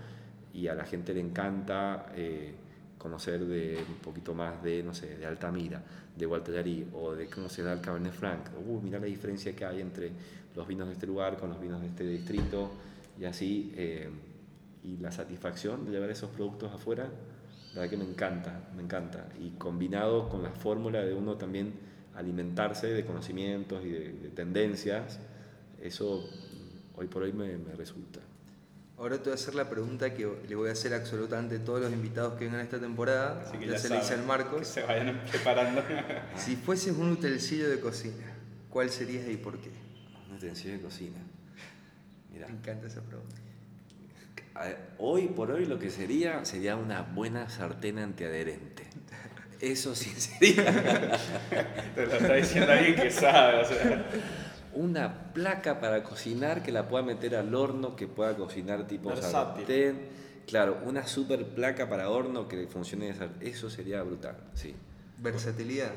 y 0.54 0.68
a 0.68 0.74
la 0.74 0.84
gente 0.84 1.12
le 1.12 1.20
encanta 1.20 2.06
eh, 2.14 2.54
conocer 2.96 3.44
de 3.44 3.84
un 3.86 3.96
poquito 3.96 4.34
más 4.34 4.62
de, 4.62 4.82
no 4.82 4.94
sé, 4.94 5.16
de 5.16 5.26
Altamira, 5.26 5.82
de 6.16 6.24
Gualtallarí 6.24 6.86
o 6.94 7.14
de 7.14 7.26
da 7.26 7.72
el 7.72 7.80
Cabernet 7.80 8.12
Franc. 8.12 8.46
Uh, 8.66 8.80
mira 8.80 8.98
la 8.98 9.06
diferencia 9.06 9.54
que 9.54 9.64
hay 9.64 9.80
entre 9.80 10.12
los 10.54 10.66
vinos 10.66 10.86
de 10.86 10.94
este 10.94 11.06
lugar 11.06 11.36
con 11.36 11.50
los 11.50 11.60
vinos 11.60 11.80
de 11.80 11.88
este 11.88 12.04
distrito 12.04 12.70
y 13.20 13.24
así. 13.24 13.72
eh, 13.76 14.08
y 14.84 14.98
la 14.98 15.10
satisfacción 15.10 15.86
de 15.86 15.92
llevar 15.92 16.10
esos 16.10 16.30
productos 16.30 16.72
afuera, 16.72 17.08
la 17.74 17.80
verdad 17.80 17.90
que 17.90 17.96
me 17.96 18.04
encanta, 18.04 18.68
me 18.76 18.82
encanta. 18.82 19.28
Y 19.40 19.50
combinado 19.52 20.28
con 20.28 20.42
la 20.42 20.50
fórmula 20.50 21.02
de 21.02 21.14
uno 21.14 21.36
también 21.36 21.72
alimentarse 22.14 22.88
de 22.88 23.04
conocimientos 23.04 23.84
y 23.84 23.90
de, 23.90 24.12
de 24.12 24.28
tendencias, 24.28 25.18
eso 25.80 26.28
hoy 26.96 27.06
por 27.06 27.22
hoy 27.22 27.32
me, 27.32 27.56
me 27.56 27.74
resulta. 27.74 28.20
Ahora 28.96 29.16
te 29.16 29.24
voy 29.24 29.32
a 29.32 29.34
hacer 29.34 29.54
la 29.56 29.68
pregunta 29.68 30.14
que 30.14 30.28
le 30.48 30.54
voy 30.54 30.68
a 30.68 30.72
hacer 30.72 30.94
a 30.94 30.96
absolutamente 30.98 31.58
todos 31.58 31.80
los 31.80 31.92
invitados 31.92 32.34
que 32.34 32.44
vengan 32.44 32.60
esta 32.60 32.78
temporada. 32.78 33.42
Así 33.46 33.58
que 33.58 33.66
ya, 33.66 33.72
ya 33.72 33.78
se 33.78 33.88
le 33.90 33.98
hice 33.98 34.14
al 34.14 34.20
Que 34.20 34.26
Marcos. 34.26 34.68
se 34.68 34.82
vayan 34.82 35.20
preparando. 35.30 35.82
Si 36.36 36.54
fueses 36.56 36.96
un 36.96 37.10
utensilio 37.10 37.68
de 37.68 37.80
cocina, 37.80 38.24
¿cuál 38.70 38.90
serías 38.90 39.28
y 39.28 39.36
por 39.36 39.58
qué? 39.58 39.70
Un 40.30 40.36
utensilio 40.36 40.76
de 40.76 40.82
cocina. 40.82 41.18
Mira, 42.32 42.46
Me 42.48 42.54
encanta 42.54 42.86
esa 42.86 43.00
pregunta. 43.02 43.34
a- 44.54 44.72
hoy 44.98 45.26
por 45.28 45.50
hoy 45.50 45.66
lo 45.66 45.78
que 45.78 45.90
sería 45.90 46.44
sería 46.44 46.76
una 46.76 47.02
buena 47.02 47.48
sartén 47.50 47.98
antiadherente. 47.98 48.84
Eso 49.60 49.94
sí 49.94 50.10
sería 50.10 50.64
Te 51.94 52.06
lo 52.06 52.12
está 52.14 52.34
diciendo 52.34 52.70
alguien 52.72 52.94
que 52.96 53.10
sabe, 53.10 53.60
o 53.62 53.64
sea. 53.64 54.06
Una 54.74 55.32
placa 55.32 55.80
para 55.80 56.02
cocinar 56.02 56.62
que 56.62 56.72
la 56.72 56.88
pueda 56.88 57.04
meter 57.04 57.36
al 57.36 57.54
horno, 57.54 57.96
que 57.96 58.06
pueda 58.06 58.36
cocinar 58.36 58.86
tipo 58.86 59.08
Versátil. 59.10 59.62
sartén. 59.64 60.08
Claro, 60.46 60.78
una 60.84 61.06
super 61.06 61.46
placa 61.54 61.88
para 61.88 62.10
horno 62.10 62.48
que 62.48 62.66
funcione 62.66 63.06
de 63.06 63.14
sartén. 63.14 63.48
Eso 63.48 63.70
sería 63.70 64.02
brutal, 64.02 64.36
sí. 64.54 64.74
Versatilidad. 65.18 65.92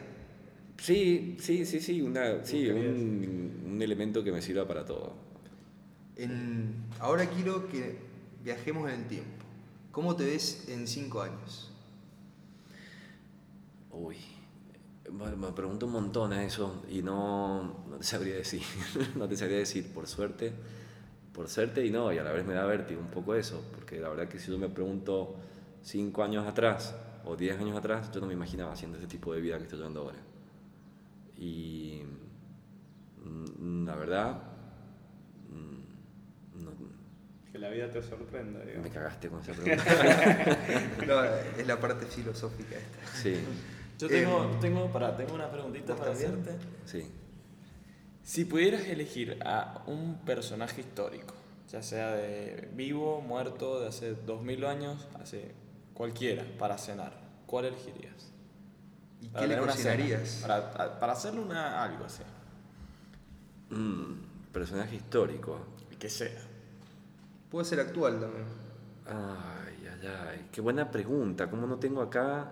Sí, 0.78 1.38
sí, 1.40 1.66
sí, 1.66 1.80
sí, 1.82 2.02
una, 2.02 2.46
sí 2.46 2.70
un, 2.70 3.64
un 3.74 3.82
elemento 3.82 4.24
que 4.24 4.32
me 4.32 4.42
sirva 4.42 4.68
para 4.68 4.86
todo. 4.86 5.14
En- 6.16 6.86
ahora 7.00 7.26
quiero 7.28 7.68
que 7.68 7.98
viajemos 8.44 8.90
en 8.92 9.02
el 9.02 9.08
tiempo. 9.08 9.46
¿Cómo 9.92 10.16
te 10.16 10.26
ves 10.26 10.66
en 10.70 10.88
cinco 10.88 11.22
años? 11.22 11.72
Uy, 13.92 14.18
me, 15.12 15.36
me 15.36 15.52
pregunto 15.54 15.86
un 15.86 15.92
montón 15.94 16.34
a 16.34 16.44
eso 16.44 16.84
y 16.90 17.02
no, 17.02 17.86
no 17.90 17.98
te 17.98 18.04
sabría 18.04 18.36
decir, 18.36 18.62
no 19.16 19.28
te 19.28 19.36
sabría 19.38 19.58
decir, 19.58 19.92
por 19.94 20.08
suerte, 20.08 20.52
por 21.34 21.48
suerte 21.48 21.86
y 21.86 21.90
no, 21.92 22.12
y 22.12 22.18
a 22.18 22.24
la 22.24 22.32
vez 22.32 22.46
me 22.46 22.54
da 22.54 22.66
vértigo 22.66 23.00
un 23.00 23.08
poco 23.10 23.36
eso, 23.36 23.64
porque 23.74 24.00
la 24.00 24.10
verdad 24.10 24.28
que 24.28 24.40
si 24.40 24.52
yo 24.52 24.58
me 24.58 24.70
pregunto 24.70 25.36
cinco 25.84 26.24
años 26.24 26.46
atrás 26.48 26.96
o 27.26 27.36
diez 27.36 27.60
años 27.60 27.78
atrás, 27.78 28.12
yo 28.12 28.20
no 28.22 28.28
me 28.28 28.34
imaginaba 28.34 28.74
haciendo 28.74 28.98
ese 28.98 29.08
tipo 29.08 29.34
de 29.34 29.42
vida 29.42 29.58
que 29.58 29.64
estoy 29.64 29.78
llevando 29.80 30.02
ahora. 30.02 30.18
Y 31.38 32.02
mm, 33.24 33.86
la 33.86 33.96
verdad, 33.96 34.42
mm, 35.50 36.64
no- 36.64 36.72
Que 37.52 37.60
la 37.60 37.70
vida 37.70 37.90
te 37.92 38.02
sorprenda, 38.02 38.60
me 38.60 38.66
digamos. 38.66 38.90
cagaste 38.92 39.30
con 39.30 39.42
esa 39.42 39.54
pregunta. 39.54 39.84
No, 41.08 41.24
es 41.60 41.68
la 41.68 41.80
parte 41.80 42.06
filosófica 42.08 42.76
esta. 42.78 43.14
Sí, 43.22 43.36
Yo 43.98 44.08
tengo, 44.08 44.44
Em, 44.44 44.60
tengo, 44.60 44.92
para, 44.92 45.16
tengo 45.16 45.34
una 45.34 45.50
preguntita 45.50 45.94
¿vos 45.94 46.00
para 46.00 46.12
también? 46.12 46.42
hacerte. 46.42 46.58
sí. 46.86 47.12
Si 48.24 48.44
pudieras 48.46 48.82
elegir 48.88 49.40
a 49.46 49.84
un 49.88 50.18
personaje 50.26 50.82
histórico, 50.82 51.34
ya 51.72 51.82
sea 51.82 52.12
de 52.14 52.70
vivo, 52.74 53.22
muerto, 53.22 53.80
de 53.80 53.88
hace 53.88 54.16
2000 54.16 54.66
años, 54.66 55.08
hace 55.22 55.54
cualquiera, 55.94 56.44
para 56.60 56.78
cenar, 56.78 57.14
¿cuál 57.46 57.66
elegirías? 57.66 58.32
¿Y 59.22 59.30
Para 59.30 59.48
qué 59.48 59.56
le 59.56 59.62
una 59.62 59.72
cena. 59.74 59.94
cocinarías? 59.96 60.40
Para, 60.42 61.00
para 61.00 61.14
hacerle 61.14 61.40
una, 61.40 61.82
algo 61.84 62.04
así. 62.06 62.22
Mm, 63.70 64.52
personaje 64.52 64.98
histórico. 64.98 65.60
El 65.90 65.98
que 65.98 66.10
sea. 66.10 66.42
Puede 67.50 67.66
ser 67.66 67.80
actual 67.80 68.20
también. 68.20 68.46
Ay, 69.06 69.88
ay, 69.90 70.08
ay. 70.30 70.48
Qué 70.52 70.60
buena 70.62 70.92
pregunta. 70.92 71.50
¿Cómo 71.50 71.66
no 71.66 71.78
tengo 71.78 72.02
acá? 72.02 72.52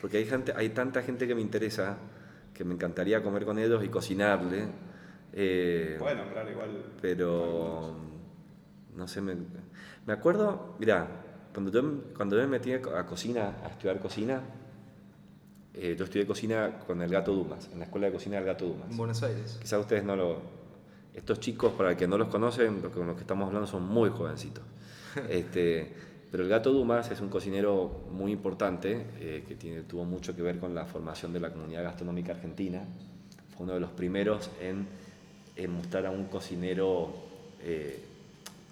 Porque 0.00 0.16
hay, 0.18 0.26
gente, 0.26 0.52
hay 0.56 0.70
tanta 0.70 1.02
gente 1.02 1.26
que 1.28 1.34
me 1.34 1.40
interesa 1.42 1.96
que 2.54 2.64
me 2.64 2.74
encantaría 2.74 3.22
comer 3.22 3.44
con 3.44 3.58
ellos 3.58 3.82
y 3.84 3.88
cocinarle. 3.88 4.64
Eh, 5.32 5.96
Puede 5.98 6.16
nombrar 6.16 6.50
igual. 6.50 6.82
pero 7.00 7.94
no 8.96 9.06
sé, 9.08 9.20
me, 9.20 9.34
me 10.06 10.12
acuerdo, 10.12 10.74
mira, 10.78 11.06
cuando 11.54 11.70
yo, 11.70 11.82
cuando 12.16 12.36
yo 12.36 12.42
me 12.42 12.48
metí 12.48 12.72
a 12.72 12.82
co- 12.82 12.94
a 12.96 13.06
cocina, 13.06 13.54
a 13.64 13.68
estudiar 13.68 14.00
cocina, 14.00 14.40
eh, 15.74 15.94
yo 15.96 16.04
estudié 16.04 16.26
cocina 16.26 16.78
con 16.86 17.00
el 17.00 17.10
gato 17.10 17.32
Dumas, 17.32 17.68
en 17.72 17.78
la 17.78 17.84
escuela 17.84 18.08
de 18.08 18.12
cocina 18.12 18.36
del 18.36 18.44
gato 18.46 18.66
Dumas. 18.66 18.90
En 18.90 18.96
Buenos 18.96 19.22
Aires. 19.22 19.58
Quizás 19.60 19.80
ustedes 19.80 20.04
no 20.04 20.16
lo... 20.16 20.40
Estos 21.14 21.40
chicos, 21.40 21.72
para 21.72 21.90
el 21.90 21.96
que 21.96 22.06
no 22.08 22.16
los 22.18 22.28
conocen, 22.28 22.80
los 22.82 22.90
que- 22.92 22.98
con 22.98 23.06
los 23.06 23.14
que 23.16 23.22
estamos 23.22 23.46
hablando 23.46 23.66
son 23.66 23.84
muy 23.84 24.10
jovencitos. 24.10 24.64
Este, 25.28 25.92
pero 26.30 26.44
el 26.44 26.48
gato 26.48 26.72
Dumas 26.72 27.10
es 27.10 27.20
un 27.20 27.28
cocinero 27.28 28.04
muy 28.12 28.30
importante, 28.30 29.06
eh, 29.18 29.44
que 29.46 29.56
tiene, 29.56 29.82
tuvo 29.82 30.04
mucho 30.04 30.36
que 30.36 30.42
ver 30.42 30.58
con 30.58 30.74
la 30.74 30.86
formación 30.86 31.32
de 31.32 31.40
la 31.40 31.50
comunidad 31.52 31.82
gastronómica 31.82 32.32
argentina. 32.32 32.84
Fue 33.56 33.64
uno 33.64 33.74
de 33.74 33.80
los 33.80 33.90
primeros 33.90 34.50
en, 34.60 34.86
en 35.56 35.72
mostrar 35.72 36.06
a 36.06 36.10
un 36.10 36.26
cocinero, 36.26 37.12
eh, 37.62 38.00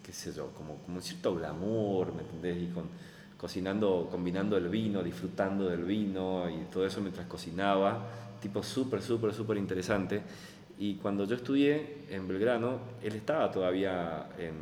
qué 0.05 0.13
sé 0.13 0.33
yo, 0.33 0.53
como, 0.53 0.77
como 0.77 0.99
un 0.99 1.03
cierto 1.03 1.35
glamour, 1.35 2.15
¿me 2.15 2.23
entendés? 2.23 2.63
Y 2.63 2.67
con, 2.73 2.85
cocinando, 3.37 4.09
combinando 4.09 4.57
el 4.57 4.69
vino, 4.69 5.03
disfrutando 5.03 5.69
del 5.69 5.83
vino 5.85 6.49
y 6.49 6.67
todo 6.73 6.87
eso 6.87 7.01
mientras 7.01 7.27
cocinaba. 7.27 8.07
Tipo 8.41 8.63
súper, 8.63 9.03
súper, 9.03 9.35
súper 9.35 9.57
interesante. 9.57 10.23
Y 10.79 10.95
cuando 10.95 11.25
yo 11.25 11.35
estudié 11.35 12.05
en 12.09 12.29
Belgrano, 12.29 12.79
él 13.03 13.17
estaba 13.17 13.51
todavía 13.51 14.29
en, 14.39 14.55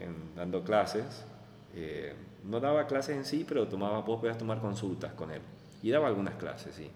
en 0.00 0.36
dando 0.36 0.62
clases. 0.62 1.24
Eh, 1.74 2.14
no 2.44 2.60
daba 2.60 2.86
clases 2.86 3.16
en 3.16 3.24
sí, 3.24 3.44
pero 3.48 3.66
tomaba, 3.68 4.00
vos 4.00 4.20
podías 4.20 4.38
tomar 4.38 4.60
consultas 4.60 5.12
con 5.12 5.30
él. 5.30 5.40
Y 5.82 5.90
daba 5.90 6.08
algunas 6.08 6.34
clases, 6.34 6.74
sí. 6.74 6.90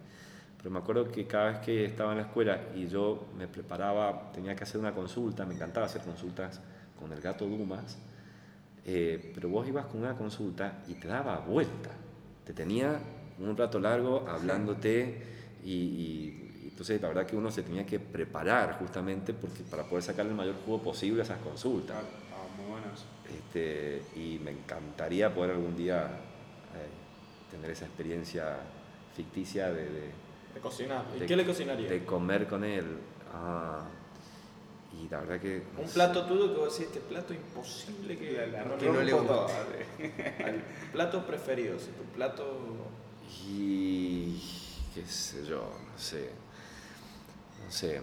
Pero 0.58 0.70
me 0.70 0.78
acuerdo 0.78 1.10
que 1.10 1.26
cada 1.26 1.50
vez 1.50 1.58
que 1.58 1.84
estaba 1.84 2.12
en 2.12 2.18
la 2.18 2.24
escuela 2.24 2.58
y 2.74 2.86
yo 2.88 3.26
me 3.36 3.46
preparaba, 3.48 4.30
tenía 4.32 4.56
que 4.56 4.64
hacer 4.64 4.80
una 4.80 4.92
consulta, 4.94 5.44
me 5.44 5.54
encantaba 5.54 5.86
hacer 5.86 6.02
consultas 6.02 6.60
con 6.98 7.12
el 7.12 7.20
gato 7.20 7.44
Dumas, 7.46 7.98
eh, 8.86 9.32
pero 9.34 9.48
vos 9.48 9.66
ibas 9.68 9.86
con 9.86 10.00
una 10.00 10.14
consulta 10.14 10.82
y 10.88 10.94
te 10.94 11.08
daba 11.08 11.38
vuelta. 11.40 11.90
Te 12.44 12.52
tenía 12.52 12.98
un 13.38 13.56
rato 13.56 13.78
largo 13.78 14.26
hablándote 14.28 15.22
y, 15.64 15.70
y- 15.72 16.50
y 16.64 16.68
entonces 16.68 17.00
la 17.00 17.08
verdad 17.08 17.26
que 17.26 17.36
uno 17.36 17.50
se 17.50 17.62
tenía 17.62 17.86
que 17.86 17.98
preparar 18.00 18.78
justamente 18.78 19.32
porque 19.32 19.62
para 19.62 19.84
poder 19.84 20.02
sacar 20.02 20.26
el 20.26 20.34
mayor 20.34 20.56
jugo 20.64 20.82
posible 20.82 21.20
a 21.22 21.24
esas 21.24 21.38
consultas. 21.38 21.96
Claro, 21.96 22.06
ah, 22.32 22.56
muy 22.56 22.70
buenas. 22.72 23.04
Este, 23.34 24.02
y 24.16 24.38
me 24.38 24.50
encantaría 24.52 25.34
poder 25.34 25.52
algún 25.52 25.76
día 25.76 26.04
eh, 26.06 27.50
tener 27.50 27.70
esa 27.70 27.86
experiencia 27.86 28.56
ficticia 29.16 29.72
de, 29.72 29.84
de- 29.84 30.10
De 30.54 30.60
cocinar. 30.60 31.04
¿Y 31.16 31.20
de- 31.20 31.26
qué 31.26 31.36
le 31.36 31.44
cocinaría? 31.44 31.88
de 31.88 32.04
comer 32.04 32.46
con 32.46 32.64
él. 32.64 32.84
Ah, 33.32 33.84
y 34.92 35.08
la 35.08 35.20
verdad 35.20 35.40
que... 35.40 35.62
no 35.74 35.80
Un 35.80 35.88
sé. 35.88 35.94
plato 35.94 36.24
tuyo 36.26 36.52
que 36.52 36.60
vos 36.60 36.72
decís, 36.78 36.86
este 36.94 37.00
plato 37.00 37.34
imposible 37.34 38.16
que, 38.16 38.32
La, 38.46 38.46
la 38.64 38.76
Que 38.76 38.86
no 38.88 39.00
le 39.02 39.12
gusta. 39.12 39.46
plato 40.92 41.26
preferido, 41.26 41.78
si 41.78 41.86
tu 41.86 42.04
plato... 42.14 42.60
Y 43.48 44.40
qué 44.94 45.04
sé 45.06 45.44
yo, 45.44 45.62
no 45.62 45.98
sé. 45.98 46.30
No 47.64 47.70
sé. 47.72 48.00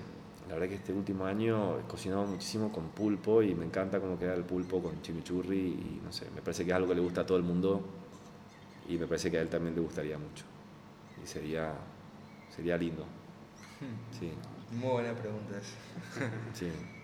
La 0.51 0.55
verdad 0.57 0.67
que 0.67 0.75
este 0.75 0.91
último 0.91 1.25
año 1.25 1.79
he 1.79 1.83
cocinado 1.83 2.25
muchísimo 2.25 2.73
con 2.73 2.89
pulpo 2.89 3.41
y 3.41 3.55
me 3.55 3.63
encanta 3.63 4.01
cómo 4.01 4.19
queda 4.19 4.33
el 4.33 4.43
pulpo 4.43 4.83
con 4.83 5.01
chimichurri 5.01 5.57
y 5.57 6.01
no 6.03 6.11
sé, 6.11 6.25
me 6.35 6.41
parece 6.41 6.65
que 6.65 6.71
es 6.71 6.75
algo 6.75 6.89
que 6.89 6.95
le 6.95 6.99
gusta 6.99 7.21
a 7.21 7.25
todo 7.25 7.37
el 7.37 7.43
mundo 7.43 7.81
y 8.89 8.97
me 8.97 9.07
parece 9.07 9.31
que 9.31 9.37
a 9.37 9.41
él 9.41 9.47
también 9.47 9.75
le 9.75 9.79
gustaría 9.79 10.17
mucho. 10.17 10.43
Y 11.23 11.25
sería, 11.25 11.71
sería 12.53 12.75
lindo. 12.75 13.05
Sí, 14.19 14.29
Muy 14.75 14.91
buena 14.91 15.13
pregunta 15.13 15.57
esa. 15.57 16.29
sí. 16.53 16.69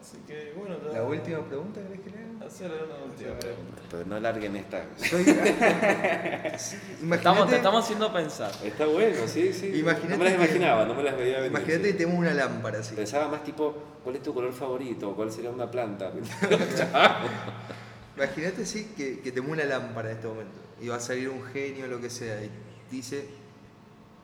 Así 0.00 0.16
que 0.26 0.52
bueno, 0.56 0.76
ya- 0.84 0.92
¿La 0.98 1.04
última 1.04 1.40
pregunta 1.44 1.80
querés 1.82 2.00
que 2.00 2.10
lea? 2.10 2.46
Hacer 2.46 2.70
una 2.70 3.04
última 3.04 3.38
pregunta. 3.38 3.82
Pero 3.90 4.04
no 4.06 4.20
larguen 4.20 4.56
esta. 4.56 4.84
Soy... 4.96 5.22
Estamos, 7.12 7.48
te 7.50 7.56
estamos 7.56 7.84
haciendo 7.84 8.12
pensar. 8.12 8.50
Está 8.62 8.86
bueno, 8.86 9.16
sí, 9.26 9.52
sí. 9.52 9.72
Imagínate 9.78 10.12
no 10.12 10.18
me 10.18 10.24
las 10.24 10.34
que- 10.34 10.44
imaginaba, 10.44 10.84
no 10.84 10.94
me 10.94 11.02
las 11.02 11.16
veía 11.16 11.36
venir. 11.40 11.50
imagínate 11.50 11.82
que 11.88 11.92
tenemos 11.94 12.18
una 12.18 12.34
lámpara 12.34 12.78
así. 12.80 12.94
Pensaba 12.94 13.28
más 13.28 13.42
tipo, 13.44 13.74
¿cuál 14.04 14.16
es 14.16 14.22
tu 14.22 14.32
color 14.32 14.52
favorito? 14.52 15.14
¿Cuál 15.14 15.32
sería 15.32 15.50
una 15.50 15.70
planta? 15.70 16.12
Imagínate 18.16 18.66
sí 18.66 18.92
que, 18.96 19.20
que 19.20 19.30
tenemos 19.32 19.52
una 19.56 19.64
lámpara 19.64 20.10
en 20.10 20.16
este 20.16 20.28
momento 20.28 20.52
y 20.80 20.88
va 20.88 20.96
a 20.96 21.00
salir 21.00 21.28
un 21.28 21.42
genio 21.44 21.84
o 21.84 21.88
lo 21.88 22.00
que 22.00 22.10
sea 22.10 22.42
y 22.42 22.50
dice, 22.90 23.26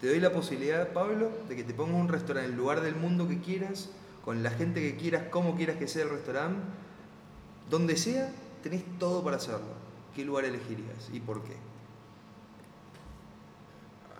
te 0.00 0.08
doy 0.08 0.20
la 0.20 0.30
posibilidad, 0.32 0.88
Pablo, 0.88 1.30
de 1.48 1.56
que 1.56 1.64
te 1.64 1.74
pongas 1.74 1.96
un 1.96 2.08
restaurante 2.08 2.46
en 2.48 2.52
el 2.54 2.58
lugar 2.58 2.80
del 2.80 2.96
mundo 2.96 3.28
que 3.28 3.40
quieras, 3.40 3.90
con 4.24 4.42
la 4.42 4.50
gente 4.50 4.80
que 4.80 4.96
quieras, 4.96 5.24
como 5.30 5.54
quieras 5.54 5.76
que 5.76 5.86
sea 5.86 6.04
el 6.04 6.10
restaurante, 6.10 6.62
donde 7.68 7.96
sea, 7.96 8.32
tenés 8.62 8.82
todo 8.98 9.22
para 9.22 9.36
hacerlo. 9.36 9.84
¿Qué 10.14 10.24
lugar 10.24 10.44
elegirías 10.44 11.10
y 11.12 11.20
por 11.20 11.42
qué? 11.42 11.56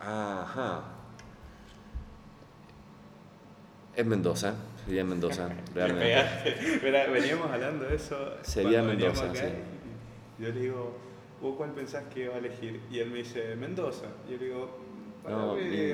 Ajá. 0.00 0.82
Es 3.96 4.04
Mendoza, 4.04 4.54
sería 4.84 5.02
en 5.02 5.08
Mendoza, 5.08 5.48
realmente. 5.74 6.80
Mira, 6.82 7.06
veníamos 7.06 7.50
hablando 7.50 7.84
de 7.84 7.94
eso. 7.94 8.34
Sería 8.42 8.82
Mendoza, 8.82 9.30
acá, 9.30 9.48
y 10.38 10.42
Yo 10.42 10.48
le 10.48 10.60
digo, 10.60 10.98
¿vos 11.40 11.54
cuál 11.56 11.70
pensás 11.70 12.04
que 12.12 12.28
va 12.28 12.34
a 12.34 12.38
elegir? 12.38 12.80
Y 12.90 12.98
él 12.98 13.10
me 13.10 13.18
dice, 13.18 13.54
Mendoza. 13.56 14.06
Y 14.28 14.32
yo 14.32 14.38
le 14.38 14.44
digo, 14.44 14.78
para 15.22 15.36
No, 15.36 15.54
mi, 15.54 15.92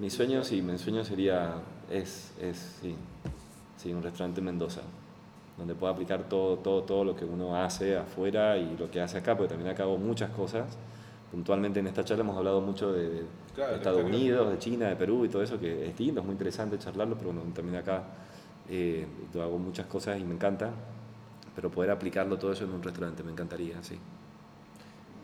mi 0.00 0.10
sueño, 0.10 0.42
sí, 0.42 0.60
mi 0.60 0.76
sueño 0.76 1.04
sería, 1.04 1.54
es, 1.90 2.32
es 2.40 2.78
sí, 2.80 2.94
sí, 3.76 3.92
un 3.92 4.02
restaurante 4.02 4.40
en 4.40 4.46
Mendoza, 4.46 4.82
donde 5.56 5.74
pueda 5.74 5.92
aplicar 5.92 6.28
todo, 6.28 6.56
todo, 6.58 6.82
todo 6.82 7.04
lo 7.04 7.16
que 7.16 7.24
uno 7.24 7.56
hace 7.56 7.96
afuera 7.96 8.56
y 8.56 8.76
lo 8.76 8.90
que 8.90 9.00
hace 9.00 9.18
acá, 9.18 9.36
porque 9.36 9.50
también 9.50 9.70
acá 9.70 9.84
hago 9.84 9.98
muchas 9.98 10.30
cosas. 10.30 10.66
Puntualmente 11.30 11.80
en 11.80 11.88
esta 11.88 12.04
charla 12.04 12.22
hemos 12.22 12.36
hablado 12.36 12.60
mucho 12.60 12.92
de, 12.92 13.08
de 13.10 13.26
Claro, 13.54 13.70
del 13.70 13.80
Estados. 13.80 14.04
Unidos, 14.04 14.50
de 14.50 14.58
China, 14.58 14.88
de 14.88 14.96
Perú 14.96 15.24
y 15.24 15.28
todo 15.28 15.42
eso, 15.42 15.58
que 15.58 15.88
es 15.88 15.98
lindo, 15.98 16.20
es 16.20 16.26
muy 16.26 16.32
interesante 16.32 16.78
charlarlo, 16.78 17.16
pero 17.16 17.32
bueno, 17.32 17.42
también 17.52 17.76
acá 17.76 18.02
eh, 18.68 19.06
yo 19.32 19.42
hago 19.42 19.58
muchas 19.58 19.86
cosas 19.86 20.18
y 20.20 20.24
me 20.24 20.34
encanta, 20.34 20.70
pero 21.54 21.70
poder 21.70 21.90
aplicarlo 21.90 22.38
todo 22.38 22.52
eso 22.52 22.64
en 22.64 22.70
un 22.70 22.82
restaurante 22.82 23.22
me 23.22 23.32
encantaría, 23.32 23.82
sí. 23.82 23.98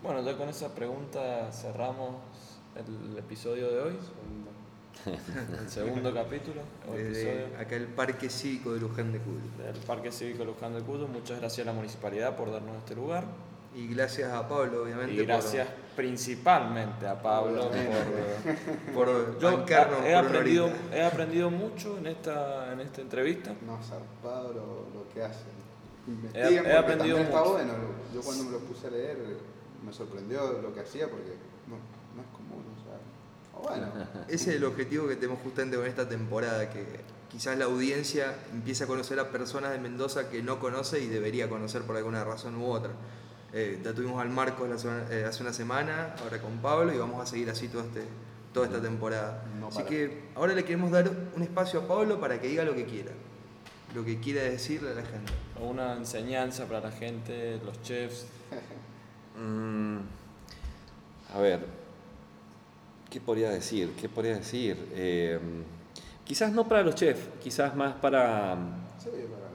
Bueno, 0.02 0.22
ya 0.22 0.36
con 0.36 0.48
esa 0.48 0.74
pregunta 0.74 1.50
cerramos 1.52 2.14
el 2.76 3.18
episodio 3.18 3.68
de 3.70 3.80
hoy, 3.80 3.92
el 5.60 5.70
segundo 5.70 6.12
capítulo 6.12 6.60
o 6.88 6.94
Desde 6.94 7.22
episodio 7.32 7.58
acá 7.60 7.76
el 7.76 7.86
Parque 7.86 8.28
Cívico 8.30 8.72
de 8.74 8.80
Luján 8.80 9.12
de 9.12 9.18
Cuyo. 9.18 9.40
del 9.72 9.82
Parque 9.82 10.12
Cívico 10.12 10.44
Luján 10.44 10.74
del 10.74 10.82
Cuyo. 10.82 11.06
Muchas 11.08 11.38
gracias 11.40 11.66
a 11.66 11.70
la 11.70 11.76
municipalidad 11.76 12.36
por 12.36 12.50
darnos 12.52 12.76
este 12.78 12.94
lugar. 12.94 13.24
Y 13.74 13.86
gracias 13.86 14.32
a 14.32 14.48
Pablo, 14.48 14.82
obviamente, 14.82 15.12
Y 15.14 15.18
por- 15.18 15.26
gracias 15.26 15.68
principalmente 15.94 17.06
a 17.06 17.20
Pablo 17.22 17.70
por... 18.94 18.94
por, 19.06 19.38
Yo 19.38 19.52
bancarnos 19.58 19.98
he, 20.00 20.02
por 20.02 20.08
una 20.10 20.18
aprendido, 20.20 20.64
horita. 20.66 20.96
he 20.96 21.04
aprendido 21.04 21.50
mucho 21.50 21.98
en 21.98 22.06
esta, 22.08 22.72
en 22.72 22.80
esta 22.80 23.00
entrevista. 23.00 23.54
No, 23.64 23.78
zarpado 23.82 24.52
lo, 24.52 24.98
lo 24.98 25.08
que 25.14 25.22
hacen. 25.22 25.46
He- 26.06 26.10
Investigan 26.10 26.52
he 26.52 26.56
porque 26.58 26.72
aprendido 26.76 27.16
también 27.16 27.26
está 27.28 27.38
mucho. 27.38 27.52
bueno. 27.52 27.72
Yo 28.12 28.20
cuando 28.22 28.44
me 28.44 28.50
lo 28.50 28.58
puse 28.60 28.86
a 28.88 28.90
leer 28.90 29.18
me 29.86 29.92
sorprendió 29.92 30.52
lo 30.60 30.74
que 30.74 30.80
hacía 30.80 31.08
porque 31.08 31.32
no, 31.68 31.76
no 31.76 32.22
es 32.22 32.28
común. 32.36 32.64
O 32.76 32.82
sea, 32.82 32.98
o 33.49 33.49
bueno, 33.62 33.86
Ese 34.28 34.50
es 34.50 34.56
el 34.56 34.64
objetivo 34.64 35.08
que 35.08 35.16
tenemos 35.16 35.40
justamente 35.42 35.76
con 35.76 35.86
esta 35.86 36.08
temporada, 36.08 36.70
que 36.70 36.84
quizás 37.30 37.56
la 37.58 37.66
audiencia 37.66 38.34
empiece 38.52 38.84
a 38.84 38.86
conocer 38.86 39.18
a 39.20 39.30
personas 39.30 39.72
de 39.72 39.78
Mendoza 39.78 40.28
que 40.30 40.42
no 40.42 40.58
conoce 40.58 41.00
y 41.00 41.06
debería 41.06 41.48
conocer 41.48 41.82
por 41.82 41.96
alguna 41.96 42.24
razón 42.24 42.56
u 42.56 42.66
otra. 42.70 42.90
Eh, 43.52 43.80
ya 43.84 43.92
tuvimos 43.92 44.20
al 44.20 44.28
Marcos 44.30 44.68
la 44.68 44.78
semana- 44.78 45.06
eh, 45.10 45.24
hace 45.24 45.42
una 45.42 45.52
semana, 45.52 46.14
ahora 46.22 46.40
con 46.40 46.58
Pablo, 46.58 46.92
y 46.94 46.98
vamos 46.98 47.20
a 47.20 47.26
seguir 47.26 47.50
así 47.50 47.68
todo 47.68 47.82
este, 47.82 48.04
toda 48.54 48.66
esta 48.66 48.80
temporada. 48.80 49.44
No 49.58 49.68
así 49.68 49.82
que 49.84 50.28
ahora 50.36 50.54
le 50.54 50.64
queremos 50.64 50.90
dar 50.90 51.10
un 51.34 51.42
espacio 51.42 51.80
a 51.80 51.88
Pablo 51.88 52.20
para 52.20 52.40
que 52.40 52.46
diga 52.48 52.64
lo 52.64 52.74
que 52.74 52.84
quiera, 52.84 53.10
lo 53.94 54.04
que 54.04 54.20
quiera 54.20 54.42
decirle 54.42 54.90
a 54.92 54.94
la 54.94 55.02
gente. 55.02 55.32
Una 55.60 55.96
enseñanza 55.96 56.66
para 56.66 56.80
la 56.80 56.92
gente, 56.92 57.60
los 57.64 57.80
chefs. 57.82 58.26
Mm, 59.36 59.98
a 61.34 61.38
ver, 61.40 61.60
¿qué 63.10 63.20
podría 63.20 63.50
decir? 63.50 63.90
¿Qué 64.00 64.08
podría 64.08 64.36
decir? 64.36 64.76
Eh, 64.94 65.38
quizás 66.24 66.52
no 66.52 66.66
para 66.68 66.82
los 66.82 66.94
chefs, 66.94 67.28
quizás 67.42 67.74
más 67.74 67.94
para, 67.94 68.56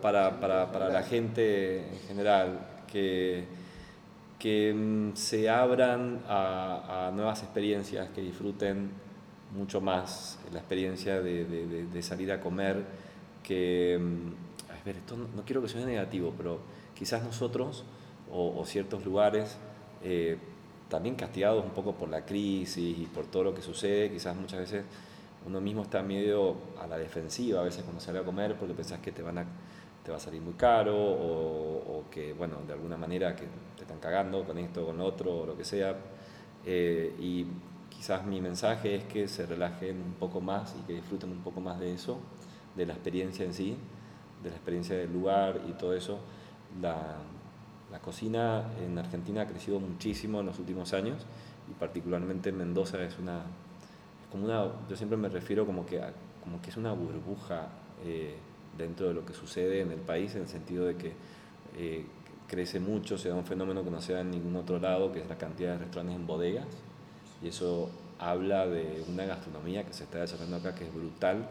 para, 0.01 0.39
para, 0.39 0.71
para 0.71 0.89
la 0.89 1.03
gente 1.03 1.87
en 1.87 1.99
general, 2.07 2.59
que, 2.91 3.45
que 4.39 4.73
mm, 4.73 5.15
se 5.15 5.49
abran 5.49 6.21
a, 6.27 7.11
nuevas 7.13 7.43
experiencias, 7.43 8.09
que 8.09 8.21
disfruten 8.21 8.89
mucho 9.55 9.79
más 9.79 10.37
la 10.51 10.59
experiencia 10.59 11.21
de, 11.21 11.45
de- 11.45 12.01
salir 12.03 12.31
a 12.31 12.41
comer 12.41 12.83
que, 13.41 13.97
mm, 13.99 14.71
a 14.81 14.83
ver, 14.85 14.97
esto 14.97 15.15
no, 15.15 15.43
quiero 15.45 15.61
que 15.61 15.69
suene 15.69 15.85
negativo, 15.87 16.33
pero 16.37 16.59
quizás 16.93 17.23
nosotros 17.23 17.85
o, 18.31 18.59
o 18.59 18.65
ciertos 18.65 19.05
lugares, 19.05 19.57
eh, 20.03 20.37
también 20.95 21.15
castigados 21.15 21.63
un 21.63 21.71
poco 21.71 21.93
por 21.93 22.07
la 22.07 22.25
crisis 22.25 22.77
y 22.77 23.05
por 23.13 23.25
todo 23.25 23.43
lo 23.43 23.53
que 23.53 23.61
sucede, 23.61 24.09
quizás 24.09 24.33
muchas 24.35 24.59
veces 24.59 24.85
uno 25.45 25.59
mismo 25.59 25.83
está 25.83 26.01
medio 26.01 26.55
a 26.81 26.87
la 26.87 26.97
defensiva 26.97 27.59
a 27.59 27.63
veces 27.63 27.83
cuando 27.83 27.99
sale 27.99 28.19
a 28.19 28.23
comer 28.23 28.55
porque 28.55 28.73
pensás 28.73 28.99
que 28.99 29.11
te, 29.11 29.21
van 29.21 29.39
a, 29.39 29.45
te 30.03 30.11
va 30.11 30.17
a 30.17 30.19
salir 30.21 30.41
muy 30.41 30.53
caro 30.53 30.95
o, 30.95 31.97
o 31.97 32.03
que, 32.09 32.31
bueno, 32.31 32.59
de 32.65 32.71
alguna 32.71 32.95
manera 32.95 33.35
que 33.35 33.43
te 33.75 33.81
están 33.81 33.99
cagando 33.99 34.45
con 34.45 34.57
esto 34.57 34.85
con 34.85 34.97
lo 34.97 35.03
otro 35.03 35.41
o 35.41 35.45
lo 35.45 35.57
que 35.57 35.65
sea. 35.65 35.97
Eh, 36.65 37.13
y 37.19 37.45
quizás 37.89 38.25
mi 38.25 38.39
mensaje 38.39 38.95
es 38.95 39.03
que 39.03 39.27
se 39.27 39.45
relajen 39.45 39.97
un 40.01 40.13
poco 40.13 40.39
más 40.39 40.75
y 40.79 40.87
que 40.87 40.93
disfruten 40.93 41.29
un 41.29 41.41
poco 41.41 41.59
más 41.59 41.77
de 41.77 41.93
eso, 41.93 42.19
de 42.77 42.85
la 42.85 42.93
experiencia 42.93 43.43
en 43.43 43.53
sí, 43.53 43.75
de 44.41 44.49
la 44.49 44.55
experiencia 44.55 44.95
del 44.95 45.11
lugar 45.11 45.61
y 45.67 45.73
todo 45.73 45.93
eso. 45.93 46.19
La, 46.81 47.17
la 47.95 48.01
cocina 48.01 48.65
en 48.85 48.97
Argentina 48.97 49.43
ha 49.43 49.47
crecido 49.47 49.79
muchísimo 49.79 50.41
en 50.41 50.47
los 50.47 50.59
últimos 50.59 50.93
años 50.93 51.25
y 51.69 51.73
particularmente 51.79 52.49
en 52.49 52.57
Mendoza 52.57 53.01
es 53.01 53.17
una, 53.19 53.43
como 54.29 54.43
una, 54.43 54.69
yo 54.89 54.97
siempre 54.97 55.17
me 55.17 55.29
refiero 55.29 55.65
como 55.65 55.85
que, 55.85 56.01
como 56.43 56.61
que 56.61 56.71
es 56.71 56.75
una 56.75 56.91
burbuja 56.91 57.69
eh, 58.03 58.35
dentro 58.77 59.07
de 59.07 59.13
lo 59.13 59.25
que 59.25 59.33
sucede 59.33 59.79
en 59.79 59.93
el 59.93 59.99
país 59.99 60.35
en 60.35 60.41
el 60.41 60.49
sentido 60.49 60.85
de 60.85 60.97
que 60.97 61.13
eh, 61.77 62.05
crece 62.49 62.81
mucho, 62.81 63.17
se 63.17 63.29
da 63.29 63.35
un 63.35 63.45
fenómeno 63.45 63.81
que 63.81 63.91
no 63.91 64.01
se 64.01 64.11
da 64.11 64.19
en 64.19 64.31
ningún 64.31 64.57
otro 64.57 64.77
lado, 64.77 65.13
que 65.13 65.21
es 65.21 65.29
la 65.29 65.37
cantidad 65.37 65.71
de 65.71 65.77
restaurantes 65.85 66.17
en 66.17 66.27
bodegas. 66.27 66.67
Y 67.41 67.47
eso 67.47 67.89
habla 68.19 68.67
de 68.67 69.05
una 69.07 69.23
gastronomía 69.23 69.85
que 69.85 69.93
se 69.93 70.03
está 70.03 70.19
desarrollando 70.19 70.57
acá 70.57 70.75
que 70.75 70.83
es 70.83 70.93
brutal, 70.93 71.47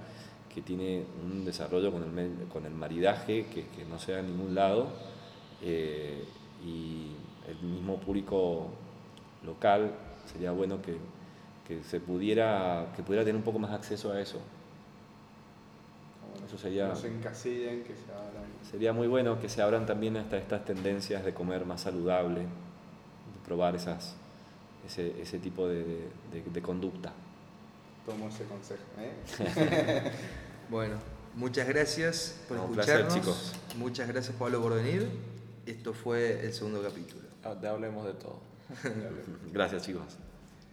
que 0.54 0.60
tiene 0.60 1.04
un 1.24 1.46
desarrollo 1.46 1.90
con 1.90 2.18
el, 2.18 2.48
con 2.48 2.66
el 2.66 2.74
maridaje 2.74 3.46
que, 3.46 3.66
que 3.68 3.86
no 3.86 3.98
se 3.98 4.12
da 4.12 4.20
en 4.20 4.26
ningún 4.26 4.54
lado 4.54 4.88
eh, 5.62 6.24
y 6.64 7.12
el 7.48 7.58
mismo 7.68 7.98
público 7.98 8.68
local 9.44 9.92
sería 10.32 10.50
bueno 10.52 10.80
que, 10.82 10.96
que 11.68 11.82
se 11.84 12.00
pudiera 12.00 12.92
que 12.96 13.02
pudiera 13.02 13.24
tener 13.24 13.36
un 13.36 13.42
poco 13.42 13.58
más 13.58 13.70
acceso 13.72 14.12
a 14.12 14.20
eso 14.20 14.40
eso 16.46 16.58
sería 16.58 16.88
No 16.88 16.96
se 16.96 17.08
encasillen, 17.08 17.84
que 17.84 17.94
se 17.94 18.10
abran. 18.12 18.44
sería 18.70 18.92
muy 18.92 19.06
bueno 19.06 19.40
que 19.40 19.48
se 19.48 19.62
abran 19.62 19.86
también 19.86 20.16
hasta 20.16 20.36
estas 20.36 20.64
tendencias 20.64 21.24
de 21.24 21.32
comer 21.34 21.64
más 21.64 21.82
saludable 21.82 22.40
de 22.42 22.46
probar 23.46 23.74
esas 23.76 24.14
ese, 24.86 25.20
ese 25.20 25.38
tipo 25.38 25.66
de, 25.68 25.82
de- 26.32 26.42
de 26.52 26.62
conducta 26.62 27.12
Tomo 28.04 28.28
ese 28.28 28.44
consejo. 28.44 28.82
¿eh? 28.98 30.12
Bueno, 30.70 30.96
muchas 31.34 31.66
gracias 31.68 32.40
por 32.48 32.56
No, 32.58 32.64
un 32.64 32.72
placer, 32.72 33.00
escucharnos. 33.00 33.24
chicos. 33.38 33.52
Muchas 33.78 34.08
gracias 34.08 34.34
Pablo 34.36 34.60
por 34.62 34.74
venir. 34.74 35.08
Esto 35.66 35.94
fue 35.94 36.44
el 36.44 36.52
segundo 36.52 36.82
capítulo. 36.82 37.22
Ah, 37.42 37.56
Te 37.60 37.66
hablemos 37.66 38.06
de 38.06 38.14
todo. 38.14 38.40
gracias 39.52 39.82
chicos 39.82 40.16